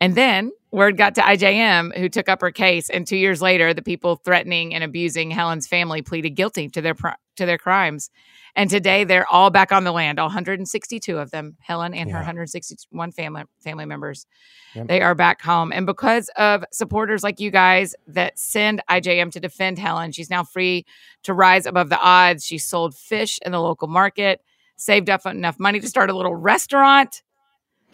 And 0.00 0.14
then 0.14 0.52
word 0.70 0.98
got 0.98 1.14
to 1.14 1.22
IJM, 1.22 1.96
who 1.96 2.08
took 2.08 2.28
up 2.28 2.42
her 2.42 2.50
case. 2.50 2.90
And 2.90 3.06
two 3.06 3.16
years 3.16 3.40
later, 3.40 3.72
the 3.72 3.82
people 3.82 4.16
threatening 4.16 4.74
and 4.74 4.84
abusing 4.84 5.30
Helen's 5.30 5.66
family 5.66 6.02
pleaded 6.02 6.30
guilty 6.30 6.68
to 6.68 6.82
their 6.82 6.94
to 6.94 7.46
their 7.46 7.58
crimes. 7.58 8.10
And 8.54 8.70
today, 8.70 9.04
they're 9.04 9.26
all 9.30 9.50
back 9.50 9.72
on 9.72 9.84
the 9.84 9.92
land. 9.92 10.18
All 10.18 10.28
162 10.28 11.18
of 11.18 11.30
them, 11.30 11.56
Helen 11.60 11.94
and 11.94 12.08
yeah. 12.08 12.14
her 12.14 12.20
161 12.20 13.12
family 13.12 13.44
family 13.62 13.84
members, 13.84 14.26
yep. 14.74 14.86
they 14.88 15.00
are 15.02 15.14
back 15.14 15.42
home. 15.42 15.72
And 15.72 15.86
because 15.86 16.30
of 16.36 16.64
supporters 16.72 17.22
like 17.22 17.40
you 17.40 17.50
guys 17.50 17.94
that 18.06 18.38
send 18.38 18.82
IJM 18.90 19.30
to 19.32 19.40
defend 19.40 19.78
Helen, 19.78 20.12
she's 20.12 20.30
now 20.30 20.44
free 20.44 20.86
to 21.24 21.34
rise 21.34 21.66
above 21.66 21.90
the 21.90 22.00
odds. 22.00 22.44
She 22.44 22.58
sold 22.58 22.94
fish 22.94 23.38
in 23.44 23.52
the 23.52 23.60
local 23.60 23.88
market, 23.88 24.40
saved 24.76 25.10
up 25.10 25.26
enough 25.26 25.58
money 25.58 25.80
to 25.80 25.88
start 25.88 26.10
a 26.10 26.16
little 26.16 26.34
restaurant 26.34 27.22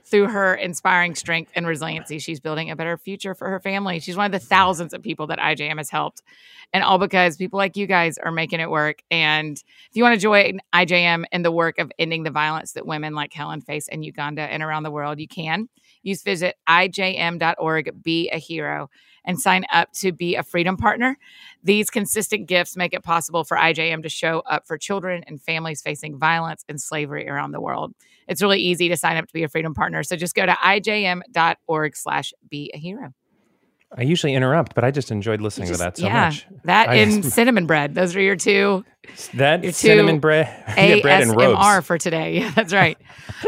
through 0.04 0.28
her 0.28 0.54
inspiring 0.54 1.14
strength 1.14 1.52
and 1.54 1.66
resiliency, 1.66 2.18
she's 2.18 2.40
building 2.40 2.70
a 2.70 2.76
better 2.76 2.96
future 2.98 3.34
for 3.34 3.48
her 3.48 3.60
family. 3.60 4.00
She's 4.00 4.16
one 4.16 4.26
of 4.26 4.32
the 4.32 4.46
thousands 4.46 4.92
of 4.92 5.02
people 5.02 5.26
that 5.28 5.38
IJM 5.38 5.78
has 5.78 5.90
helped. 5.90 6.22
And 6.72 6.82
all 6.82 6.98
because 6.98 7.36
people 7.36 7.58
like 7.58 7.76
you 7.76 7.86
guys 7.86 8.18
are 8.18 8.32
making 8.32 8.60
it 8.60 8.70
work. 8.70 9.02
And 9.10 9.56
if 9.56 9.96
you 9.96 10.02
want 10.02 10.14
to 10.14 10.20
join 10.20 10.60
IJM 10.72 11.24
in 11.30 11.42
the 11.42 11.52
work 11.52 11.78
of 11.78 11.92
ending 11.98 12.22
the 12.22 12.30
violence 12.30 12.72
that 12.72 12.86
women 12.86 13.14
like 13.14 13.32
Helen 13.32 13.60
face 13.60 13.88
in 13.88 14.02
Uganda 14.02 14.42
and 14.42 14.62
around 14.62 14.82
the 14.82 14.90
world, 14.90 15.20
you 15.20 15.28
can. 15.28 15.68
Use 16.02 16.22
visit 16.22 16.56
ijm.org, 16.68 18.02
be 18.02 18.28
a 18.30 18.38
hero, 18.38 18.90
and 19.24 19.38
sign 19.38 19.64
up 19.72 19.92
to 19.92 20.12
be 20.12 20.36
a 20.36 20.42
freedom 20.42 20.76
partner. 20.76 21.16
These 21.62 21.90
consistent 21.90 22.48
gifts 22.48 22.76
make 22.76 22.94
it 22.94 23.02
possible 23.02 23.44
for 23.44 23.56
IJM 23.56 24.02
to 24.02 24.08
show 24.08 24.40
up 24.40 24.66
for 24.66 24.76
children 24.78 25.22
and 25.26 25.40
families 25.40 25.82
facing 25.82 26.18
violence 26.18 26.64
and 26.68 26.80
slavery 26.80 27.28
around 27.28 27.52
the 27.52 27.60
world. 27.60 27.94
It's 28.28 28.42
really 28.42 28.60
easy 28.60 28.88
to 28.88 28.96
sign 28.96 29.16
up 29.16 29.26
to 29.26 29.32
be 29.32 29.42
a 29.42 29.48
freedom 29.48 29.74
partner. 29.74 30.02
So 30.02 30.16
just 30.16 30.34
go 30.34 30.46
to 30.46 30.52
ijm.org 30.52 31.96
slash 31.96 32.32
be 32.48 32.70
a 32.74 32.78
hero. 32.78 33.12
I 33.96 34.02
usually 34.02 34.34
interrupt, 34.34 34.74
but 34.74 34.84
I 34.84 34.90
just 34.90 35.10
enjoyed 35.10 35.40
listening 35.40 35.68
just, 35.68 35.80
to 35.80 35.84
that 35.84 35.96
so 35.98 36.06
yeah, 36.06 36.24
much. 36.26 36.46
That 36.64 36.88
I, 36.88 36.94
and 36.96 37.24
cinnamon 37.32 37.66
bread. 37.66 37.94
Those 37.94 38.16
are 38.16 38.20
your 38.20 38.36
two. 38.36 38.84
That 39.34 39.62
your 39.62 39.72
two 39.72 39.76
cinnamon 39.76 40.18
bread, 40.18 40.46
yeah, 40.76 41.00
bread 41.00 41.22
and 41.22 41.36
robes. 41.36 41.86
for 41.86 41.98
today. 41.98 42.22
Yeah, 42.42 42.50
that's 42.52 42.72
right. 42.72 42.96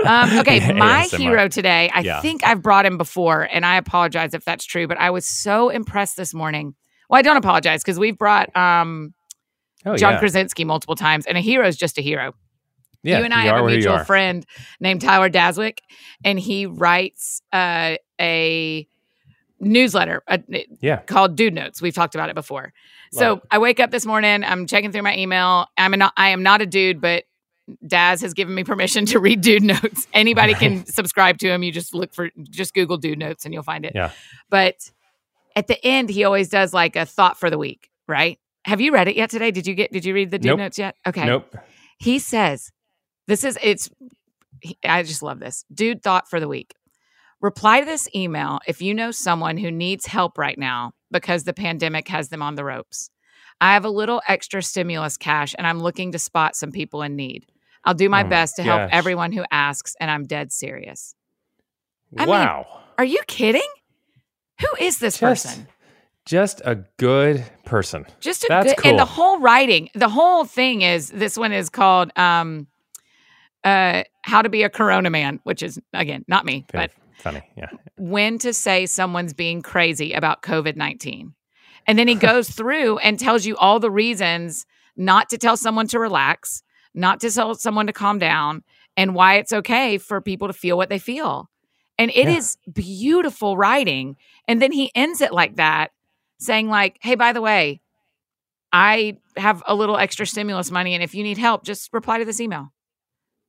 Um, 0.04 0.38
okay, 0.40 0.72
my 0.72 1.04
hero 1.04 1.48
today. 1.48 1.90
I 1.94 2.00
yeah. 2.00 2.20
think 2.20 2.44
I've 2.44 2.60
brought 2.60 2.84
him 2.84 2.98
before, 2.98 3.48
and 3.50 3.64
I 3.64 3.76
apologize 3.76 4.34
if 4.34 4.44
that's 4.44 4.64
true. 4.64 4.86
But 4.86 4.98
I 4.98 5.10
was 5.10 5.24
so 5.24 5.70
impressed 5.70 6.16
this 6.16 6.34
morning. 6.34 6.74
Well, 7.08 7.18
I 7.18 7.22
don't 7.22 7.36
apologize 7.36 7.82
because 7.82 7.98
we've 7.98 8.18
brought 8.18 8.54
um, 8.56 9.14
oh, 9.86 9.96
John 9.96 10.18
Krasinski 10.18 10.64
multiple 10.64 10.96
times, 10.96 11.24
and 11.26 11.38
a 11.38 11.40
hero 11.40 11.66
is 11.66 11.76
just 11.76 11.96
a 11.98 12.02
hero. 12.02 12.34
Yeah, 13.02 13.18
you 13.18 13.24
and 13.24 13.34
I 13.34 13.42
have 13.44 13.64
a 13.64 13.66
mutual 13.66 14.04
friend 14.04 14.44
named 14.80 15.00
Tyler 15.00 15.30
Daswick, 15.30 15.78
and 16.24 16.38
he 16.38 16.66
writes 16.66 17.40
uh, 17.52 17.96
a 18.20 18.86
newsletter 19.64 20.22
uh, 20.28 20.38
yeah. 20.80 20.98
called 20.98 21.36
Dude 21.36 21.54
Notes. 21.54 21.82
We've 21.82 21.94
talked 21.94 22.14
about 22.14 22.30
it 22.30 22.34
before. 22.34 22.72
Love 23.12 23.20
so 23.20 23.32
it. 23.36 23.42
I 23.50 23.58
wake 23.58 23.80
up 23.80 23.90
this 23.90 24.06
morning, 24.06 24.44
I'm 24.44 24.66
checking 24.66 24.92
through 24.92 25.02
my 25.02 25.16
email. 25.16 25.66
I'm 25.76 25.92
not, 25.92 26.12
I 26.16 26.30
am 26.30 26.42
not 26.42 26.62
a 26.62 26.66
dude, 26.66 27.00
but 27.00 27.24
Daz 27.86 28.20
has 28.20 28.34
given 28.34 28.54
me 28.54 28.64
permission 28.64 29.06
to 29.06 29.18
read 29.18 29.40
Dude 29.40 29.62
Notes. 29.62 30.06
Anybody 30.12 30.52
right. 30.52 30.60
can 30.60 30.86
subscribe 30.86 31.38
to 31.38 31.48
him. 31.48 31.62
You 31.62 31.72
just 31.72 31.94
look 31.94 32.14
for, 32.14 32.30
just 32.50 32.74
Google 32.74 32.98
Dude 32.98 33.18
Notes 33.18 33.44
and 33.44 33.54
you'll 33.54 33.62
find 33.62 33.84
it. 33.84 33.92
Yeah. 33.94 34.10
But 34.50 34.76
at 35.56 35.66
the 35.66 35.84
end, 35.84 36.10
he 36.10 36.24
always 36.24 36.48
does 36.48 36.74
like 36.74 36.96
a 36.96 37.06
thought 37.06 37.38
for 37.38 37.50
the 37.50 37.58
week, 37.58 37.90
right? 38.06 38.38
Have 38.66 38.80
you 38.80 38.92
read 38.92 39.08
it 39.08 39.16
yet 39.16 39.30
today? 39.30 39.50
Did 39.50 39.66
you 39.66 39.74
get, 39.74 39.92
did 39.92 40.04
you 40.04 40.14
read 40.14 40.30
the 40.30 40.38
Dude 40.38 40.50
nope. 40.50 40.58
Notes 40.58 40.78
yet? 40.78 40.96
Okay. 41.06 41.24
Nope. 41.24 41.56
He 41.98 42.18
says, 42.18 42.70
this 43.26 43.44
is, 43.44 43.58
it's, 43.62 43.90
I 44.84 45.02
just 45.02 45.22
love 45.22 45.40
this. 45.40 45.64
Dude 45.72 46.02
thought 46.02 46.28
for 46.28 46.40
the 46.40 46.48
week. 46.48 46.74
Reply 47.44 47.80
to 47.80 47.84
this 47.84 48.08
email 48.14 48.60
if 48.66 48.80
you 48.80 48.94
know 48.94 49.10
someone 49.10 49.58
who 49.58 49.70
needs 49.70 50.06
help 50.06 50.38
right 50.38 50.56
now 50.56 50.92
because 51.10 51.44
the 51.44 51.52
pandemic 51.52 52.08
has 52.08 52.30
them 52.30 52.40
on 52.40 52.54
the 52.54 52.64
ropes. 52.64 53.10
I 53.60 53.74
have 53.74 53.84
a 53.84 53.90
little 53.90 54.22
extra 54.26 54.62
stimulus 54.62 55.18
cash 55.18 55.54
and 55.58 55.66
I'm 55.66 55.78
looking 55.78 56.12
to 56.12 56.18
spot 56.18 56.56
some 56.56 56.72
people 56.72 57.02
in 57.02 57.16
need. 57.16 57.44
I'll 57.84 57.92
do 57.92 58.08
my 58.08 58.24
oh 58.24 58.28
best 58.30 58.56
to 58.56 58.62
gosh. 58.62 58.78
help 58.78 58.94
everyone 58.94 59.30
who 59.32 59.44
asks, 59.50 59.94
and 60.00 60.10
I'm 60.10 60.24
dead 60.24 60.52
serious. 60.52 61.14
I 62.16 62.24
wow. 62.24 62.64
Mean, 62.66 62.82
are 62.96 63.04
you 63.04 63.20
kidding? 63.26 63.68
Who 64.62 64.68
is 64.80 64.98
this 64.98 65.18
just, 65.18 65.44
person? 65.44 65.68
Just 66.24 66.62
a 66.64 66.76
good 66.96 67.44
person. 67.66 68.06
Just 68.20 68.44
a 68.44 68.46
That's 68.48 68.68
good 68.68 68.78
cool. 68.78 68.90
and 68.92 68.98
the 68.98 69.04
whole 69.04 69.38
writing, 69.40 69.90
the 69.94 70.08
whole 70.08 70.46
thing 70.46 70.80
is 70.80 71.10
this 71.10 71.36
one 71.36 71.52
is 71.52 71.68
called 71.68 72.10
um 72.16 72.68
uh 73.64 74.04
how 74.22 74.40
to 74.40 74.48
be 74.48 74.62
a 74.62 74.70
corona 74.70 75.10
man, 75.10 75.40
which 75.42 75.62
is 75.62 75.78
again 75.92 76.24
not 76.26 76.46
me, 76.46 76.64
but 76.72 76.90
funny. 77.18 77.42
Yeah. 77.56 77.70
When 77.96 78.38
to 78.38 78.52
say 78.52 78.86
someone's 78.86 79.34
being 79.34 79.62
crazy 79.62 80.12
about 80.12 80.42
COVID 80.42 80.76
19. 80.76 81.34
And 81.86 81.98
then 81.98 82.08
he 82.08 82.14
goes 82.14 82.50
through 82.54 82.98
and 82.98 83.18
tells 83.18 83.46
you 83.46 83.56
all 83.56 83.80
the 83.80 83.90
reasons 83.90 84.66
not 84.96 85.28
to 85.30 85.38
tell 85.38 85.56
someone 85.56 85.86
to 85.88 85.98
relax, 85.98 86.62
not 86.94 87.20
to 87.20 87.30
tell 87.30 87.54
someone 87.54 87.86
to 87.86 87.92
calm 87.92 88.18
down, 88.18 88.62
and 88.96 89.14
why 89.14 89.36
it's 89.36 89.52
okay 89.52 89.98
for 89.98 90.20
people 90.20 90.48
to 90.48 90.54
feel 90.54 90.76
what 90.76 90.88
they 90.88 90.98
feel. 90.98 91.50
And 91.98 92.10
it 92.10 92.28
yeah. 92.28 92.36
is 92.36 92.56
beautiful 92.72 93.56
writing. 93.56 94.16
And 94.48 94.60
then 94.60 94.72
he 94.72 94.90
ends 94.94 95.20
it 95.20 95.32
like 95.32 95.56
that, 95.56 95.92
saying, 96.38 96.68
like, 96.68 96.98
hey, 97.00 97.14
by 97.14 97.32
the 97.32 97.40
way, 97.40 97.80
I 98.72 99.18
have 99.36 99.62
a 99.66 99.74
little 99.74 99.96
extra 99.96 100.26
stimulus 100.26 100.70
money. 100.70 100.94
And 100.94 101.02
if 101.02 101.14
you 101.14 101.22
need 101.22 101.38
help, 101.38 101.64
just 101.64 101.92
reply 101.92 102.18
to 102.18 102.24
this 102.24 102.40
email. 102.40 102.72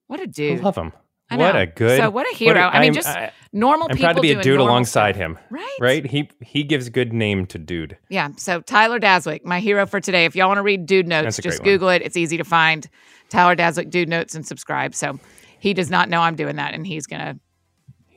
What 0.08 0.20
a 0.20 0.28
dude. 0.28 0.60
I 0.60 0.64
love 0.64 0.78
him. 0.78 0.94
What 1.32 1.56
a 1.56 1.66
good. 1.66 2.00
So 2.00 2.10
what 2.10 2.32
a 2.32 2.36
hero. 2.36 2.62
What 2.62 2.74
a, 2.74 2.78
I 2.78 2.82
mean, 2.82 2.94
just 2.94 3.08
I, 3.08 3.32
normal 3.52 3.88
I'm 3.90 3.96
people. 3.96 4.06
I'm 4.06 4.14
proud 4.14 4.22
to 4.22 4.22
be 4.22 4.32
a 4.32 4.42
dude 4.42 4.60
alongside 4.60 5.16
stuff. 5.16 5.22
him. 5.22 5.40
Right. 5.50 5.78
Right. 5.80 6.06
He 6.06 6.30
he 6.42 6.64
gives 6.64 6.90
good 6.90 7.14
name 7.14 7.46
to 7.48 7.58
dude. 7.58 7.98
Yeah. 8.10 8.30
So 8.38 8.62
Tyler 8.62 9.00
Daswick, 9.00 9.44
my 9.44 9.60
hero 9.60 9.86
for 9.86 10.00
today. 10.00 10.26
If 10.26 10.36
y'all 10.36 10.48
want 10.48 10.60
to 10.60 10.64
read 10.64 10.86
Dude 10.86 11.08
Notes, 11.08 11.38
just 11.38 11.64
Google 11.64 11.88
one. 11.88 11.96
it. 11.98 12.02
It's 12.04 12.18
easy 12.18 12.38
to 12.38 12.44
find. 12.44 12.88
Tyler 13.30 13.56
Daswick, 13.56 13.90
Dude 13.90 14.08
Notes, 14.08 14.36
and 14.36 14.46
subscribe. 14.46 14.94
So 14.94 15.20
he 15.60 15.74
does 15.74 15.90
not 15.90 16.10
know 16.10 16.22
I'm 16.22 16.36
doing 16.36 16.58
that, 16.58 16.76
and 16.76 16.86
he's 16.86 17.08
gonna 17.08 17.40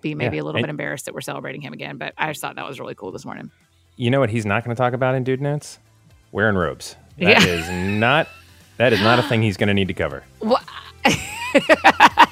be 0.01 0.15
maybe 0.15 0.37
yeah. 0.37 0.43
a 0.43 0.45
little 0.45 0.59
and, 0.59 0.65
bit 0.65 0.71
embarrassed 0.71 1.07
that 1.07 1.15
we're 1.15 1.21
celebrating 1.21 1.61
him 1.61 1.73
again. 1.73 1.97
But 1.97 2.15
I 2.19 2.29
just 2.29 2.41
thought 2.41 2.57
that 2.57 2.67
was 2.67 2.79
really 2.81 2.95
cool 2.95 3.13
this 3.13 3.25
morning. 3.25 3.51
You 3.97 4.11
know 4.11 4.21
what 4.21 4.31
he's 4.31 4.47
not 4.47 4.65
going 4.65 4.75
to 4.75 4.81
talk 4.81 4.93
about 4.93 5.17
in 5.17 5.25
Dude 5.25 5.41
Notes? 5.41 5.79
Wearing 6.31 6.57
robes. 6.57 6.97
That 7.19 7.45
yeah. 7.45 7.45
is 7.45 7.69
not. 7.99 8.29
That 8.77 8.93
is 8.93 9.01
not 9.01 9.19
a 9.19 9.25
thing 9.25 9.43
he's 9.43 9.57
going 9.57 9.67
to 9.69 9.75
need 9.75 9.89
to 9.89 9.95
cover. 9.95 10.25
Well, 10.41 10.63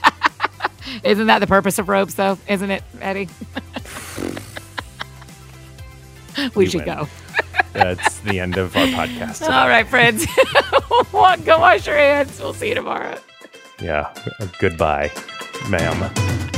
Isn't 1.02 1.26
that 1.26 1.38
the 1.40 1.46
purpose 1.46 1.78
of 1.78 1.88
robes, 1.88 2.14
though? 2.14 2.38
Isn't 2.48 2.70
it, 2.70 2.82
Eddie? 3.00 3.28
we, 6.54 6.66
should 6.66 6.86
win. 6.86 6.96
go. 6.96 7.08
That's 7.72 8.18
the 8.20 8.40
end 8.40 8.56
of 8.56 8.76
our 8.76 8.86
podcast. 8.86 9.38
Today. 9.38 9.52
All 9.52 9.68
right, 9.68 9.86
friends. 9.86 10.26
go 11.44 11.58
wash 11.58 11.86
your 11.86 11.96
hands. 11.96 12.38
We'll 12.40 12.54
see 12.54 12.68
you 12.68 12.74
tomorrow. 12.74 13.18
Yeah. 13.80 14.12
Goodbye, 14.58 15.12
ma'am. 15.68 16.52